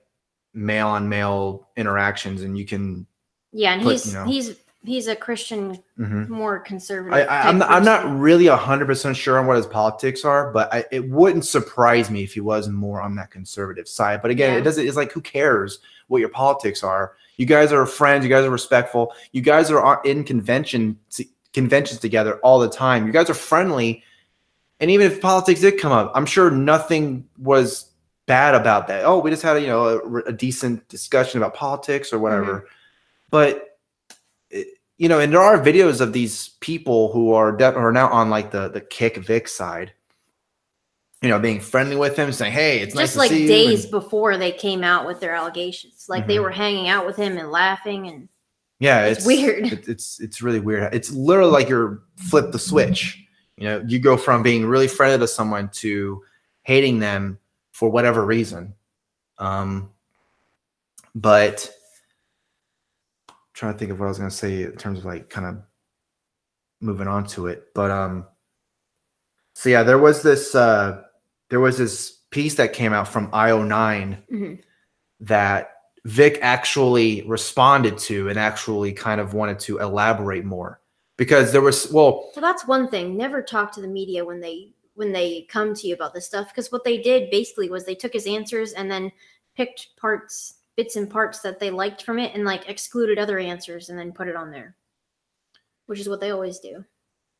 male 0.54 0.88
on 0.88 1.08
male 1.10 1.68
interactions, 1.76 2.40
and 2.42 2.56
you 2.58 2.64
can. 2.64 3.06
yeah 3.52 3.74
and 3.74 3.82
put, 3.82 3.92
he's 3.92 4.06
you 4.06 4.14
know- 4.14 4.24
he's 4.24 4.56
he's 4.86 5.06
a 5.08 5.16
christian 5.16 5.78
Mhm. 5.98 6.28
more 6.28 6.58
conservative 6.60 7.12
I, 7.28 7.48
I'm 7.48 7.58
not, 7.58 7.70
I'm 7.70 7.84
not 7.84 8.18
really 8.18 8.46
hundred 8.46 8.86
percent 8.86 9.16
sure 9.16 9.38
on 9.38 9.46
what 9.46 9.56
his 9.56 9.66
politics 9.66 10.24
are, 10.24 10.50
but 10.52 10.72
I, 10.72 10.84
it 10.90 11.08
wouldn't 11.08 11.44
surprise 11.44 12.10
me 12.10 12.22
if 12.22 12.34
he 12.34 12.40
was 12.40 12.68
more 12.68 13.00
on 13.02 13.16
that 13.16 13.30
conservative 13.30 13.88
side. 13.88 14.22
But 14.22 14.30
again, 14.30 14.52
Yeah. 14.52 14.58
it 14.60 14.62
doesn't. 14.62 14.86
It's 14.86 14.96
like 14.96 15.12
who 15.12 15.20
cares 15.20 15.80
what 16.08 16.18
your 16.18 16.28
politics 16.28 16.82
are? 16.84 17.14
You 17.36 17.46
guys 17.46 17.72
are 17.72 17.84
friends. 17.84 18.24
You 18.24 18.30
guys 18.30 18.44
are 18.44 18.50
respectful. 18.50 19.12
You 19.32 19.42
guys 19.42 19.70
are 19.70 20.00
in 20.04 20.24
convention 20.24 20.98
conventions 21.52 22.00
together 22.00 22.38
all 22.38 22.58
the 22.58 22.68
time. 22.68 23.06
You 23.06 23.12
guys 23.12 23.28
are 23.30 23.34
friendly, 23.34 24.02
and 24.80 24.90
even 24.90 25.06
if 25.06 25.20
politics 25.20 25.60
did 25.60 25.80
come 25.80 25.92
up, 25.92 26.12
I'm 26.14 26.26
sure 26.26 26.50
nothing 26.50 27.26
was 27.38 27.90
bad 28.26 28.54
about 28.54 28.86
that. 28.88 29.04
Oh, 29.04 29.18
we 29.20 29.30
just 29.30 29.42
had 29.42 29.56
a, 29.56 29.60
you 29.60 29.66
know 29.68 29.86
a, 29.88 30.18
a 30.28 30.32
decent 30.32 30.86
discussion 30.88 31.38
about 31.40 31.54
politics 31.54 32.12
or 32.12 32.18
whatever. 32.18 32.66
But 33.30 33.48
it, 33.50 33.65
you 34.98 35.08
know, 35.08 35.20
and 35.20 35.32
there 35.32 35.40
are 35.42 35.58
videos 35.58 36.00
of 36.00 36.12
these 36.12 36.50
people 36.60 37.12
who 37.12 37.32
are 37.32 37.52
de- 37.52 37.74
are 37.74 37.92
now 37.92 38.08
on 38.08 38.30
like 38.30 38.50
the 38.50 38.68
the 38.68 38.80
kick 38.80 39.16
Vic 39.18 39.48
side. 39.48 39.92
You 41.22 41.30
know, 41.30 41.38
being 41.38 41.60
friendly 41.60 41.96
with 41.96 42.16
him, 42.16 42.30
saying, 42.32 42.52
"Hey, 42.52 42.80
it's 42.80 42.94
nice 42.94 43.04
Just 43.04 43.12
to 43.14 43.18
like 43.20 43.30
see 43.30 43.42
you," 43.42 43.48
days 43.48 43.84
and- 43.84 43.90
before 43.90 44.36
they 44.36 44.52
came 44.52 44.84
out 44.84 45.06
with 45.06 45.18
their 45.20 45.32
allegations, 45.34 46.06
like 46.08 46.26
they 46.26 46.36
Mhm. 46.36 46.42
were 46.42 46.50
hanging 46.50 46.88
out 46.88 47.06
with 47.06 47.16
him 47.16 47.36
and 47.38 47.50
laughing, 47.50 48.06
and 48.08 48.28
yeah, 48.80 49.06
it's 49.06 49.18
it's, 49.20 49.26
weird. 49.26 49.72
it- 49.72 49.88
it's 49.88 50.20
it's 50.20 50.42
really 50.42 50.60
weird. 50.60 50.94
It's 50.94 51.10
literally 51.10 51.50
like 51.52 51.68
you're 51.68 52.02
flip 52.16 52.52
the 52.52 52.58
switch. 52.58 53.22
You 53.56 53.64
know, 53.64 53.84
you 53.86 53.98
go 53.98 54.16
from 54.18 54.42
being 54.42 54.66
really 54.66 54.88
friendly 54.88 55.18
to 55.18 55.26
someone 55.26 55.70
to 55.74 56.22
hating 56.62 56.98
them 56.98 57.38
for 57.72 57.88
whatever 57.88 58.24
reason. 58.26 58.74
Um, 59.38 59.90
but 61.14 61.70
trying 63.56 63.72
to 63.72 63.78
think 63.78 63.90
of 63.90 63.98
what 63.98 64.04
I 64.04 64.08
was 64.08 64.18
going 64.18 64.30
to 64.30 64.36
say 64.36 64.64
in 64.64 64.76
terms 64.76 65.00
of 65.00 65.06
like 65.06 65.30
kind 65.30 65.46
of 65.46 65.62
moving 66.80 67.08
on 67.08 67.26
to 67.28 67.46
it. 67.46 67.68
But 67.74 67.90
um, 67.90 68.26
so 69.54 69.70
yeah, 69.70 69.82
there 69.82 69.98
was 69.98 70.22
this 70.22 70.54
uh, 70.54 71.02
there 71.48 71.60
was 71.60 71.78
this 71.78 72.18
piece 72.30 72.56
that 72.56 72.72
came 72.74 72.92
out 72.92 73.08
from 73.08 73.30
IO9 73.30 74.18
Mhm. 74.30 74.62
that 75.20 75.72
Vic 76.04 76.38
actually 76.42 77.22
responded 77.22 77.96
to 77.98 78.28
and 78.28 78.38
actually 78.38 78.92
kind 78.92 79.20
of 79.20 79.32
wanted 79.32 79.58
to 79.60 79.78
elaborate 79.78 80.44
more 80.44 80.80
because 81.16 81.50
there 81.50 81.62
was 81.62 81.90
well 81.90 82.30
So 82.34 82.40
that's 82.40 82.66
one 82.66 82.88
thing. 82.88 83.16
Never 83.16 83.42
talk 83.42 83.72
to 83.72 83.80
the 83.80 83.88
media 83.88 84.24
when 84.24 84.40
they 84.40 84.72
when 84.94 85.12
they 85.12 85.46
come 85.50 85.74
to 85.74 85.86
you 85.88 85.94
about 85.94 86.14
this 86.14 86.26
stuff 86.26 86.48
because 86.48 86.70
what 86.70 86.84
they 86.84 86.98
did 86.98 87.30
basically 87.30 87.70
was 87.70 87.84
they 87.84 87.94
took 87.94 88.12
his 88.12 88.26
answers 88.26 88.72
and 88.72 88.90
then 88.90 89.10
picked 89.56 89.96
parts 89.96 90.54
bits 90.76 90.96
and 90.96 91.08
parts 91.10 91.40
that 91.40 91.58
they 91.58 91.70
liked 91.70 92.02
from 92.02 92.18
it 92.18 92.34
and 92.34 92.44
like 92.44 92.68
excluded 92.68 93.18
other 93.18 93.38
answers 93.38 93.88
and 93.88 93.98
then 93.98 94.12
put 94.12 94.28
it 94.28 94.36
on 94.36 94.50
there. 94.50 94.76
Which 95.86 96.00
is 96.00 96.08
what 96.08 96.20
they 96.20 96.30
always 96.30 96.58
do. 96.58 96.84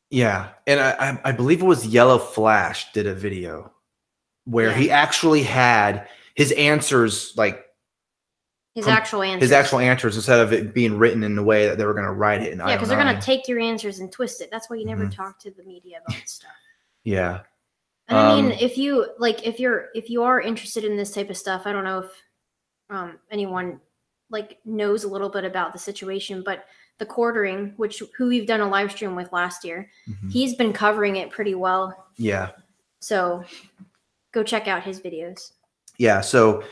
Yeah, 0.09 0.49
and 0.65 0.79
I, 0.79 1.19
I 1.25 1.31
believe 1.33 1.61
it 1.61 1.65
was 1.65 1.85
Yellow 1.85 2.17
Flash 2.17 2.91
did 2.93 3.07
a 3.07 3.13
video 3.13 3.73
where 4.45 4.73
he 4.73 4.89
actually 4.89 5.43
had 5.43 6.07
his 6.33 6.53
answers 6.53 7.33
like 7.35 7.65
His 8.73 8.85
Com- 8.85 8.93
actual 8.93 9.21
answers. 9.23 9.41
his 9.41 9.51
actual 9.51 9.79
answers 9.79 10.15
instead 10.15 10.39
of 10.39 10.53
it 10.53 10.73
being 10.73 10.97
written 10.97 11.23
in 11.25 11.35
the 11.35 11.43
way 11.43 11.67
that 11.67 11.77
they 11.77 11.85
were 11.85 11.93
going 11.93 12.05
to 12.05 12.13
write 12.13 12.41
it 12.41 12.53
in 12.53 12.59
Yeah, 12.59 12.75
because 12.75 12.87
they're 12.87 12.97
gonna 12.97 13.21
take 13.21 13.49
your 13.49 13.59
answers 13.59 13.99
and 13.99 14.09
twist 14.09 14.39
it. 14.39 14.49
That's 14.49 14.69
why 14.69 14.77
you 14.77 14.85
never 14.85 15.07
Mhm. 15.07 15.13
talk 15.15 15.39
to 15.39 15.51
the 15.51 15.63
media 15.63 15.99
about 16.07 16.25
stuff. 16.25 16.51
yeah 17.03 17.41
And 18.07 18.17
I 18.17 18.35
mean, 18.35 18.45
Um, 18.45 18.51
if 18.61 18.77
you 18.77 19.09
like, 19.19 19.45
if 19.45 19.59
you're 19.59 19.89
if 19.93 20.09
you 20.09 20.23
are 20.23 20.39
interested 20.39 20.85
in 20.85 20.95
this 20.95 21.11
type 21.11 21.29
of 21.29 21.35
stuff, 21.35 21.63
I 21.65 21.73
don't 21.73 21.83
know 21.83 21.99
if 21.99 22.11
um, 22.89 23.17
anyone 23.31 23.79
like 24.29 24.59
knows 24.65 25.03
a 25.03 25.07
little 25.07 25.29
bit 25.29 25.43
about 25.45 25.73
the 25.73 25.79
situation, 25.79 26.41
but 26.45 26.65
the 26.99 27.05
quartering, 27.05 27.73
which 27.77 28.01
who 28.17 28.27
we've 28.27 28.47
done 28.47 28.59
a 28.61 28.67
live 28.67 28.91
stream 28.91 29.15
with 29.15 29.31
last 29.31 29.63
year, 29.63 29.89
Mhm. 30.09 30.31
he's 30.31 30.55
been 30.55 30.73
covering 30.73 31.15
it 31.17 31.29
pretty 31.29 31.55
well. 31.55 32.07
yeah 32.17 32.49
So 32.99 33.43
go 34.33 34.43
check 34.43 34.67
out 34.67 34.83
his 34.83 34.99
videos. 34.99 35.51
yeah 35.99 36.19
so 36.21 36.63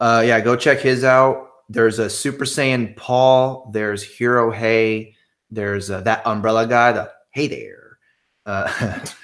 uh 0.00 0.22
yeah 0.24 0.40
go 0.40 0.56
check 0.56 0.78
his 0.80 1.04
out 1.04 1.48
there's 1.68 1.98
a 2.00 2.08
super 2.10 2.44
saiyan 2.44 2.96
paul 2.96 3.70
there's 3.72 4.02
hero 4.02 4.50
hey 4.50 5.14
there's 5.50 5.90
uh, 5.90 6.00
that 6.02 6.26
umbrella 6.26 6.66
guy 6.66 6.90
the 6.92 7.10
hey 7.30 7.46
there 7.48 7.98
uh 8.46 8.66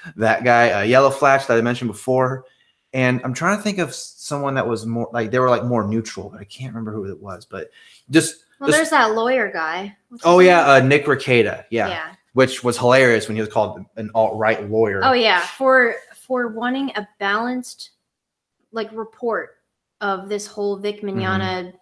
that 0.17 0.45
guy 0.45 0.71
uh, 0.71 0.83
yellow 0.83 1.11
flash 1.11 1.47
that 1.47 1.59
i 1.59 1.61
mentioned 1.61 1.89
before 1.91 2.45
and 2.93 3.21
i'm 3.25 3.35
trying 3.35 3.57
to 3.57 3.63
think 3.63 3.79
of 3.79 3.95
someone 3.95 4.55
that 4.55 4.67
was 4.67 4.87
more 4.87 5.09
like 5.13 5.31
they 5.31 5.39
were 5.39 5.51
like 5.51 5.65
more 5.65 5.87
neutral 5.87 6.31
but 6.31 6.41
i 6.41 6.45
can't 6.45 6.73
remember 6.73 6.93
who 6.93 7.05
it 7.05 7.21
was 7.21 7.45
but 7.45 7.71
just 8.11 8.45
Well, 8.61 8.69
Just- 8.69 8.79
there's 8.79 8.91
that 8.91 9.15
lawyer 9.15 9.51
guy. 9.53 9.97
What's 10.09 10.25
oh 10.27 10.41
yeah 10.41 10.61
uh 10.67 10.81
nick 10.81 11.05
Rekieta, 11.07 11.65
yeah, 11.71 11.89
yeah. 11.89 12.13
which 12.33 12.65
was 12.65 12.79
hilarious 12.79 13.29
when 13.29 13.37
he 13.37 13.41
was 13.43 13.53
called 13.53 13.85
an 13.97 14.11
alt-right 14.15 14.69
lawyer 14.71 15.01
Oh 15.05 15.13
yeah, 15.13 15.41
for 15.47 15.95
for 16.15 16.49
wanting 16.49 16.91
a 16.97 17.07
balanced 17.21 17.91
like 18.73 18.91
report 18.93 19.57
of 20.01 20.29
this 20.29 20.47
whole 20.47 20.77
Vic 20.79 21.03
Mm-hmm. 21.03 21.19
Mignogna 21.21 21.73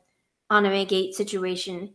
anime 0.51 0.87
gate 0.87 1.15
situation. 1.15 1.93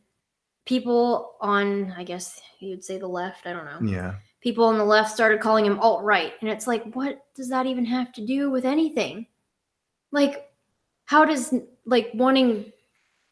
People 0.66 1.36
on 1.42 1.92
I 1.98 2.04
guess 2.04 2.40
you'd 2.60 2.84
say 2.84 2.98
the 2.98 3.08
left, 3.08 3.48
I 3.48 3.54
don't 3.54 3.66
know. 3.66 3.92
yeah 3.92 4.14
People 4.42 4.66
on 4.66 4.78
the 4.78 4.84
left 4.84 5.12
started 5.12 5.40
calling 5.40 5.66
him 5.66 5.80
alt 5.80 6.04
right, 6.04 6.34
and 6.42 6.50
it's 6.50 6.66
like, 6.66 6.84
what 6.94 7.24
does 7.36 7.50
that 7.50 7.68
even 7.68 7.86
have 7.86 8.12
to 8.14 8.26
do 8.26 8.50
with 8.50 8.66
anything? 8.66 9.28
Like, 10.12 10.50
how 11.06 11.26
does 11.26 11.54
like 11.86 12.10
wanting 12.14 12.72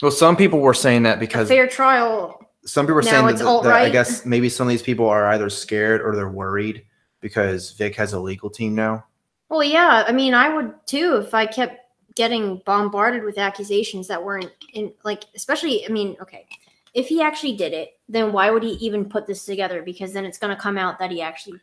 well 0.01 0.11
some 0.11 0.35
people 0.35 0.59
were 0.59 0.73
saying 0.73 1.03
that 1.03 1.19
because 1.19 1.47
fair 1.47 1.67
trial? 1.67 2.39
some 2.65 2.85
people 2.85 2.95
were 2.95 3.01
saying 3.01 3.25
that, 3.25 3.37
that- 3.37 3.63
that 3.63 3.73
I 3.73 3.89
guess 3.89 4.25
maybe 4.25 4.49
some 4.49 4.67
of 4.67 4.69
these 4.69 4.81
people 4.83 5.07
are 5.07 5.25
either 5.27 5.49
scared 5.49 6.01
or 6.01 6.15
they're 6.15 6.29
worried 6.29 6.85
because 7.21 7.71
Vic 7.71 7.95
has 7.95 8.13
a 8.13 8.19
legal 8.19 8.49
team 8.49 8.75
now. 8.75 9.05
Well, 9.49 9.63
yeah, 9.63 10.03
I 10.07 10.11
mean, 10.11 10.33
I 10.33 10.53
would 10.53 10.73
too 10.85 11.15
if 11.25 11.33
I 11.33 11.45
kept 11.47 11.85
getting 12.15 12.61
bombarded 12.65 13.23
with 13.23 13.37
accusations 13.37 14.07
that 14.07 14.23
weren't 14.23 14.51
in 14.73 14.93
like 15.03 15.23
especially 15.35 15.85
I 15.85 15.89
mean, 15.89 16.15
okay. 16.21 16.45
If 16.93 17.07
he 17.07 17.21
actually 17.21 17.55
did 17.55 17.73
it, 17.73 17.99
then 18.07 18.31
why 18.31 18.49
would 18.49 18.63
he 18.63 18.71
even 18.73 19.05
put 19.05 19.27
this 19.27 19.45
together 19.45 19.81
because 19.83 20.13
then 20.13 20.25
it's 20.25 20.37
going 20.37 20.55
to 20.55 20.61
come 20.61 20.77
out 20.77 20.99
that 20.99 21.11
he 21.11 21.21
actually 21.21 21.59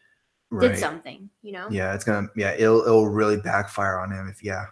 did 0.60 0.78
something, 0.78 1.28
you 1.42 1.52
know? 1.52 1.66
Yeah, 1.70 1.94
it's 1.94 2.04
gonna 2.04 2.28
yeah, 2.36 2.52
it'll 2.52 2.82
it'll 2.82 3.08
really 3.08 3.36
backfire 3.36 3.98
on 3.98 4.12
him 4.12 4.28
if 4.28 4.42
yeah. 4.44 4.66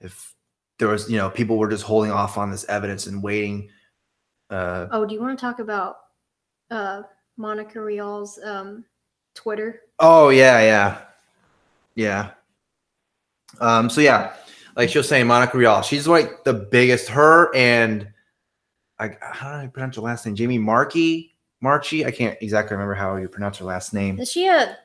If 0.00 0.34
there 0.78 0.88
was, 0.88 1.08
you 1.10 1.16
know, 1.16 1.30
people 1.30 1.56
were 1.56 1.68
just 1.68 1.84
holding 1.84 2.10
off 2.10 2.36
on 2.38 2.50
this 2.50 2.64
evidence 2.64 3.06
and 3.06 3.22
waiting. 3.22 3.70
Uh 4.50 4.86
Oh, 4.90 5.06
do 5.06 5.14
you 5.14 5.20
want 5.20 5.38
to 5.38 5.40
talk 5.40 5.60
about 5.60 5.98
uh 6.70 7.02
Monica 7.36 7.80
Rial's 7.80 8.40
um 8.44 8.84
Twitter? 9.34 9.82
oh 10.00 10.30
yeah, 10.30 10.60
yeah. 10.60 10.98
Yeah. 11.94 12.30
Um, 13.60 13.90
so 13.90 14.00
yeah, 14.00 14.34
like 14.76 14.88
she 14.88 14.98
was 14.98 15.08
saying, 15.08 15.26
Monica 15.26 15.58
Rial, 15.58 15.82
she's 15.82 16.06
like 16.06 16.44
the 16.44 16.54
biggest, 16.54 17.08
her 17.08 17.54
and 17.54 18.06
I 18.98 19.16
how 19.20 19.56
do 19.58 19.64
I 19.64 19.66
pronounce 19.68 19.96
her 19.96 20.02
last 20.02 20.26
name? 20.26 20.34
Jamie 20.34 20.58
Markey, 20.58 21.34
Marchi. 21.60 22.04
I 22.04 22.10
can't 22.10 22.36
exactly 22.40 22.74
remember 22.74 22.94
how 22.94 23.16
you 23.16 23.28
pronounce 23.28 23.58
her 23.58 23.64
last 23.64 23.92
name. 23.94 24.18
Is 24.18 24.30
she 24.30 24.46
a 24.48 24.76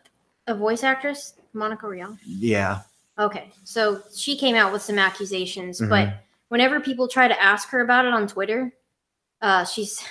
a 0.48 0.56
voice 0.56 0.84
actress, 0.84 1.34
Monica 1.54 1.88
Rial? 1.88 2.18
Yeah. 2.26 2.82
Okay, 3.20 3.52
so 3.64 4.02
she 4.16 4.36
came 4.38 4.56
out 4.56 4.74
with 4.74 4.82
some 4.82 4.98
accusations, 4.98 5.80
Mhm. 5.80 5.90
but 5.90 6.14
whenever 6.50 6.80
people 6.80 7.08
try 7.08 7.28
to 7.28 7.42
ask 7.42 7.70
her 7.70 7.82
about 7.82 8.06
it 8.06 8.14
on 8.14 8.28
Twitter, 8.28 8.74
uh, 9.42 9.64
she's 9.66 10.04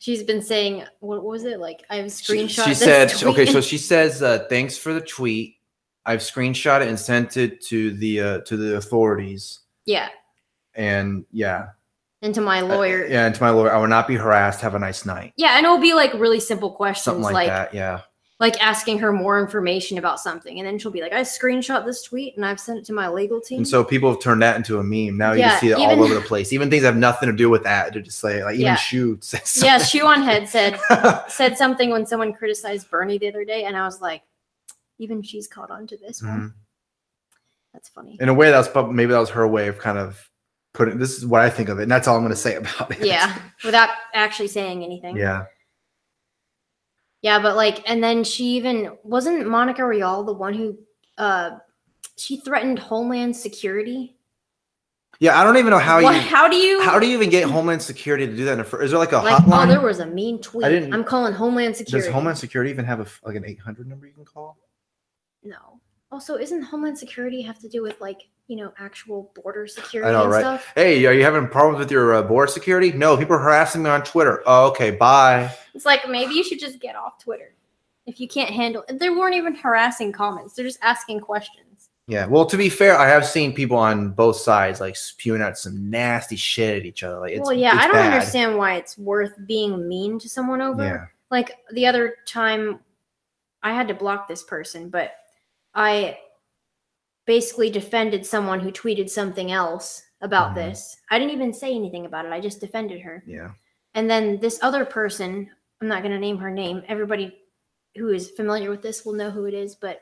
she's 0.00 0.22
been 0.22 0.42
saying, 0.42 0.84
what 1.00 1.24
was 1.24 1.44
it 1.44 1.58
like? 1.58 1.84
I've 1.90 2.12
She, 2.12 2.32
screenshot. 2.34 2.64
she 2.64 2.70
this 2.70 2.78
said, 2.80 3.10
tweet." 3.10 3.24
okay, 3.26 3.46
so 3.46 3.60
she 3.70 3.78
says, 3.78 4.22
uh, 4.22 4.46
thanks 4.48 4.76
for 4.78 4.92
the 4.92 5.00
tweet. 5.00 5.56
I've 6.06 6.20
screenshot 6.20 6.82
it 6.82 6.88
and 6.88 6.98
sent 7.00 7.36
it 7.36 7.60
to 7.66 7.92
the 7.92 8.20
uh, 8.20 8.38
to 8.42 8.56
the 8.56 8.76
authorities. 8.76 9.60
yeah, 9.86 10.08
And 10.74 11.24
yeah, 11.32 11.68
and 12.24 12.34
to 12.34 12.40
my 12.40 12.60
Uh, 12.60 12.66
lawyer. 12.66 13.06
yeah, 13.06 13.26
and 13.26 13.34
to 13.34 13.40
my 13.42 13.50
lawyer, 13.50 13.72
I 13.72 13.78
will 13.78 13.86
not 13.86 14.08
be 14.08 14.16
harassed. 14.16 14.60
Have 14.62 14.74
a 14.74 14.78
nice 14.78 15.04
night. 15.06 15.32
Yeah, 15.36 15.56
and 15.56 15.64
it'll 15.64 15.78
be 15.78 15.94
like 15.94 16.12
really 16.14 16.40
simple 16.40 16.70
questions, 16.72 17.04
Something 17.04 17.22
like, 17.22 17.34
like 17.34 17.48
that. 17.48 17.74
Yeah. 17.74 18.00
like 18.40 18.60
asking 18.62 18.98
her 18.98 19.12
more 19.12 19.38
information 19.40 19.96
about 19.96 20.18
something, 20.18 20.58
and 20.58 20.66
then 20.66 20.76
she'll 20.78 20.90
be 20.90 21.00
like, 21.02 21.12
"I 21.12 21.20
screenshot 21.20 21.84
this 21.84 22.02
tweet 22.02 22.34
and 22.36 22.44
I've 22.44 22.58
sent 22.58 22.78
it 22.80 22.84
to 22.86 22.92
my 22.92 23.08
legal 23.08 23.40
team." 23.40 23.58
And 23.58 23.68
so 23.68 23.84
people 23.84 24.10
have 24.10 24.20
turned 24.20 24.42
that 24.42 24.56
into 24.56 24.78
a 24.80 24.82
meme. 24.82 25.16
Now 25.16 25.32
you 25.32 25.38
Yeah, 25.40 25.50
just 25.50 25.60
see 25.60 25.68
it 25.70 25.78
even- 25.78 25.98
all 25.98 26.04
over 26.04 26.14
the 26.14 26.20
place. 26.20 26.52
Even 26.52 26.68
things 26.68 26.82
that 26.82 26.88
have 26.88 26.96
nothing 26.96 27.28
to 27.28 27.34
do 27.36 27.48
with 27.48 27.62
that. 27.62 27.92
To 27.92 28.00
just 28.02 28.18
say 28.18 28.42
like 28.42 28.54
even 28.54 28.66
Yeah. 28.66 28.78
yeah, 29.62 29.78
Shoe 29.78 30.06
on 30.06 30.22
Head 30.22 30.48
said 30.48 30.80
said 31.28 31.56
something 31.56 31.90
when 31.90 32.06
someone 32.06 32.32
criticized 32.32 32.90
Bernie 32.90 33.18
the 33.18 33.28
other 33.28 33.44
day, 33.44 33.64
and 33.64 33.76
I 33.76 33.84
was 33.84 34.00
like, 34.00 34.22
even 34.98 35.22
she's 35.22 35.46
caught 35.46 35.70
on 35.70 35.86
to 35.86 35.96
this 35.96 36.20
one. 36.22 36.40
Mhm. 36.40 36.52
That's 37.72 37.88
funny. 37.88 38.16
In 38.20 38.28
a 38.28 38.34
way, 38.34 38.50
that 38.50 38.58
was 38.74 38.92
maybe 38.92 39.12
that 39.12 39.18
was 39.18 39.30
her 39.30 39.46
way 39.46 39.68
of 39.68 39.78
kind 39.78 39.98
of 39.98 40.28
putting. 40.74 40.98
This 40.98 41.16
is 41.16 41.24
what 41.24 41.40
I 41.40 41.48
think 41.48 41.70
of 41.70 41.78
it, 41.78 41.84
and 41.84 41.90
that's 41.90 42.06
all 42.06 42.16
I'm 42.16 42.22
going 42.22 42.30
to 42.30 42.36
say 42.36 42.54
about 42.56 42.90
it. 42.90 43.06
Yeah, 43.06 43.34
without 43.64 43.88
actually 44.12 44.48
saying 44.48 44.84
anything. 44.84 45.16
Yeah. 45.16 45.46
Yeah, 47.22 47.38
but 47.40 47.56
like, 47.56 47.88
and 47.88 48.04
then 48.04 48.22
she 48.22 48.56
even 48.56 48.98
wasn't 49.02 49.48
Monica 49.48 49.82
Rial 49.82 50.24
the 50.24 50.34
one 50.34 50.52
who 50.52 50.76
uh 51.16 51.52
she 52.16 52.36
threatened 52.36 52.78
Homeland 52.78 53.34
Security. 53.34 54.14
Yeah. 55.20 55.40
I 55.40 55.44
don't 55.44 55.56
even 55.56 55.70
know 55.70 55.78
how 55.78 56.02
what, 56.02 56.14
you 56.14 56.20
how 56.20 56.48
do 56.48 56.56
you 56.56 56.82
how 56.82 56.98
do 56.98 57.06
you 57.06 57.14
even 57.14 57.30
get 57.30 57.48
Homeland 57.48 57.80
Security 57.80 58.26
to 58.26 58.36
do 58.36 58.44
that? 58.44 58.52
In 58.52 58.58
the 58.58 58.64
fir- 58.64 58.82
Is 58.82 58.90
there 58.90 58.98
like 58.98 59.12
a 59.12 59.18
like? 59.18 59.42
hotline? 59.42 59.64
Oh, 59.64 59.68
there 59.68 59.80
was 59.80 60.00
a 60.00 60.06
mean 60.06 60.38
tweet. 60.42 60.66
didn't- 60.66 60.92
I'm 60.92 61.02
calling 61.02 61.32
Homeland 61.32 61.74
Security. 61.76 62.06
Does 62.06 62.12
Homeland 62.12 62.36
Security 62.36 62.70
even 62.70 62.84
have 62.84 63.00
a 63.00 63.06
like 63.26 63.36
an 63.36 63.44
800 63.46 63.88
number 63.88 64.06
you 64.06 64.12
can 64.12 64.26
call? 64.26 64.58
No. 65.42 65.80
Also, 66.14 66.36
isn't 66.36 66.62
Homeland 66.62 66.96
Security 66.96 67.42
have 67.42 67.58
to 67.58 67.68
do 67.68 67.82
with 67.82 68.00
like 68.00 68.20
you 68.46 68.56
know 68.56 68.72
actual 68.78 69.32
border 69.34 69.66
security 69.66 70.08
I 70.08 70.12
know, 70.12 70.22
and 70.22 70.30
right? 70.30 70.42
stuff? 70.42 70.72
Hey, 70.76 71.04
are 71.06 71.12
you 71.12 71.24
having 71.24 71.48
problems 71.48 71.80
with 71.80 71.90
your 71.90 72.14
uh, 72.14 72.22
border 72.22 72.46
security? 72.52 72.92
No, 72.92 73.16
people 73.16 73.34
are 73.34 73.40
harassing 73.40 73.82
me 73.82 73.90
on 73.90 74.04
Twitter. 74.04 74.40
Oh, 74.46 74.68
okay, 74.68 74.92
bye. 74.92 75.52
It's 75.74 75.84
like 75.84 76.08
maybe 76.08 76.34
you 76.34 76.44
should 76.44 76.60
just 76.60 76.78
get 76.78 76.94
off 76.94 77.18
Twitter 77.18 77.56
if 78.06 78.20
you 78.20 78.28
can't 78.28 78.48
handle. 78.48 78.84
They 78.88 79.10
weren't 79.10 79.34
even 79.34 79.56
harassing 79.56 80.12
comments; 80.12 80.54
they're 80.54 80.64
just 80.64 80.78
asking 80.82 81.18
questions. 81.18 81.90
Yeah. 82.06 82.26
Well, 82.26 82.46
to 82.46 82.56
be 82.56 82.68
fair, 82.68 82.96
I 82.96 83.08
have 83.08 83.26
seen 83.26 83.52
people 83.52 83.76
on 83.76 84.10
both 84.10 84.36
sides 84.36 84.80
like 84.80 84.94
spewing 84.94 85.42
out 85.42 85.58
some 85.58 85.90
nasty 85.90 86.36
shit 86.36 86.78
at 86.78 86.86
each 86.86 87.02
other. 87.02 87.18
Like, 87.18 87.32
it's, 87.32 87.40
well, 87.40 87.52
yeah, 87.52 87.74
it's 87.74 87.82
I 87.82 87.86
don't 87.88 87.96
bad. 87.96 88.12
understand 88.12 88.56
why 88.56 88.76
it's 88.76 88.96
worth 88.96 89.32
being 89.48 89.88
mean 89.88 90.20
to 90.20 90.28
someone 90.28 90.62
over. 90.62 90.84
Yeah. 90.84 91.06
Like 91.32 91.56
the 91.72 91.86
other 91.86 92.14
time, 92.24 92.78
I 93.64 93.74
had 93.74 93.88
to 93.88 93.94
block 93.94 94.28
this 94.28 94.44
person, 94.44 94.90
but 94.90 95.14
I 95.74 96.18
basically 97.26 97.70
defended 97.70 98.26
someone 98.26 98.60
who 98.60 98.70
tweeted 98.70 99.08
something 99.08 99.50
else 99.50 100.02
about 100.20 100.52
Mhm. 100.52 100.54
this. 100.56 100.96
I 101.10 101.18
didn't 101.18 101.34
even 101.34 101.52
say 101.52 101.74
anything 101.74 102.06
about 102.06 102.26
it. 102.26 102.32
I 102.32 102.40
just 102.40 102.60
defended 102.60 103.00
her. 103.00 103.22
Yeah. 103.26 103.52
And 103.94 104.10
then 104.10 104.38
this 104.40 104.58
other 104.62 104.84
person, 104.84 105.50
I'm 105.80 105.88
not 105.88 106.02
going 106.02 106.12
to 106.12 106.18
name 106.18 106.38
her 106.38 106.50
name. 106.50 106.82
Everybody 106.88 107.38
who 107.96 108.08
is 108.08 108.30
familiar 108.30 108.70
with 108.70 108.82
this 108.82 109.04
will 109.04 109.12
know 109.12 109.30
who 109.30 109.44
it 109.46 109.54
is, 109.54 109.74
but 109.74 110.00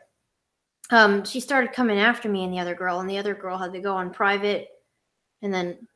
um, 0.90 1.24
she 1.24 1.40
started 1.40 1.72
coming 1.72 1.98
after 1.98 2.28
me 2.28 2.44
and 2.44 2.52
the 2.52 2.58
other 2.58 2.74
girl, 2.74 3.00
and 3.00 3.08
the 3.08 3.18
other 3.18 3.34
girl 3.34 3.56
had 3.56 3.72
to 3.72 3.80
go 3.80 3.94
on 3.94 4.12
private. 4.12 4.68
And 5.42 5.52
then 5.52 5.86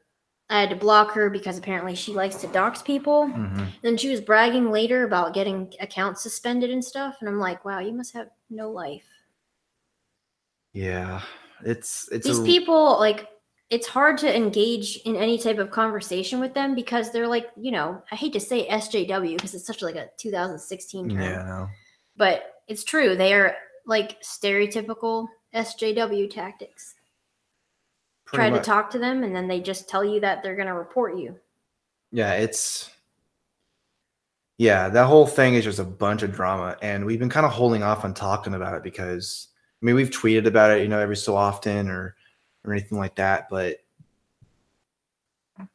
I 0.49 0.61
had 0.61 0.70
to 0.70 0.77
block 0.77 1.12
her 1.12 1.29
because 1.29 1.59
apparently 1.59 1.95
she 1.95 2.12
likes 2.12 2.37
to 2.37 2.47
dox 2.49 2.83
people. 2.83 3.27
hmm 3.27 3.64
Then 3.83 3.97
she 3.97 4.11
was 4.11 4.20
bragging 4.20 4.70
later 4.70 5.05
about 5.05 5.35
getting 5.35 5.72
accounts 5.81 6.22
suspended 6.22 6.70
and 6.70 6.85
stuff. 6.85 7.16
And 7.20 7.29
I'm 7.29 7.41
like, 7.41 7.64
wow, 7.64 7.81
you 7.81 7.93
must 7.93 8.14
have 8.14 8.31
no 8.49 8.70
life. 8.70 9.07
Yeah. 10.77 11.22
It's 11.64 12.07
it's 12.12 12.27
These 12.27 12.41
a, 12.41 12.45
people, 12.45 12.99
like, 12.99 13.31
it's 13.70 13.87
hard 13.87 14.18
to 14.18 14.37
engage 14.37 14.99
in 15.07 15.16
any 15.16 15.39
type 15.39 15.59
of 15.59 15.70
conversation 15.70 16.39
with 16.39 16.53
them 16.53 16.74
because 16.74 17.11
they're 17.11 17.27
like, 17.27 17.49
you 17.57 17.72
know, 17.72 18.03
I 18.12 18.14
hate 18.14 18.35
to 18.35 18.41
say 18.41 18.68
SJW 18.68 19.37
because 19.37 19.55
it's 19.55 19.66
such 19.66 19.81
like 19.83 19.97
a 19.97 20.09
2016 20.18 21.09
term, 21.09 21.18
Yeah. 21.18 21.43
No. 21.45 21.68
but 22.16 22.57
it's 22.68 22.85
true. 22.85 23.16
They 23.16 23.33
are 23.33 23.57
like 23.87 24.20
stereotypical 24.22 25.27
SJW 25.55 26.31
tactics. 26.31 26.95
Pretty 28.27 28.37
Try 28.43 28.51
much. 28.51 28.62
to 28.62 28.66
talk 28.66 28.91
to 28.91 28.99
them 28.99 29.22
and 29.24 29.35
then 29.35 29.49
they 29.49 29.61
just 29.61 29.89
tell 29.89 30.05
you 30.05 30.20
that 30.20 30.43
they're 30.43 30.57
going 30.57 30.68
to 30.68 30.74
report 30.74 31.16
you. 31.16 31.37
Yeah. 32.12 32.35
It's. 32.35 32.91
Yeah, 34.59 34.89
that 34.91 35.07
whole 35.07 35.27
thing 35.27 35.55
is 35.55 35.64
just 35.64 35.79
a 35.81 35.85
bunch 35.85 36.22
of 36.22 36.33
drama, 36.33 36.79
and 36.81 37.05
we've 37.05 37.18
been 37.18 37.29
kind 37.29 37.45
of 37.45 37.53
holding 37.53 37.83
off 37.83 38.07
on 38.07 38.14
talking 38.14 38.55
about 38.55 38.74
it 38.74 38.83
because 38.83 39.49
mean 39.87 39.97
we've 39.97 40.11
tweeted 40.11 40.47
about 40.47 40.72
it, 40.72 40.82
you 40.82 40.89
know, 40.89 40.99
every 40.99 41.16
so 41.16 41.37
often 41.37 41.89
or 41.89 42.16
or 42.64 42.72
anything 42.72 42.99
like 42.99 43.16
that, 43.16 43.49
but 43.49 43.78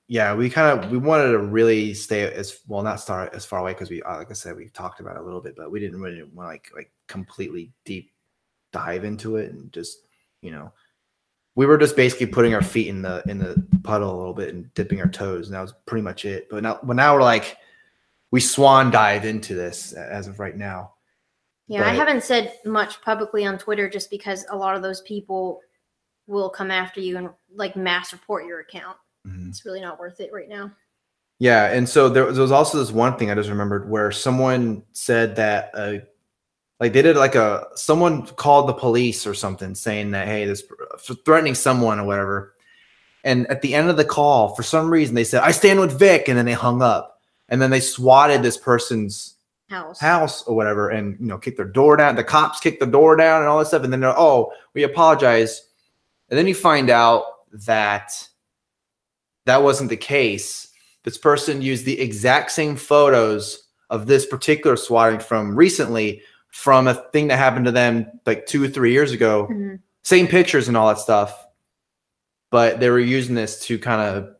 yeah, 0.07 0.35
we 0.35 0.49
kind 0.49 0.79
of 0.79 0.91
we 0.91 0.97
wanted 0.97 1.31
to 1.31 1.39
really 1.39 1.93
stay 1.93 2.31
as 2.31 2.59
well, 2.67 2.83
not 2.83 2.99
start 2.99 3.33
as 3.33 3.45
far 3.45 3.59
away 3.59 3.73
because 3.73 3.89
we, 3.89 4.03
uh, 4.03 4.17
like 4.17 4.29
I 4.29 4.33
said, 4.33 4.55
we 4.55 4.67
talked 4.69 4.99
about 4.99 5.15
it 5.15 5.21
a 5.21 5.25
little 5.25 5.41
bit, 5.41 5.55
but 5.55 5.71
we 5.71 5.79
didn't 5.79 6.01
really 6.01 6.21
want 6.21 6.35
to 6.35 6.43
like 6.43 6.69
like 6.75 6.91
completely 7.07 7.71
deep 7.85 8.11
dive 8.71 9.03
into 9.03 9.35
it 9.35 9.51
and 9.51 9.71
just 9.73 9.99
you 10.41 10.49
know 10.49 10.71
we 11.55 11.65
were 11.65 11.77
just 11.77 11.95
basically 11.97 12.27
putting 12.27 12.53
our 12.53 12.61
feet 12.61 12.87
in 12.87 13.01
the 13.01 13.23
in 13.27 13.37
the 13.37 13.61
puddle 13.83 14.15
a 14.15 14.17
little 14.17 14.33
bit 14.33 14.53
and 14.53 14.73
dipping 14.73 15.01
our 15.01 15.09
toes, 15.09 15.47
and 15.47 15.55
that 15.55 15.61
was 15.61 15.73
pretty 15.85 16.03
much 16.03 16.25
it. 16.25 16.47
But 16.49 16.63
now, 16.63 16.79
but 16.83 16.95
now 16.95 17.15
we're 17.15 17.21
like 17.21 17.57
we 18.31 18.39
swan 18.39 18.91
dive 18.91 19.25
into 19.25 19.53
this 19.53 19.93
as 19.93 20.27
of 20.27 20.39
right 20.39 20.55
now. 20.55 20.93
Yeah, 21.71 21.87
I 21.87 21.93
haven't 21.93 22.23
said 22.23 22.53
much 22.65 23.01
publicly 23.01 23.45
on 23.45 23.57
Twitter 23.57 23.89
just 23.89 24.09
because 24.09 24.45
a 24.49 24.57
lot 24.57 24.75
of 24.75 24.81
those 24.81 24.99
people 25.01 25.61
will 26.27 26.49
come 26.49 26.69
after 26.69 26.99
you 26.99 27.17
and 27.17 27.29
like 27.55 27.77
mass 27.77 28.11
report 28.11 28.45
your 28.45 28.59
account. 28.59 28.97
Mhm. 29.25 29.49
It's 29.49 29.63
really 29.65 29.79
not 29.79 29.97
worth 29.97 30.19
it 30.19 30.33
right 30.33 30.49
now. 30.49 30.71
Yeah, 31.39 31.71
and 31.71 31.87
so 31.87 32.09
there 32.09 32.25
was, 32.25 32.35
there 32.35 32.41
was 32.41 32.51
also 32.51 32.77
this 32.77 32.91
one 32.91 33.17
thing 33.17 33.31
I 33.31 33.35
just 33.35 33.49
remembered 33.49 33.89
where 33.89 34.11
someone 34.11 34.83
said 34.91 35.37
that 35.37 35.71
uh, 35.73 35.93
like 36.81 36.91
they 36.91 37.01
did 37.01 37.15
like 37.15 37.35
a 37.35 37.67
someone 37.75 38.25
called 38.27 38.67
the 38.67 38.73
police 38.73 39.25
or 39.25 39.33
something 39.33 39.73
saying 39.73 40.11
that 40.11 40.27
hey 40.27 40.45
this 40.45 40.63
threatening 41.25 41.55
someone 41.55 41.99
or 41.99 42.05
whatever. 42.05 42.53
And 43.23 43.47
at 43.47 43.61
the 43.61 43.75
end 43.75 43.89
of 43.89 43.95
the 43.97 44.05
call, 44.05 44.55
for 44.55 44.63
some 44.63 44.89
reason 44.89 45.15
they 45.15 45.23
said 45.23 45.41
I 45.41 45.51
stand 45.51 45.79
with 45.79 45.97
Vic 45.97 46.27
and 46.27 46.37
then 46.37 46.45
they 46.45 46.53
hung 46.53 46.81
up. 46.81 47.21
And 47.47 47.61
then 47.61 47.69
they 47.69 47.79
swatted 47.79 48.43
this 48.43 48.57
person's 48.57 49.35
House. 49.71 49.99
house 50.01 50.43
or 50.43 50.55
whatever 50.55 50.89
and 50.89 51.17
you 51.19 51.27
know 51.27 51.37
kick 51.37 51.55
their 51.55 51.65
door 51.65 51.95
down. 51.95 52.15
The 52.15 52.23
cops 52.25 52.59
kick 52.59 52.79
the 52.79 52.85
door 52.85 53.15
down 53.15 53.41
and 53.41 53.49
all 53.49 53.59
that 53.59 53.67
stuff 53.67 53.83
and 53.83 53.91
then 53.93 54.01
they're 54.01 54.17
oh, 54.17 54.51
we 54.73 54.83
apologize. 54.83 55.65
And 56.29 56.37
then 56.37 56.45
you 56.45 56.53
find 56.53 56.89
out 56.89 57.23
that 57.53 58.27
that 59.45 59.63
wasn't 59.63 59.89
the 59.89 59.97
case. 59.97 60.67
This 61.03 61.17
person 61.17 61.61
used 61.61 61.85
the 61.85 61.99
exact 61.99 62.51
same 62.51 62.75
photos 62.75 63.63
of 63.89 64.07
this 64.07 64.25
particular 64.25 64.75
swatting 64.75 65.19
from 65.19 65.55
recently 65.55 66.21
from 66.49 66.87
a 66.87 66.93
thing 67.11 67.29
that 67.29 67.37
happened 67.37 67.65
to 67.65 67.71
them 67.71 68.05
like 68.25 68.45
two 68.45 68.63
or 68.63 68.67
three 68.67 68.91
years 68.91 69.13
ago. 69.13 69.47
Mhm. 69.49 69.79
Same 70.03 70.27
pictures 70.27 70.67
and 70.67 70.75
all 70.75 70.89
that 70.89 70.99
stuff. 70.99 71.47
But 72.49 72.81
they 72.81 72.89
were 72.89 72.99
using 72.99 73.35
this 73.35 73.61
to 73.67 73.79
kind 73.79 74.01
of 74.01 74.35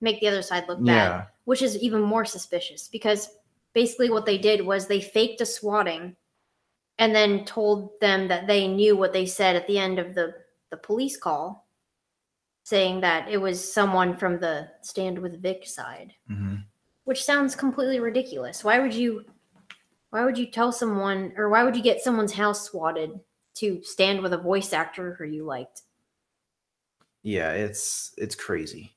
Make 0.00 0.20
the 0.20 0.28
other 0.28 0.40
side 0.42 0.64
look 0.68 0.78
bad, 0.78 0.94
yeah. 0.94 1.22
which 1.44 1.60
is 1.62 1.76
even 1.78 2.00
more 2.00 2.24
suspicious 2.24 2.88
because 2.88 3.28
basically 3.74 4.10
what 4.10 4.26
they 4.26 4.38
did 4.38 4.64
was 4.64 4.86
they 4.86 5.00
faked 5.00 5.40
a 5.40 5.46
swatting 5.46 6.16
and 6.98 7.14
then 7.14 7.44
told 7.44 7.98
them 8.00 8.28
that 8.28 8.46
they 8.46 8.68
knew 8.68 8.96
what 8.96 9.12
they 9.12 9.26
said 9.26 9.56
at 9.56 9.66
the 9.66 9.78
end 9.78 9.98
of 9.98 10.14
the, 10.14 10.34
the 10.70 10.76
police 10.76 11.16
call, 11.16 11.66
saying 12.64 13.00
that 13.00 13.28
it 13.28 13.38
was 13.38 13.72
someone 13.72 14.14
from 14.16 14.38
the 14.38 14.68
stand 14.82 15.18
with 15.18 15.42
Vic 15.42 15.66
side. 15.66 16.12
Mhm. 16.30 16.64
which 17.04 17.24
sounds 17.24 17.56
completely 17.56 17.98
ridiculous. 17.98 18.62
Why 18.62 18.78
would 18.78 18.94
you 18.94 19.24
why 20.10 20.24
would 20.24 20.36
you 20.38 20.46
tell 20.46 20.70
someone 20.70 21.32
or 21.36 21.48
why 21.48 21.64
would 21.64 21.74
you 21.74 21.82
get 21.82 22.00
someone's 22.00 22.32
house 22.34 22.66
swatted 22.66 23.18
to 23.54 23.82
stand 23.82 24.20
with 24.22 24.32
a 24.32 24.38
voice 24.38 24.72
actor 24.72 25.14
who 25.14 25.24
you 25.24 25.44
liked? 25.44 25.82
yeah 27.22 27.52
it's 27.52 28.14
it's 28.16 28.34
crazy 28.34 28.94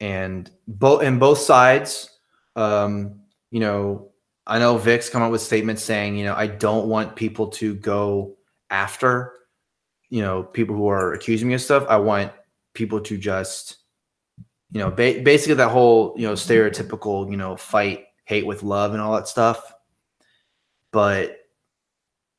and 0.00 0.50
both 0.68 1.02
and 1.02 1.18
both 1.18 1.38
sides 1.38 2.18
um 2.56 3.20
you 3.50 3.60
know 3.60 4.10
i 4.46 4.58
know 4.58 4.76
vic's 4.78 5.10
come 5.10 5.22
up 5.22 5.30
with 5.30 5.40
statements 5.40 5.82
saying 5.82 6.16
you 6.16 6.24
know 6.24 6.34
i 6.34 6.46
don't 6.46 6.88
want 6.88 7.16
people 7.16 7.48
to 7.48 7.74
go 7.74 8.36
after 8.70 9.32
you 10.10 10.22
know 10.22 10.42
people 10.42 10.76
who 10.76 10.88
are 10.88 11.12
accusing 11.12 11.48
me 11.48 11.54
of 11.54 11.60
stuff 11.60 11.84
i 11.88 11.96
want 11.96 12.32
people 12.74 13.00
to 13.00 13.16
just 13.16 13.78
you 14.72 14.80
know 14.80 14.90
ba- 14.90 15.20
basically 15.22 15.54
that 15.54 15.70
whole 15.70 16.14
you 16.16 16.26
know 16.26 16.34
stereotypical 16.34 17.30
you 17.30 17.36
know 17.36 17.56
fight 17.56 18.04
hate 18.24 18.46
with 18.46 18.62
love 18.62 18.92
and 18.92 19.00
all 19.00 19.14
that 19.14 19.28
stuff 19.28 19.72
but 20.92 21.38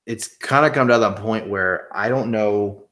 it's 0.06 0.36
kind 0.38 0.66
of 0.66 0.74
come 0.74 0.88
to 0.88 0.98
that 0.98 1.16
point 1.18 1.50
where 1.50 1.88
i 1.96 2.10
don't 2.10 2.32
know 2.32 2.90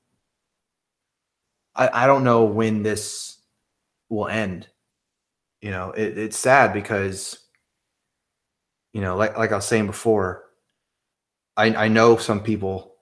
I, 1.77 2.03
I 2.03 2.07
don't 2.07 2.23
know 2.23 2.43
when 2.43 2.83
this 2.83 3.37
will 4.09 4.27
end. 4.27 4.67
You 5.61 5.71
know, 5.71 5.91
it, 5.91 6.17
it's 6.17 6.37
sad 6.37 6.73
because, 6.73 7.39
you 8.97 9.03
know, 9.03 9.15
like 9.15 9.37
like 9.37 9.51
I 9.51 9.57
was 9.57 9.65
saying 9.65 9.85
before, 9.85 10.45
I 11.55 11.67
I 11.85 11.87
know 11.87 12.17
some 12.17 12.41
people 12.41 12.95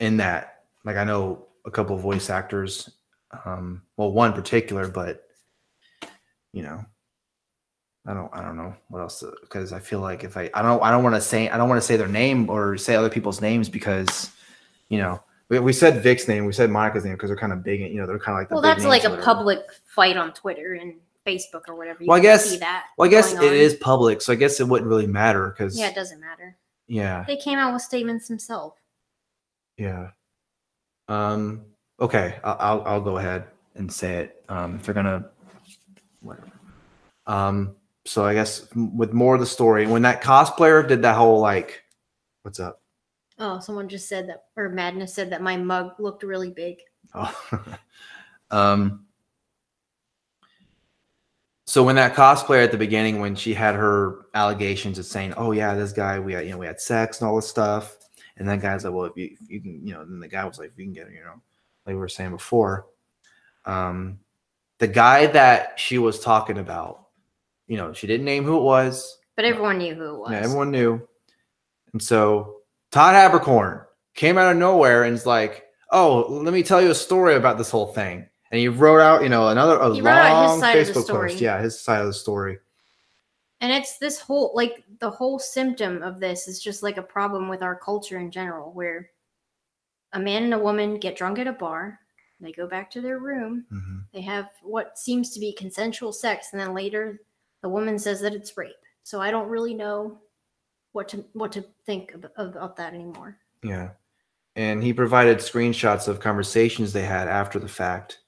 in 0.00 0.16
that. 0.16 0.62
Like 0.82 0.96
I 0.96 1.04
know 1.04 1.44
a 1.66 1.70
couple 1.70 1.94
of 1.94 2.00
voice 2.00 2.30
actors, 2.30 2.88
um, 3.44 3.82
well, 3.98 4.12
one 4.12 4.30
in 4.30 4.34
particular, 4.34 4.88
but 4.88 5.24
you 6.54 6.62
know, 6.62 6.82
I 8.06 8.14
don't 8.14 8.30
I 8.32 8.40
don't 8.40 8.56
know 8.56 8.74
what 8.88 9.00
else 9.00 9.22
because 9.42 9.74
I 9.74 9.78
feel 9.78 10.00
like 10.00 10.24
if 10.24 10.38
I 10.38 10.48
I 10.54 10.62
don't 10.62 10.82
I 10.82 10.90
don't 10.90 11.04
want 11.04 11.16
to 11.16 11.20
say 11.20 11.50
I 11.50 11.58
don't 11.58 11.68
want 11.68 11.82
to 11.82 11.86
say 11.86 11.98
their 11.98 12.08
name 12.08 12.48
or 12.48 12.78
say 12.78 12.94
other 12.94 13.10
people's 13.10 13.42
names 13.42 13.68
because, 13.68 14.30
you 14.88 14.96
know, 14.96 15.22
we, 15.50 15.58
we 15.58 15.74
said 15.74 16.02
Vic's 16.02 16.28
name, 16.28 16.46
we 16.46 16.54
said 16.54 16.70
Monica's 16.70 17.04
name 17.04 17.12
because 17.12 17.28
they're 17.28 17.36
kind 17.36 17.52
of 17.52 17.62
big, 17.62 17.82
and 17.82 17.92
you 17.92 18.00
know, 18.00 18.06
they're 18.06 18.18
kind 18.18 18.38
of 18.38 18.40
like 18.40 18.48
the 18.48 18.54
Well, 18.54 18.62
that's 18.62 18.86
like 18.86 19.04
a 19.04 19.18
public 19.18 19.60
fight 19.84 20.16
on 20.16 20.32
Twitter 20.32 20.72
and 20.80 20.94
Facebook 21.26 21.62
or 21.68 21.74
whatever. 21.76 22.02
You 22.02 22.08
Well, 22.08 22.18
I 22.18 22.22
guess- 22.22 22.58
that. 22.58 22.86
Well, 22.98 23.06
I 23.06 23.10
guess 23.10 23.32
it 23.32 23.42
is 23.52 23.74
public, 23.74 24.20
so 24.22 24.32
I 24.32 24.36
guess 24.36 24.60
it 24.60 24.66
wouldn't 24.68 24.88
really 24.88 25.06
matter 25.06 25.48
because 25.50 25.78
Yeah, 25.78 25.88
it 25.88 25.94
doesn't 25.94 26.20
matter. 26.20 26.56
yeah, 26.86 27.24
They 27.26 27.36
came 27.36 27.58
out 27.58 27.72
with 27.72 27.82
statements 27.82 28.28
themselves. 28.28 28.76
yeah. 29.76 30.10
Um. 31.08 31.64
Okay, 32.00 32.38
I'll, 32.42 32.56
I'll 32.58 32.82
I'll 32.86 33.00
go 33.00 33.18
ahead 33.18 33.44
and 33.74 33.92
say 33.92 34.16
it. 34.24 34.44
Um, 34.48 34.76
if 34.76 34.84
they're 34.84 34.94
gonna, 34.94 35.30
whatever. 36.20 36.50
Um. 37.26 37.76
So 38.04 38.24
I 38.24 38.34
guess 38.34 38.66
with 38.74 39.12
more 39.12 39.34
of 39.34 39.40
the 39.40 39.46
story, 39.46 39.86
when 39.86 40.02
that 40.02 40.22
cosplayer 40.22 40.86
did 40.86 41.02
that 41.02 41.16
whole 41.16 41.38
like, 41.40 41.82
what's 42.42 42.58
up? 42.60 42.80
Oh, 43.38 43.60
someone 43.60 43.88
just 43.88 44.08
said 44.08 44.28
that, 44.28 44.44
or 44.56 44.68
Madness 44.68 45.14
said 45.14 45.30
that 45.30 45.42
my 45.42 45.56
mug 45.56 45.92
looked 45.98 46.22
really 46.22 46.50
big. 46.50 46.78
Oh. 47.14 47.34
um. 48.50 49.06
So 51.72 51.82
when 51.82 51.96
that 51.96 52.14
cosplayer 52.14 52.62
at 52.62 52.70
the 52.70 52.76
beginning, 52.76 53.18
when 53.18 53.34
she 53.34 53.54
had 53.54 53.74
her 53.74 54.26
allegations 54.34 54.98
of 54.98 55.06
saying, 55.06 55.32
"Oh 55.38 55.52
yeah, 55.52 55.74
this 55.74 55.94
guy, 55.94 56.18
we 56.18 56.34
had, 56.34 56.44
you 56.44 56.50
know, 56.50 56.58
we 56.58 56.66
had 56.66 56.78
sex 56.78 57.18
and 57.18 57.26
all 57.26 57.36
this 57.36 57.48
stuff," 57.48 57.96
and 58.36 58.46
that 58.46 58.60
guy's 58.60 58.84
like, 58.84 58.92
"Well, 58.92 59.06
if 59.06 59.16
you, 59.16 59.30
if 59.40 59.50
you 59.50 59.60
can, 59.62 59.86
you 59.86 59.94
know," 59.94 60.04
then 60.04 60.20
the 60.20 60.28
guy 60.28 60.44
was 60.44 60.58
like, 60.58 60.68
"If 60.68 60.78
you 60.78 60.84
can 60.84 60.92
get, 60.92 61.06
it, 61.06 61.14
you 61.14 61.20
know," 61.20 61.40
like 61.86 61.94
we 61.94 61.94
were 61.94 62.10
saying 62.10 62.32
before, 62.32 62.88
um, 63.64 64.18
the 64.80 64.86
guy 64.86 65.28
that 65.28 65.80
she 65.80 65.96
was 65.96 66.20
talking 66.20 66.58
about, 66.58 67.06
you 67.68 67.78
know, 67.78 67.94
she 67.94 68.06
didn't 68.06 68.26
name 68.26 68.44
who 68.44 68.58
it 68.58 68.64
was. 68.64 69.18
But 69.34 69.46
everyone 69.46 69.78
knew 69.78 69.94
who 69.94 70.16
it 70.16 70.18
was. 70.18 70.30
Yeah, 70.30 70.40
everyone 70.40 70.72
knew. 70.72 71.00
And 71.94 72.02
so 72.02 72.58
Todd 72.90 73.14
Haberkorn 73.14 73.86
came 74.14 74.36
out 74.36 74.52
of 74.52 74.58
nowhere 74.58 75.04
and 75.04 75.14
is 75.14 75.24
like, 75.24 75.64
"Oh, 75.90 76.26
let 76.28 76.52
me 76.52 76.64
tell 76.64 76.82
you 76.82 76.90
a 76.90 76.94
story 76.94 77.34
about 77.34 77.56
this 77.56 77.70
whole 77.70 77.94
thing," 77.94 78.28
and 78.52 78.60
he 78.60 78.68
wrote 78.68 79.00
out, 79.00 79.22
you 79.22 79.30
know, 79.30 79.48
another 79.48 79.76
a 79.76 79.94
He 79.94 80.02
wrote 80.02 80.12
out 80.12 80.42
his 80.42 80.50
long 80.50 80.60
side 80.60 80.78
of 80.78 80.86
the 80.86 80.92
Facebook 80.92 81.08
post. 81.08 81.40
Yeah, 81.40 81.60
his 81.60 81.80
side 81.80 82.02
of 82.02 82.06
the 82.06 82.12
story. 82.12 82.58
And 83.62 83.72
it's 83.72 83.96
this 83.98 84.20
whole 84.20 84.52
like 84.54 84.84
the 85.00 85.10
whole 85.10 85.38
symptom 85.38 86.02
of 86.02 86.20
this 86.20 86.46
is 86.46 86.62
just 86.62 86.82
like 86.82 86.98
a 86.98 87.02
problem 87.02 87.48
with 87.48 87.62
our 87.62 87.74
culture 87.74 88.18
in 88.18 88.30
general, 88.30 88.70
where 88.72 89.10
a 90.12 90.20
man 90.20 90.44
and 90.44 90.52
a 90.52 90.58
woman 90.58 90.98
get 90.98 91.16
drunk 91.16 91.38
at 91.38 91.46
a 91.46 91.52
bar, 91.52 91.98
they 92.40 92.52
go 92.52 92.66
back 92.66 92.90
to 92.90 93.00
their 93.00 93.18
room, 93.18 93.64
hmm 93.70 93.98
they 94.12 94.20
have 94.20 94.50
what 94.62 94.98
seems 94.98 95.30
to 95.30 95.40
be 95.40 95.54
consensual 95.54 96.12
sex, 96.12 96.48
and 96.52 96.60
then 96.60 96.74
later 96.74 97.22
the 97.62 97.68
woman 97.68 97.98
says 97.98 98.20
that 98.20 98.34
it's 98.34 98.54
rape. 98.58 98.74
So 99.04 99.22
I 99.22 99.30
don't 99.30 99.48
really 99.48 99.72
know 99.72 100.18
what 100.92 101.08
to 101.08 101.24
what 101.32 101.52
to 101.52 101.64
think 101.86 102.12
of, 102.12 102.24
about 102.36 102.76
that 102.76 102.92
anymore. 102.92 103.38
Yeah, 103.62 103.90
and 104.56 104.82
he 104.82 104.92
provided 104.92 105.38
screenshots 105.38 106.06
of 106.06 106.20
conversations 106.20 106.92
they 106.92 107.04
had 107.04 107.28
after 107.28 107.58
the 107.58 107.68
fact. 107.68 108.18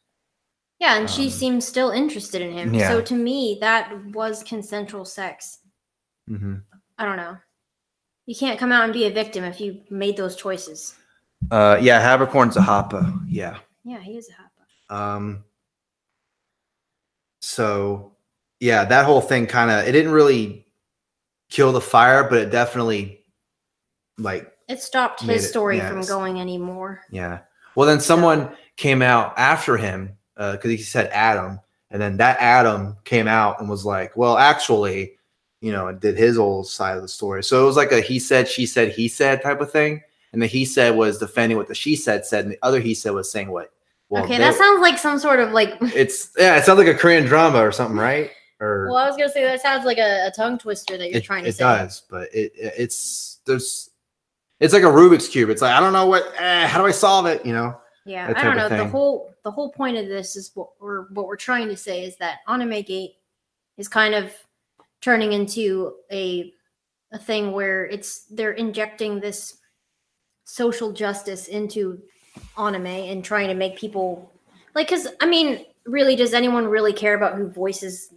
Yeah, 0.81 0.97
and 0.99 1.09
she 1.09 1.25
Um, 1.25 1.31
seems 1.31 1.67
still 1.67 1.91
interested 1.91 2.43
in 2.43 2.53
him. 2.53 2.75
yeah. 2.75 2.89
So 2.89 3.01
to 3.01 3.15
me, 3.15 3.59
that 3.61 3.93
was 4.13 4.43
consensual 4.43 5.05
sex. 5.05 5.59
hmm 6.29 6.57
I 6.99 7.05
don't 7.05 7.17
know. 7.17 7.37
You 8.27 8.35
can't 8.37 8.59
come 8.59 8.73
out 8.73 8.85
and 8.85 8.93
be 8.93 9.05
a 9.07 9.11
victim 9.11 9.45
if 9.45 9.61
you 9.61 9.83
made 9.91 10.17
those 10.17 10.37
choices. 10.37 10.95
Uh, 11.51 11.79
yeah, 11.81 12.01
Haberkorn's 12.01 12.57
a 12.57 12.61
hapa. 12.61 13.21
Yeah. 13.29 13.59
Yeah, 13.85 13.99
he 14.01 14.17
is 14.17 14.29
a 14.31 14.33
hapa. 14.33 14.95
Um, 14.97 15.45
so 17.41 18.13
yeah, 18.61 18.85
that 18.85 19.05
whole 19.05 19.21
thing 19.21 19.47
kind 19.47 19.71
of 19.71 19.87
it 19.87 19.93
didn't 19.93 20.13
really 20.13 20.67
kill 21.51 21.73
the 21.73 21.81
fire, 21.81 22.25
but 22.29 22.39
it 22.39 22.51
definitely 22.51 23.25
like 24.19 24.51
It 24.69 24.81
stopped 24.81 25.21
his 25.21 25.45
it- 25.45 25.49
story 25.49 25.77
yeah, 25.79 25.89
from 25.91 26.03
going 26.03 26.41
anymore. 26.41 27.03
yeah. 27.11 27.41
Well, 27.77 27.89
then 27.89 28.01
someone 28.01 28.57
came 28.77 29.03
out 29.03 29.35
after 29.37 29.77
him 29.77 30.17
because 30.37 30.71
he 30.71 30.77
said 30.79 31.11
Adam, 31.13 31.61
and 31.91 32.01
then 32.01 32.17
that 32.17 32.39
Adam 32.41 32.97
came 33.05 33.29
out 33.29 33.61
and 33.61 33.69
was 33.69 33.85
like, 33.85 34.17
"Well, 34.17 34.37
actually, 34.37 35.17
you 35.61 35.73
know," 35.73 35.89
and 35.89 36.01
did 36.01 36.17
his 36.17 36.39
old 36.39 36.67
side 36.67 36.97
of 36.97 37.03
the 37.03 37.09
story. 37.09 37.45
So 37.45 37.63
it 37.63 37.67
was 37.67 37.77
like 37.77 37.93
a 37.93 38.01
he 38.01 38.19
said, 38.19 38.49
she 38.49 38.67
said, 38.67 38.93
he 38.93 39.09
said 39.09 39.43
type 39.43 39.61
of 39.61 39.71
thing. 39.71 40.03
And 40.33 40.43
the 40.43 40.47
he 40.47 40.65
said 40.65 40.97
was 40.97 41.19
defending 41.19 41.57
what 41.57 41.69
the 41.69 41.75
she 41.77 41.95
said 41.95 42.27
said, 42.27 42.45
and 42.45 42.53
the 42.55 42.59
other 42.63 42.81
he 42.81 42.95
said 42.95 43.13
was 43.13 43.31
saying 43.31 43.51
what. 43.51 43.71
Well, 44.09 44.25
okay, 44.25 44.35
they- 44.35 44.39
that 44.39 44.55
sounds 44.55 44.81
like 44.81 44.99
some 44.99 45.19
sort 45.19 45.39
of 45.39 45.53
like. 45.53 45.77
it's 45.81 46.31
yeah, 46.37 46.57
it 46.57 46.65
sounds 46.65 46.79
like 46.79 46.89
a 46.89 46.95
Korean 46.95 47.25
drama 47.25 47.59
or 47.59 47.71
something, 47.71 47.97
right? 47.97 48.31
Or 48.61 48.89
Well, 48.89 48.97
I 48.97 49.07
was 49.07 49.17
gonna 49.17 49.31
say 49.31 49.45
that 49.45 49.61
sounds 49.61 49.85
like 49.85 49.99
a, 49.99 50.27
a 50.27 50.33
tongue 50.37 50.59
twister 50.59 50.99
that 50.99 51.09
you're 51.11 51.19
it, 51.19 51.25
trying 51.25 51.45
to 51.45 51.53
say. 51.53 51.65
it 51.65 51.67
say. 51.69 51.83
does, 51.85 52.03
but 52.11 52.35
it, 52.35 52.53
it 52.57 52.75
it's 52.77 53.39
there's 53.47 53.91
it's 54.61 54.73
like 54.73 54.83
a 54.83 54.87
Rubik's 54.87 55.29
cube. 55.29 55.51
It's 55.51 55.63
like 55.63 55.73
I 55.73 55.81
don't 55.81 55.93
know 55.93 56.07
what 56.07 56.33
eh, 56.37 56.67
how 56.67 56.81
do 56.81 56.87
I 56.87 56.91
solve 56.91 57.27
it? 57.27 57.45
You 57.47 57.53
know? 57.53 57.79
Yeah, 58.05 58.33
I 58.37 58.43
don't 58.45 58.57
know. 58.57 58.69
The 58.69 58.87
whole 58.87 59.34
the 59.45 59.51
whole 59.51 59.71
point 59.71 59.97
of 59.97 60.09
this 60.09 60.37
is 60.37 60.51
what 60.55 60.71
we're 60.81 61.05
what 61.11 61.27
we're 61.27 61.37
trying 61.37 61.69
to 61.69 61.77
say 61.77 62.05
is 62.05 62.17
that 62.17 62.39
Anime 62.49 62.83
Gate 62.83 63.17
is 63.77 63.89
kind 63.89 64.15
of 64.15 64.33
turning 65.01 65.33
into 65.33 65.95
a 66.11 66.53
a 67.13 67.19
thing 67.19 67.53
where 67.53 67.87
it's 67.87 68.25
they're 68.31 68.53
injecting 68.53 69.21
this 69.21 69.59
social 70.45 70.93
justice 70.93 71.49
into 71.49 72.01
anime 72.59 72.87
and 72.87 73.25
trying 73.25 73.49
to 73.49 73.55
make 73.55 73.77
people 73.77 74.31
like 74.75 74.89
because 74.89 75.09
I 75.21 75.27
mean, 75.27 75.67
really, 75.87 76.17
does 76.17 76.35
anyone 76.35 76.67
really 76.67 76.93
care 76.93 77.15
about 77.15 77.37
who 77.37 77.49
voices 77.49 78.13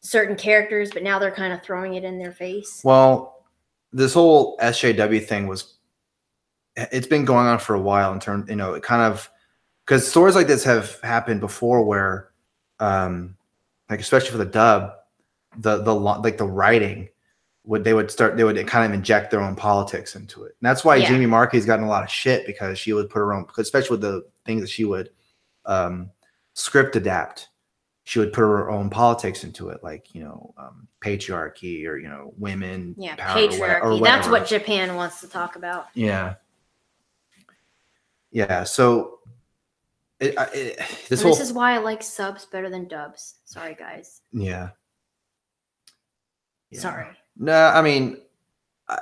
certain 0.00 0.36
characters? 0.36 0.90
But 0.92 1.02
now 1.02 1.18
they're 1.18 1.30
kind 1.30 1.52
of 1.52 1.62
throwing 1.62 1.94
it 1.94 2.04
in 2.04 2.18
their 2.18 2.32
face. 2.32 2.80
Well, 2.84 3.44
this 3.92 4.14
whole 4.14 4.56
SJW 4.58 5.24
thing 5.26 5.46
was 5.46 5.74
it's 6.76 7.06
been 7.06 7.24
going 7.24 7.46
on 7.46 7.58
for 7.58 7.74
a 7.74 7.80
while 7.80 8.12
in 8.12 8.20
terms, 8.20 8.48
you 8.48 8.56
know, 8.56 8.74
it 8.74 8.82
kind 8.82 9.02
of 9.02 9.30
because 9.86 10.06
stories 10.06 10.34
like 10.34 10.48
this 10.48 10.64
have 10.64 11.00
happened 11.00 11.40
before 11.40 11.82
where 11.84 12.30
um 12.80 13.36
like 13.88 14.00
especially 14.00 14.30
for 14.30 14.38
the 14.38 14.44
dub, 14.44 14.92
the 15.58 15.78
the 15.78 15.94
like 15.94 16.36
the 16.36 16.44
writing 16.44 17.08
would 17.64 17.84
they 17.84 17.94
would 17.94 18.10
start 18.10 18.36
they 18.36 18.44
would 18.44 18.66
kind 18.66 18.92
of 18.92 18.98
inject 18.98 19.30
their 19.30 19.40
own 19.40 19.56
politics 19.56 20.14
into 20.16 20.44
it. 20.44 20.56
And 20.60 20.68
that's 20.68 20.84
why 20.84 20.96
Yeah. 20.96 21.08
Jamie 21.08 21.26
Markey's 21.26 21.64
gotten 21.64 21.84
a 21.84 21.88
lot 21.88 22.04
of 22.04 22.10
shit 22.10 22.46
because 22.46 22.78
she 22.78 22.92
would 22.92 23.08
put 23.08 23.20
her 23.20 23.32
own 23.32 23.46
especially 23.56 23.94
with 23.94 24.02
the 24.02 24.26
things 24.44 24.60
that 24.60 24.70
she 24.70 24.84
would 24.84 25.10
um 25.64 26.10
script 26.54 26.96
adapt 26.96 27.48
she 28.06 28.20
would 28.20 28.32
put 28.32 28.42
her 28.42 28.70
own 28.70 28.88
politics 28.88 29.42
into 29.42 29.70
it, 29.70 29.82
like 29.82 30.14
you 30.14 30.22
know, 30.22 30.54
um, 30.56 30.86
patriarchy 31.00 31.88
or 31.88 31.98
you 31.98 32.08
know, 32.08 32.32
women. 32.38 32.94
Yeah, 32.96 33.16
power 33.16 33.40
or 33.40 33.40
wha- 33.40 33.66
patriarchy. 33.66 34.00
or 34.00 34.04
That's 34.04 34.28
what 34.28 34.46
Japan 34.46 34.94
wants 34.94 35.20
to 35.22 35.28
talk 35.28 35.56
about. 35.56 35.88
Yeah. 35.94 36.34
Yeah. 38.30 38.62
So, 38.62 39.15
it, 40.20 40.34
it, 40.54 40.80
this 41.08 41.22
whole 41.22 41.32
this 41.32 41.40
is 41.40 41.52
why 41.52 41.74
I 41.74 41.78
like 41.78 42.02
subs 42.02 42.46
better 42.46 42.70
than 42.70 42.88
dubs. 42.88 43.36
Sorry, 43.44 43.74
guys. 43.74 44.22
yeah. 44.32 44.70
Yeah. 46.70 46.80
Sorry. 46.80 47.06
No, 47.36 47.66
I 47.68 47.80
mean, 47.80 48.18
I, 48.88 48.98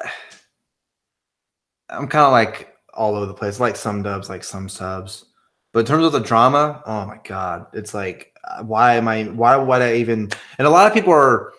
I'm 1.88 2.08
kind 2.08 2.26
of 2.26 2.32
like 2.32 2.76
all 2.92 3.14
over 3.14 3.26
the 3.26 3.34
place. 3.34 3.58
Like 3.58 3.76
some 3.76 4.02
dubs, 4.02 4.28
like 4.28 4.44
some 4.44 4.68
subs. 4.68 5.26
But 5.72 5.80
in 5.80 5.86
terms 5.86 6.04
of 6.04 6.12
the 6.12 6.20
drama, 6.20 6.82
oh 6.86 7.06
my 7.06 7.18
god, 7.24 7.66
it's 7.72 7.94
like, 7.94 8.32
uh, 8.44 8.62
why 8.62 8.94
am 8.94 9.08
I? 9.08 9.24
Why 9.24 9.56
would 9.56 9.82
I 9.82 9.96
even? 9.96 10.30
And 10.58 10.66
a 10.66 10.70
lot 10.70 10.86
of 10.86 10.92
people 10.92 11.12
are, 11.12 11.52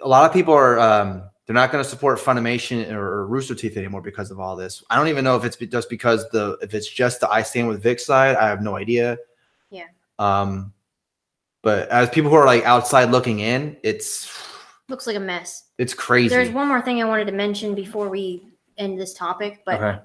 a 0.00 0.08
lot 0.08 0.26
of 0.26 0.32
people 0.32 0.52
are, 0.52 0.78
um, 0.78 1.22
they're 1.46 1.54
not 1.54 1.70
going 1.70 1.84
to 1.84 1.88
support 1.88 2.18
Funimation 2.18 2.90
or, 2.90 3.26
Rooster 3.26 3.54
Teeth 3.54 3.76
anymore 3.76 4.00
because 4.00 4.30
of 4.30 4.40
all 4.40 4.56
this. 4.56 4.82
I 4.88 4.96
don't 4.96 5.08
even 5.08 5.24
know 5.24 5.36
if 5.36 5.44
it's 5.44 5.56
be- 5.56 5.66
just 5.66 5.90
because 5.90 6.28
the 6.30 6.58
if 6.62 6.72
it's 6.74 6.88
just 6.88 7.20
the 7.20 7.30
I 7.30 7.42
stand 7.42 7.68
with 7.68 7.82
Vic 7.82 8.00
side. 8.00 8.36
I 8.36 8.48
have 8.48 8.62
no 8.62 8.76
idea. 8.76 9.18
Yeah. 9.70 9.86
Um, 10.18 10.72
but 11.62 11.88
as 11.88 12.08
people 12.10 12.30
who 12.30 12.36
are 12.36 12.46
like 12.46 12.64
outside 12.64 13.10
looking 13.10 13.40
in, 13.40 13.76
it's 13.82 14.30
Looks 14.88 15.06
like 15.06 15.16
a 15.16 15.20
mess. 15.20 15.64
it's 15.78 15.94
crazy. 15.94 16.28
There's 16.28 16.50
one 16.50 16.68
more 16.68 16.82
thing 16.82 17.02
I 17.02 17.06
wanted 17.06 17.26
to 17.26 17.32
mention 17.32 17.74
before 17.74 18.08
we 18.08 18.48
end 18.76 19.00
this 19.00 19.14
topic, 19.14 19.62
but 19.64 19.82
okay. 19.82 19.98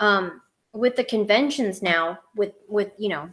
um, 0.00 0.40
with 0.72 0.96
the 0.96 1.04
conventions 1.04 1.82
now, 1.82 2.18
with 2.34 2.52
with 2.68 2.92
you 2.98 3.08
know, 3.08 3.30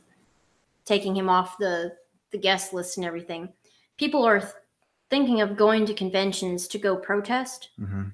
taking 0.86 1.16
him 1.16 1.30
off 1.30 1.58
the 1.58 1.94
the 2.32 2.38
guest 2.38 2.74
list 2.74 2.98
and 2.98 3.06
everything, 3.06 3.50
people 3.98 4.24
are 4.24 4.52
thinking 5.12 5.42
of 5.42 5.56
going 5.56 5.86
to 5.86 5.94
conventions 5.94 6.68
to 6.70 6.80
go 6.80 6.96
protest 6.96 7.70
hmm 7.78 8.06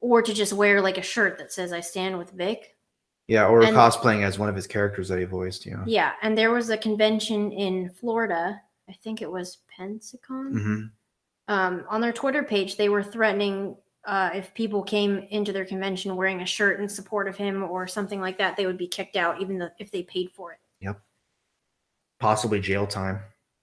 or 0.00 0.20
to 0.20 0.34
just 0.34 0.52
wear 0.52 0.82
like 0.82 0.98
a 0.98 1.02
shirt 1.02 1.38
that 1.38 1.52
says 1.52 1.72
"I 1.72 1.78
stand 1.80 2.18
with 2.18 2.32
Vic." 2.32 2.76
Yeah, 3.28 3.46
or 3.46 3.62
And- 3.62 3.74
cosplaying 3.76 4.24
as 4.24 4.36
one 4.36 4.48
of 4.48 4.56
his 4.56 4.66
characters 4.66 5.08
that 5.08 5.18
he 5.20 5.24
voiced. 5.24 5.64
Yeah. 5.64 5.84
Yeah, 5.86 6.12
and 6.22 6.36
there 6.36 6.50
was 6.50 6.70
a 6.70 6.76
convention 6.76 7.52
in 7.52 7.88
Florida. 7.88 8.60
I 8.88 8.92
think 8.94 9.22
it 9.22 9.30
was 9.30 9.58
Pensacon. 9.78 10.52
hmm 10.52 10.82
um, 11.48 11.84
on 11.88 12.00
their 12.00 12.12
Twitter 12.12 12.42
page, 12.42 12.76
they 12.76 12.88
were 12.88 13.02
threatening 13.02 13.76
uh, 14.04 14.30
if 14.34 14.52
people 14.54 14.82
came 14.82 15.18
into 15.30 15.52
their 15.52 15.64
convention 15.64 16.16
wearing 16.16 16.40
a 16.40 16.46
shirt 16.46 16.80
in 16.80 16.88
support 16.88 17.28
of 17.28 17.36
him 17.36 17.62
or 17.62 17.86
something 17.86 18.20
like 18.20 18.38
that, 18.38 18.56
they 18.56 18.66
would 18.66 18.78
be 18.78 18.86
kicked 18.88 19.16
out, 19.16 19.40
even 19.40 19.58
though, 19.58 19.68
if 19.78 19.90
they 19.92 20.02
paid 20.02 20.30
for 20.32 20.52
it. 20.52 20.58
Yep. 20.80 21.00
Possibly 22.18 22.58
jail 22.60 22.86
time. 22.86 23.20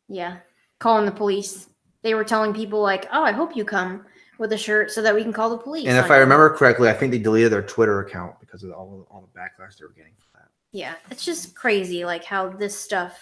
Yeah, 0.07 0.37
calling 0.79 1.05
the 1.05 1.11
police. 1.11 1.67
They 2.01 2.13
were 2.13 2.23
telling 2.23 2.53
people 2.53 2.81
like, 2.81 3.07
"Oh, 3.11 3.23
I 3.23 3.31
hope 3.31 3.55
you 3.55 3.65
come 3.65 4.05
with 4.37 4.53
a 4.53 4.57
shirt 4.57 4.91
so 4.91 5.01
that 5.01 5.13
we 5.13 5.21
can 5.23 5.33
call 5.33 5.49
the 5.49 5.57
police." 5.57 5.87
And 5.87 5.97
if 5.97 6.09
I 6.11 6.15
you." 6.15 6.21
remember 6.21 6.49
correctly, 6.55 6.89
I 6.89 6.93
think 6.93 7.11
they 7.11 7.19
deleted 7.19 7.51
their 7.51 7.61
Twitter 7.61 7.99
account 7.99 8.39
because 8.39 8.63
of 8.63 8.71
all 8.71 9.07
all 9.11 9.21
the 9.33 9.39
backlash 9.39 9.77
they 9.77 9.85
were 9.85 9.91
getting 9.91 10.13
for 10.17 10.37
that. 10.39 10.49
yeah, 10.71 10.95
it's 11.11 11.25
just 11.25 11.55
crazy, 11.55 12.05
like 12.05 12.23
how 12.23 12.47
this 12.49 12.79
stuff 12.79 13.19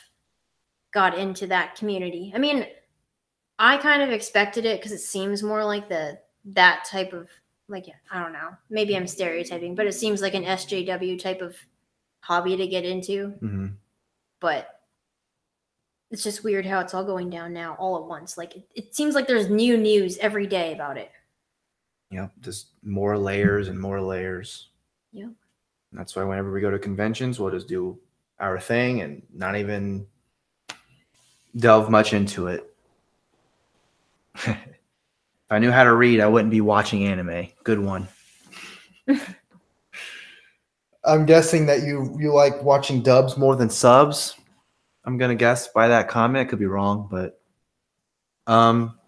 got 0.94 1.18
into 1.18 1.48
that 1.48 1.76
community. 1.76 2.32
I 2.36 2.38
mean, 2.38 2.66
I 3.60 3.78
kind 3.78 4.02
of 4.04 4.10
expected 4.12 4.66
it 4.66 4.80
because 4.80 4.92
it 4.92 5.00
seems 5.00 5.42
more 5.44 5.64
like 5.66 5.90
the 5.90 6.20
that 6.46 6.86
type 6.86 7.14
of 7.14 7.30
like 7.68 7.88
yeah, 7.88 7.96
I 8.12 8.22
don't 8.22 8.32
know. 8.34 8.50
Maybe 8.70 8.96
I'm 8.96 9.08
stereotyping, 9.08 9.76
but 9.76 9.88
it 9.88 9.94
seems 9.94 10.22
like 10.22 10.36
an 10.36 10.44
SJW 10.44 11.20
type 11.20 11.42
of 11.42 11.56
hobby 12.22 12.56
to 12.56 12.68
get 12.68 12.86
into. 12.86 13.30
hmm 13.40 13.68
But 14.40 14.77
it's 16.10 16.24
just 16.24 16.44
weird 16.44 16.66
how 16.66 16.80
it's 16.80 16.94
all 16.94 17.04
going 17.04 17.30
down 17.30 17.54
now 17.54 17.76
all 17.80 17.98
at 17.98 18.04
once. 18.04 18.38
Like 18.38 18.56
it, 18.56 18.64
it 18.76 18.96
seems 18.96 19.16
like 19.16 19.28
there's 19.28 19.50
new 19.50 19.78
news 19.78 20.18
every 20.20 20.48
day 20.48 20.74
about 20.74 20.98
it. 20.98 21.12
Yep, 22.12 22.32
just 22.42 22.68
more 22.84 23.18
layers 23.18 23.68
and 23.68 23.80
more 23.80 24.00
layers. 24.00 24.70
Yep. 25.12 25.32
That's 25.92 26.16
why 26.16 26.24
whenever 26.24 26.52
we 26.52 26.62
go 26.62 26.72
to 26.72 26.80
conventions, 26.80 27.40
we'll 27.40 27.52
just 27.52 27.68
do 27.68 27.98
our 28.40 28.60
thing 28.60 29.02
and 29.02 29.22
not 29.34 29.56
even 29.58 30.06
delve 31.58 31.90
much 31.90 32.14
into 32.14 32.48
it. 32.48 32.74
if 34.46 34.58
I 35.50 35.60
knew 35.60 35.72
how 35.72 35.84
to 35.84 35.96
read, 35.96 36.20
I 36.22 36.28
wouldn't 36.28 36.52
be 36.52 36.62
watching 36.62 37.06
anime. 37.06 37.48
Good 37.64 37.80
one. 37.80 38.08
I'm 41.04 41.26
guessing 41.26 41.66
that 41.68 41.84
you 41.84 42.16
you 42.20 42.34
like 42.34 42.62
watching 42.64 43.02
dubs 43.02 43.38
more 43.38 43.56
than 43.56 43.70
subs. 43.70 44.36
I'm 45.08 45.18
gonna 45.18 45.36
guess 45.36 45.70
by 45.70 45.88
that 45.88 46.10
comment. 46.10 46.50
Could 46.50 46.60
be 46.60 46.66
wrong, 46.66 47.08
but 47.10 47.40
um, 48.46 49.00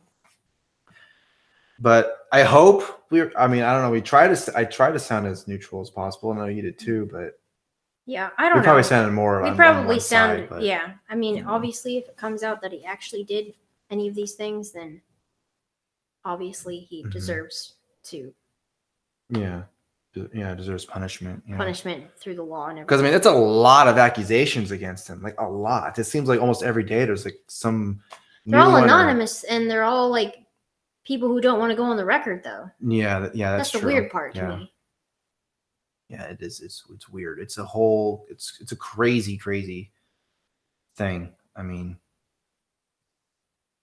but 1.77 2.25
I 2.31 2.43
hope 2.43 3.03
we're. 3.11 3.31
I 3.37 3.47
mean, 3.47 3.63
I 3.63 3.73
don't 3.73 3.81
know. 3.83 3.91
We 3.91 4.01
try 4.01 4.33
to. 4.33 4.53
I 4.55 4.63
try 4.63 4.91
to 4.91 4.97
sound 4.99 5.27
as 5.27 5.47
neutral 5.47 5.81
as 5.81 5.89
possible. 5.89 6.31
I 6.31 6.37
know 6.37 6.45
you 6.45 6.61
did 6.61 6.79
too, 6.79 7.07
but 7.11 7.37
Yeah, 8.05 8.29
I 8.37 8.47
don't 8.47 8.59
know. 8.59 8.63
probably 8.63 8.83
sounded 8.83 9.11
more. 9.11 9.39
we 9.41 9.43
on- 9.45 9.51
on 9.51 9.55
probably 9.57 9.99
sound 9.99 10.47
side, 10.49 10.63
yeah. 10.63 10.93
I 11.09 11.15
mean, 11.15 11.35
you 11.35 11.43
know. 11.43 11.51
obviously, 11.51 11.97
if 11.97 12.07
it 12.07 12.15
comes 12.17 12.43
out 12.43 12.61
that 12.61 12.71
he 12.71 12.85
actually 12.85 13.25
did 13.25 13.53
any 13.89 14.07
of 14.07 14.15
these 14.15 14.35
things, 14.35 14.71
then 14.71 15.01
obviously 16.23 16.79
he 16.79 17.03
Mhm. 17.03 17.11
deserves 17.11 17.73
to 18.03 18.33
Yeah, 19.29 19.63
yeah, 20.33 20.55
deserves 20.55 20.85
punishment. 20.85 21.43
punishment 21.55 22.05
through 22.17 22.35
the 22.35 22.43
law 22.43 22.67
and 22.67 22.79
everything. 22.79 22.85
Because 22.85 23.01
I 23.01 23.03
mean, 23.03 23.13
it's 23.13 23.27
a 23.27 23.31
lot 23.31 23.87
of 23.87 23.97
accusations 23.97 24.71
against 24.71 25.07
him, 25.07 25.21
like 25.21 25.39
a 25.39 25.47
lot. 25.47 25.97
It 25.99 26.05
seems 26.05 26.27
like 26.27 26.39
almost 26.39 26.63
every 26.63 26.83
day 26.83 27.05
there's 27.05 27.25
like 27.25 27.39
some. 27.47 28.01
they're 28.45 28.59
all 28.59 28.71
one 28.71 28.83
or- 28.83 28.85
anonymous 28.85 29.43
and 29.43 29.69
they're 29.69 29.83
all 29.83 30.09
like 30.09 30.35
people 31.05 31.29
who 31.29 31.41
don't 31.41 31.59
want 31.59 31.71
to 31.71 31.75
go 31.75 31.83
on 31.83 31.97
the 31.97 32.05
record, 32.05 32.43
though. 32.43 32.69
Yeah, 32.81 33.29
yeah, 33.33 33.51
That's, 33.51 33.59
that's, 33.59 33.71
the 33.71 33.79
true. 33.79 33.87
weird 33.93 34.11
part 34.11 34.33
to 34.35 34.39
yeah. 34.41 34.55
me. 34.55 34.73
Yeah, 36.09 36.23
it 36.23 36.41
is. 36.41 36.61
It's 36.61 36.83
it's 36.91 37.07
weird. 37.07 37.39
It's 37.39 37.59
a 37.59 37.63
whole. 37.63 38.25
It's 38.29 38.57
it's 38.59 38.71
a 38.71 38.75
crazy, 38.75 39.37
crazy 39.37 39.91
thing. 40.95 41.33
I 41.55 41.61
mean, 41.61 41.97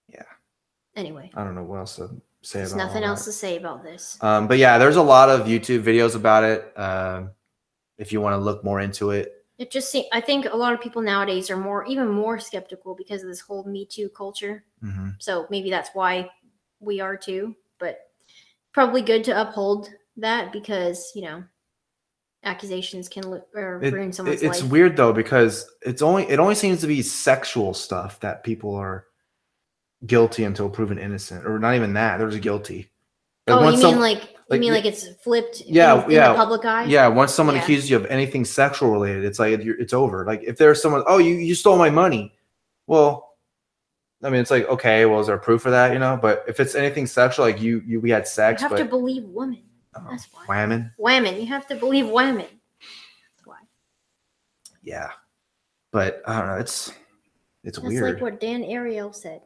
yeah, 0.08 0.22
Anyway, 0.96 1.30
I 1.34 1.44
don't 1.44 1.54
know 1.54 1.62
what 1.62 1.78
else 1.78 1.96
to 1.96 2.10
say 2.46 2.60
there's 2.60 2.74
nothing 2.74 3.02
else 3.02 3.24
to 3.24 3.32
say 3.32 3.56
about 3.56 3.82
this. 3.82 4.16
Um, 4.20 4.46
but 4.46 4.58
yeah, 4.58 4.78
there's 4.78 4.96
a 4.96 5.02
lot 5.02 5.28
of 5.28 5.46
YouTube 5.46 5.82
videos 5.82 6.14
about 6.14 6.44
it. 6.44 6.72
Um, 6.78 7.30
if 7.98 8.12
you 8.12 8.20
want 8.20 8.34
to 8.34 8.38
look 8.38 8.62
more 8.62 8.80
into 8.80 9.10
it, 9.10 9.32
It 9.58 9.70
just 9.70 9.90
seems, 9.90 10.06
I 10.12 10.20
think 10.20 10.44
a 10.46 10.56
lot 10.56 10.74
of 10.74 10.80
people 10.82 11.00
nowadays 11.02 11.50
are 11.50 11.56
more, 11.56 11.84
even 11.86 12.08
more 12.08 12.38
skeptical 12.38 12.94
because 12.94 13.22
of 13.22 13.28
this 13.28 13.40
whole 13.40 13.64
Me 13.64 13.86
Too 13.86 14.08
culture. 14.10 14.64
hmm 14.80 15.10
So 15.18 15.46
maybe 15.50 15.70
that's 15.70 15.90
why 15.94 16.30
we 16.80 17.00
are 17.00 17.16
too. 17.16 17.56
But 17.78 17.98
probably 18.72 19.00
good 19.02 19.24
to 19.24 19.40
uphold 19.40 19.88
that 20.18 20.52
because 20.52 21.12
you 21.14 21.22
know 21.22 21.42
accusations 22.44 23.08
can 23.08 23.24
or 23.54 23.80
It- 23.82 23.92
ruin 23.92 24.12
someone's 24.12 24.42
it- 24.42 24.46
it's 24.46 24.62
life. 24.62 24.70
weird 24.70 24.96
though 24.96 25.12
because 25.12 25.68
it's 25.82 26.02
only 26.02 26.24
it 26.28 26.38
only 26.38 26.54
seems 26.54 26.80
to 26.82 26.86
be 26.86 27.02
sexual 27.02 27.74
stuff 27.74 28.20
that 28.20 28.44
people 28.44 28.74
are 28.74 29.06
guilty 30.04 30.44
until 30.44 30.68
proven 30.68 30.98
innocent, 30.98 31.46
or 31.46 31.58
not 31.58 31.74
even 31.74 31.94
that. 31.94 32.18
There's 32.18 32.34
a 32.34 32.40
guilty. 32.40 32.90
Like, 33.46 33.56
oh, 33.56 33.64
you 33.64 33.70
mean 33.72 33.80
some- 33.80 34.00
like 34.00 34.22
you 34.50 34.60
mean 34.60 34.72
like 34.72 34.84
it's 34.84 35.08
flipped? 35.22 35.62
Yeah, 35.66 36.04
in, 36.04 36.10
yeah, 36.10 36.26
In 36.26 36.32
the 36.32 36.36
public 36.38 36.64
eye. 36.64 36.84
Yeah, 36.84 37.08
once 37.08 37.32
someone 37.32 37.56
Yeah. 37.56 37.62
accuses 37.62 37.90
you 37.90 37.96
of 37.96 38.06
anything 38.06 38.44
sexual 38.44 38.90
related, 38.90 39.24
it's 39.24 39.38
like 39.38 39.60
it's 39.60 39.92
over. 39.92 40.24
Like 40.24 40.42
if 40.42 40.56
there's 40.58 40.80
someone, 40.82 41.02
oh, 41.06 41.18
you 41.18 41.34
you 41.34 41.54
stole 41.54 41.76
my 41.78 41.90
money. 41.90 42.32
Well, 42.86 43.36
I 44.22 44.30
mean, 44.30 44.40
it's 44.40 44.50
like 44.50 44.68
okay, 44.68 45.04
well, 45.06 45.20
is 45.20 45.26
there 45.26 45.38
proof 45.38 45.62
for 45.62 45.70
that? 45.70 45.92
You 45.92 45.98
know, 45.98 46.18
but 46.20 46.44
if 46.48 46.60
it's 46.60 46.74
anything 46.74 47.06
sexual, 47.06 47.44
like 47.44 47.60
you 47.60 47.82
you 47.86 48.00
we 48.00 48.10
had 48.10 48.26
sex, 48.28 48.60
You 48.62 48.68
have 48.68 48.76
but 48.76 48.82
to 48.82 48.88
believe 48.88 49.24
women. 49.24 49.62
oh, 49.96 50.06
that's 50.10 50.28
why. 50.32 50.44
whammon. 50.46 50.92
Women. 50.98 51.36
You 51.40 51.46
have 51.46 51.66
to 51.68 51.74
believe 51.74 52.08
women. 52.08 52.46
That's 52.46 53.46
why. 53.46 53.58
Yeah, 54.82 55.10
but 55.92 56.22
I 56.26 56.38
don't 56.38 56.48
know. 56.48 56.56
It's 56.58 56.92
it's 57.64 57.78
That's 57.78 57.88
weird. 57.88 58.14
like 58.14 58.22
what 58.22 58.40
Dan 58.40 58.62
Ariel 58.64 59.12
said. 59.12 59.40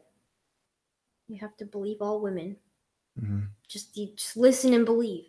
You 1.31 1.39
have 1.39 1.55
to 1.57 1.65
believe 1.65 2.01
all 2.01 2.19
women. 2.19 2.57
Mhm. 3.19 3.47
Just 3.67 3.95
you 3.95 4.13
just 4.15 4.35
listen 4.35 4.73
and 4.73 4.85
believe. 4.85 5.27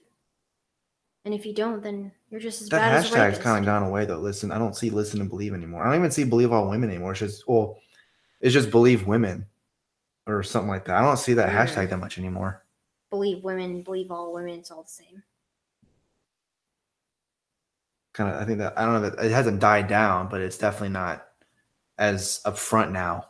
And 1.24 1.32
if 1.32 1.46
you 1.46 1.54
don't, 1.54 1.80
then 1.80 2.10
you're 2.28 2.40
just 2.40 2.60
as 2.60 2.68
That 2.70 2.78
bad 2.78 2.94
as 2.94 3.12
a 3.12 3.16
hashtag's 3.16 3.38
kind 3.38 3.60
of 3.60 3.64
gone 3.64 3.84
away 3.84 4.04
though. 4.04 4.18
Listen, 4.18 4.50
I 4.50 4.58
don't 4.58 4.74
see 4.76 4.90
listen 4.90 5.20
and 5.20 5.30
believe 5.30 5.54
anymore. 5.54 5.82
I 5.82 5.86
don't 5.86 6.00
even 6.00 6.10
see 6.10 6.24
believe 6.24 6.50
all 6.50 6.68
women 6.68 6.90
anymore. 6.90 7.12
It's 7.12 7.20
just 7.20 7.46
well, 7.46 7.78
it's 8.40 8.52
just 8.52 8.72
believe 8.72 9.06
women 9.06 9.46
or 10.26 10.42
something 10.42 10.68
like 10.68 10.84
that. 10.86 10.96
I 10.96 11.02
don't 11.02 11.16
see 11.16 11.34
that 11.34 11.52
Yeah. 11.52 11.64
hashtag 11.66 11.90
that 11.90 11.98
much 11.98 12.18
anymore. 12.18 12.64
Believe 13.10 13.44
women, 13.44 13.82
believe 13.82 14.10
all 14.10 14.32
women. 14.32 14.58
It's 14.58 14.72
all 14.72 14.82
the 14.82 14.88
same. 14.88 15.22
Kind 18.14 18.34
of, 18.34 18.42
I 18.42 18.44
think 18.44 18.58
that 18.58 18.76
I 18.76 18.84
don't 18.84 18.94
know 19.00 19.10
that 19.10 19.24
it 19.24 19.30
hasn't 19.30 19.60
died 19.60 19.86
down, 19.86 20.28
but 20.28 20.40
it's 20.40 20.58
definitely 20.58 20.88
not 20.90 21.28
as 21.98 22.40
upfront 22.44 22.90
now 22.90 23.26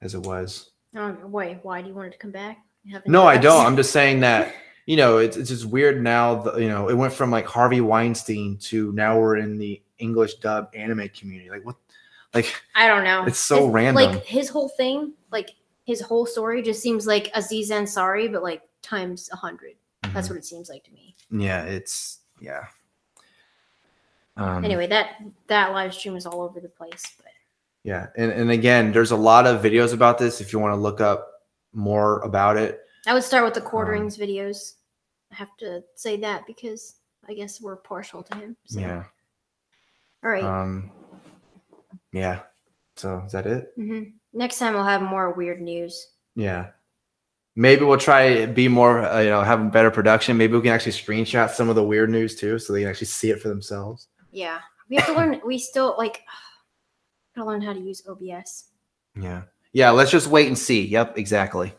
as 0.00 0.14
it 0.14 0.22
was. 0.22 0.69
I 0.94 0.98
don't. 0.98 1.28
Why? 1.28 1.58
Why 1.62 1.82
do 1.82 1.88
you 1.88 1.94
want 1.94 2.08
it 2.08 2.12
to 2.12 2.18
come 2.18 2.30
back? 2.30 2.58
No, 3.06 3.26
I 3.26 3.36
don't. 3.36 3.64
I'm 3.64 3.76
just 3.76 3.92
saying 3.92 4.20
that 4.20 4.54
you 4.86 4.96
know 4.96 5.18
it's 5.18 5.36
it's 5.36 5.50
just 5.50 5.66
weird 5.66 6.02
now. 6.02 6.36
The, 6.36 6.58
you 6.58 6.68
know, 6.68 6.88
it 6.88 6.94
went 6.94 7.12
from 7.12 7.30
like 7.30 7.46
Harvey 7.46 7.80
Weinstein 7.80 8.56
to 8.58 8.92
now 8.92 9.18
we're 9.18 9.36
in 9.36 9.58
the 9.58 9.80
English 9.98 10.36
dub 10.36 10.70
anime 10.74 11.08
community. 11.10 11.50
Like 11.50 11.64
what? 11.64 11.76
Like 12.34 12.62
I 12.74 12.88
don't 12.88 13.04
know. 13.04 13.24
It's 13.24 13.38
so 13.38 13.68
random. 13.68 14.12
Like 14.12 14.24
his 14.24 14.48
whole 14.48 14.68
thing, 14.68 15.14
like 15.30 15.50
his 15.84 16.00
whole 16.00 16.26
story, 16.26 16.62
just 16.62 16.80
seems 16.80 17.06
like 17.06 17.30
Aziz 17.34 17.70
Ansari, 17.70 18.32
but 18.32 18.42
like 18.42 18.62
times 18.82 19.28
a 19.32 19.36
hundred. 19.36 19.74
That's 20.12 20.28
mhm. 20.28 20.32
what 20.32 20.38
it 20.38 20.44
seems 20.44 20.68
like 20.68 20.84
to 20.84 20.92
me. 20.92 21.14
yeah, 21.30 21.64
it's 21.64 22.20
yeah. 22.40 22.64
Um, 24.36 24.64
Anyway, 24.64 24.86
that 24.86 25.16
that 25.48 25.72
live 25.72 25.92
stream 25.92 26.16
is 26.16 26.26
all 26.26 26.40
over 26.42 26.60
the 26.60 26.68
place. 26.68 27.02
But 27.18 27.29
Yeah, 27.84 28.06
and 28.16 28.30
and 28.30 28.50
again, 28.50 28.92
there's 28.92 29.10
a 29.10 29.16
lot 29.16 29.46
of 29.46 29.62
videos 29.62 29.94
about 29.94 30.18
this. 30.18 30.40
If 30.40 30.52
you 30.52 30.58
want 30.58 30.72
to 30.72 30.80
look 30.80 31.00
up 31.00 31.26
more 31.72 32.20
about 32.20 32.56
it, 32.56 32.80
I 33.06 33.14
would 33.14 33.24
start 33.24 33.44
with 33.44 33.54
the 33.54 33.62
Um, 33.62 33.66
quarterings 33.68 34.16
videos. 34.18 34.74
I 35.32 35.36
have 35.36 35.56
to 35.58 35.82
say 35.94 36.16
that 36.18 36.46
because 36.46 36.96
I 37.28 37.34
guess 37.34 37.60
we're 37.60 37.76
partial 37.76 38.22
to 38.24 38.36
him. 38.36 38.56
So. 38.66 38.80
yeah, 38.80 39.04
All 40.24 40.30
right. 40.30 40.44
um, 40.44 40.90
yeah. 42.12 42.40
So 42.96 43.22
is 43.24 43.32
that 43.32 43.46
it? 43.46 43.72
hmm 43.76 44.02
Next 44.32 44.58
time 44.58 44.74
we'll 44.74 44.84
have 44.84 45.02
more 45.02 45.32
weird 45.32 45.60
news. 45.60 46.06
Yeah. 46.36 46.68
Maybe 47.56 47.84
we'll 47.84 47.98
try 47.98 48.34
to 48.34 48.46
be 48.46 48.68
more, 48.68 49.02
uh, 49.02 49.20
you 49.20 49.30
know, 49.30 49.42
have 49.42 49.72
better 49.72 49.90
production. 49.90 50.36
Maybe 50.36 50.54
we 50.54 50.62
can 50.62 50.72
actually 50.72 50.92
screenshot 50.92 51.50
some 51.50 51.68
of 51.68 51.74
the 51.76 51.82
weird 51.82 52.10
news 52.10 52.36
too, 52.36 52.58
so 52.58 52.72
they 52.72 52.80
can 52.80 52.88
actually 52.90 53.06
see 53.08 53.30
it 53.30 53.40
for 53.40 53.48
themselves. 53.48 54.08
Yeah, 54.30 54.60
we 54.88 54.96
have 54.96 55.06
to 55.06 55.14
learn. 55.14 55.40
We 55.44 55.58
still 55.58 55.94
like 55.98 56.22
gotta 57.34 57.46
learn 57.48 57.62
how 57.62 57.72
to 57.72 57.80
use 57.80 58.02
OBS. 58.08 58.64
Yeah, 59.20 59.42
yeah. 59.72 59.90
Let's 59.90 60.10
just 60.10 60.26
wait 60.28 60.46
and 60.48 60.58
see. 60.58 60.86
Yep, 60.86 61.18
exactly. 61.18 61.74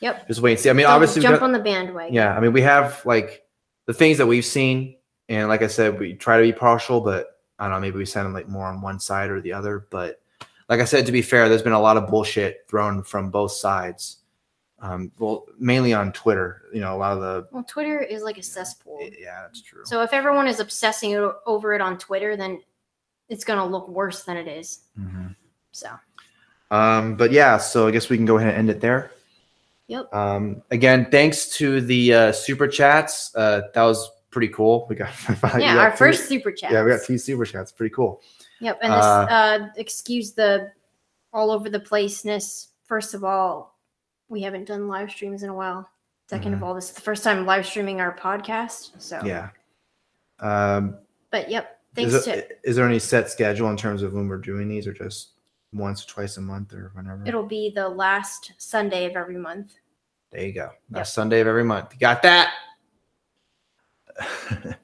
Yep. 0.00 0.28
Just 0.28 0.40
wait 0.40 0.52
and 0.52 0.60
see. 0.60 0.70
I 0.70 0.72
mean, 0.74 0.84
Don't 0.84 0.92
obviously, 0.94 1.22
jump 1.22 1.40
got- 1.40 1.44
on 1.44 1.52
the 1.52 1.58
bandwagon. 1.58 2.12
yeah. 2.14 2.36
I 2.36 2.40
mean, 2.40 2.52
we 2.52 2.60
have 2.62 3.00
like 3.06 3.44
the 3.86 3.94
things 3.94 4.18
that 4.18 4.26
we've 4.26 4.44
seen, 4.44 4.96
and 5.28 5.48
like 5.48 5.62
I 5.62 5.68
said, 5.68 5.98
we 5.98 6.14
try 6.14 6.36
to 6.36 6.42
be 6.42 6.52
partial, 6.52 7.00
but 7.00 7.40
I 7.58 7.64
don't 7.64 7.72
know. 7.72 7.80
Maybe 7.80 7.96
we 7.98 8.04
sound 8.04 8.32
like 8.34 8.48
more 8.48 8.66
on 8.66 8.80
one 8.82 9.00
side 9.00 9.30
or 9.30 9.40
the 9.40 9.52
other. 9.54 9.86
But 9.90 10.20
like 10.68 10.80
I 10.80 10.84
said, 10.84 11.06
to 11.06 11.12
be 11.12 11.22
fair, 11.22 11.48
there's 11.48 11.62
been 11.62 11.72
a 11.72 11.80
lot 11.80 11.96
of 11.96 12.08
bullshit 12.08 12.66
thrown 12.68 13.02
from 13.02 13.30
both 13.30 13.52
sides. 13.52 14.18
Um, 14.80 15.10
well, 15.18 15.46
mainly 15.58 15.94
on 15.94 16.12
Twitter. 16.12 16.64
You 16.74 16.80
know, 16.80 16.94
a 16.94 16.98
lot 16.98 17.12
of 17.16 17.20
the 17.22 17.48
Well, 17.50 17.64
Twitter 17.64 17.98
is 17.98 18.22
like 18.22 18.36
a 18.36 18.42
cesspool. 18.42 18.98
yeah, 19.18 19.40
that's 19.42 19.62
true. 19.62 19.80
So 19.86 20.02
if 20.02 20.12
everyone 20.12 20.46
is 20.46 20.60
obsessing 20.60 21.16
over 21.46 21.72
it 21.72 21.80
on 21.80 21.96
Twitter, 21.96 22.36
then 22.36 22.60
it's 23.28 23.44
gonna 23.44 23.66
look 23.66 23.88
worse 23.88 24.24
than 24.24 24.36
it 24.36 24.48
is. 24.48 24.80
Mhm. 24.98 25.34
So 25.72 25.88
Um, 26.70 27.16
but 27.16 27.30
yeah, 27.32 27.58
so 27.58 27.86
I 27.86 27.90
guess 27.90 28.08
we 28.08 28.16
can 28.16 28.26
go 28.26 28.38
ahead 28.38 28.48
and 28.50 28.58
end 28.58 28.70
it 28.70 28.80
there. 28.80 29.10
Yep. 29.88 30.12
Um, 30.12 30.62
again, 30.72 31.08
thanks 31.10 31.48
to 31.58 31.80
the 31.80 32.12
uh, 32.12 32.32
super 32.32 32.66
chats. 32.66 33.32
Uh, 33.36 33.62
that 33.72 33.82
was 33.84 34.10
pretty 34.30 34.48
cool. 34.48 34.86
We 34.90 34.96
got 34.96 35.10
we 35.28 35.34
yeah, 35.62 35.74
got 35.74 35.78
our 35.78 35.90
two- 35.92 35.96
first 35.96 36.28
super 36.28 36.50
chat. 36.50 36.72
Yeah, 36.72 36.82
we 36.82 36.90
got 36.90 37.02
two 37.04 37.18
super 37.18 37.44
chats. 37.44 37.70
Pretty 37.72 37.94
cool. 37.94 38.20
Yep, 38.60 38.78
and 38.82 38.92
this 38.92 39.04
Uh, 39.04 39.26
uh, 39.30 39.68
excuse 39.76 40.32
the 40.32 40.72
all 41.32 41.50
over 41.50 41.68
the 41.70 41.78
placeness. 41.80 42.68
First 42.86 43.14
of 43.14 43.22
all, 43.22 43.78
we 44.28 44.42
haven't 44.42 44.64
done 44.64 44.88
live 44.88 45.10
streams 45.10 45.42
in 45.42 45.50
a 45.50 45.54
while. 45.54 45.88
2nd 46.30 46.52
of 46.54 46.62
all, 46.64 46.74
this 46.74 46.88
is 46.88 46.92
the 46.96 47.00
first 47.00 47.22
time 47.22 47.46
live 47.46 47.64
streaming 47.66 48.00
our 48.00 48.16
podcast. 48.16 48.90
So 48.98 49.18
Mm-hmm. 49.18 49.26
Yeah. 49.26 49.48
Um, 50.40 50.98
but 51.30 51.48
yep, 51.50 51.75
thanks 51.96 52.14
is, 52.14 52.24
to 52.24 52.38
it, 52.38 52.60
is 52.62 52.76
there 52.76 52.86
any 52.86 52.98
set 52.98 53.30
schedule 53.30 53.70
in 53.70 53.76
terms 53.76 54.02
of 54.02 54.12
when 54.12 54.28
we're 54.28 54.38
doing 54.38 54.68
these, 54.68 54.86
or 54.86 54.92
just 54.92 55.30
once 55.72 56.04
or 56.04 56.08
twice 56.08 56.36
a 56.36 56.40
month, 56.40 56.72
or 56.72 56.90
whenever? 56.94 57.26
it'll 57.26 57.42
be 57.46 57.72
the 57.74 57.88
last 57.88 58.52
Sunday 58.58 59.06
of 59.06 59.16
every 59.16 59.38
month. 59.38 59.74
there 60.30 60.46
you 60.46 60.52
go. 60.52 60.70
Yep. 60.90 60.96
Last 60.98 61.14
Sunday 61.14 61.40
of 61.40 61.46
every 61.46 61.64
month. 61.64 61.92
You 61.92 61.98
got 61.98 62.22
that? 62.22 62.52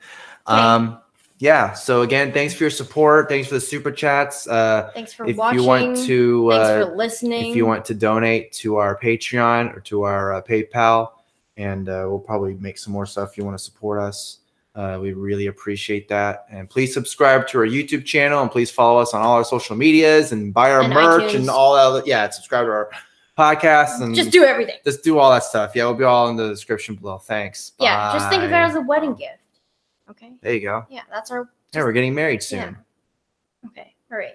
um, 0.46 1.00
yeah. 1.38 1.72
So 1.72 2.02
again, 2.02 2.32
thanks 2.32 2.54
for 2.54 2.64
your 2.64 2.70
support. 2.70 3.28
Thanks 3.28 3.48
for 3.48 3.54
the 3.54 3.60
super 3.60 3.90
chats. 3.90 4.46
Uh, 4.46 4.90
Thanks 4.94 5.12
for 5.12 5.26
if 5.26 5.36
watching. 5.36 5.60
you 5.60 5.66
want 5.66 5.96
to, 6.06 6.50
thanks 6.50 6.68
uh, 6.68 6.86
for 6.86 6.96
listening. 6.96 7.50
if 7.50 7.56
you 7.56 7.66
want 7.66 7.84
to 7.86 7.94
donate 7.94 8.52
to 8.52 8.76
our 8.76 8.98
Patreon 8.98 9.76
or 9.76 9.80
to 9.80 10.02
our 10.02 10.34
uh, 10.34 10.42
PayPal, 10.42 11.10
and 11.56 11.88
uh, 11.88 12.06
we'll 12.06 12.20
probably 12.20 12.54
make 12.54 12.78
some 12.78 12.92
more 12.92 13.06
stuff 13.06 13.32
if 13.32 13.38
you 13.38 13.44
want 13.44 13.58
to 13.58 13.62
support 13.62 14.00
us. 14.00 14.38
Uh, 14.74 14.98
we 15.00 15.12
really 15.12 15.48
appreciate 15.48 16.08
that. 16.08 16.46
And 16.50 16.68
please 16.68 16.94
subscribe 16.94 17.46
to 17.48 17.58
our 17.58 17.66
YouTube 17.66 18.04
channel 18.06 18.40
and 18.40 18.50
please 18.50 18.70
follow 18.70 19.00
us 19.00 19.12
on 19.12 19.20
all 19.20 19.34
our 19.36 19.44
social 19.44 19.76
medias 19.76 20.32
and 20.32 20.52
buy 20.54 20.70
our 20.70 20.80
And 20.82 20.94
merch 20.94 21.32
iTunes. 21.32 21.34
and 21.40 21.50
all 21.50 21.92
that. 21.94 22.06
Yeah, 22.06 22.28
subscribe 22.30 22.64
to 22.66 22.70
our 22.70 22.90
podcast 23.38 24.00
and 24.00 24.14
just 24.14 24.30
do 24.30 24.44
everything. 24.44 24.76
just 24.84 25.02
do 25.04 25.18
all 25.18 25.30
that 25.30 25.44
stuff. 25.44 25.72
Yeah, 25.74 25.84
we'll 25.84 25.94
be 25.94 26.04
all 26.04 26.28
in 26.28 26.36
the 26.36 26.48
description 26.48 26.94
below. 26.94 27.18
Thanks. 27.18 27.72
Yeah, 27.78 28.12
just 28.14 28.28
think 28.30 28.42
of 28.42 28.50
it 28.50 28.54
as 28.54 28.74
a 28.74 28.80
wedding 28.80 29.14
gift. 29.14 29.38
Okay. 30.10 30.32
There 30.40 30.54
you 30.54 30.60
go. 30.60 30.86
Yeah, 30.90 31.02
that's 31.10 31.30
our. 31.30 31.48
Yeah, 31.74 31.82
we're 31.84 31.92
getting 31.92 32.14
married 32.14 32.42
soon. 32.42 32.58
Yeah. 33.64 33.68
Okay. 33.68 33.94
All 34.10 34.18
right. 34.18 34.34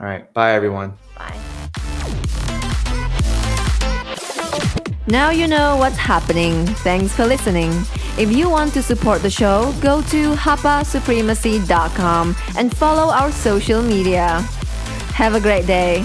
All 0.00 0.06
right. 0.06 0.32
Bye, 0.32 0.52
everyone. 0.52 0.96
Bye. 1.16 1.61
Now 5.06 5.30
you 5.30 5.48
know 5.48 5.76
what's 5.76 5.96
happening. 5.96 6.66
Thanks 6.66 7.14
for 7.14 7.26
listening. 7.26 7.70
If 8.18 8.30
you 8.30 8.48
want 8.48 8.72
to 8.74 8.82
support 8.82 9.22
the 9.22 9.30
show, 9.30 9.74
go 9.80 10.02
to 10.02 10.34
hapasupremacy.com 10.34 12.36
and 12.56 12.76
follow 12.76 13.12
our 13.12 13.32
social 13.32 13.82
media. 13.82 14.40
Have 15.14 15.34
a 15.34 15.40
great 15.40 15.66
day. 15.66 16.04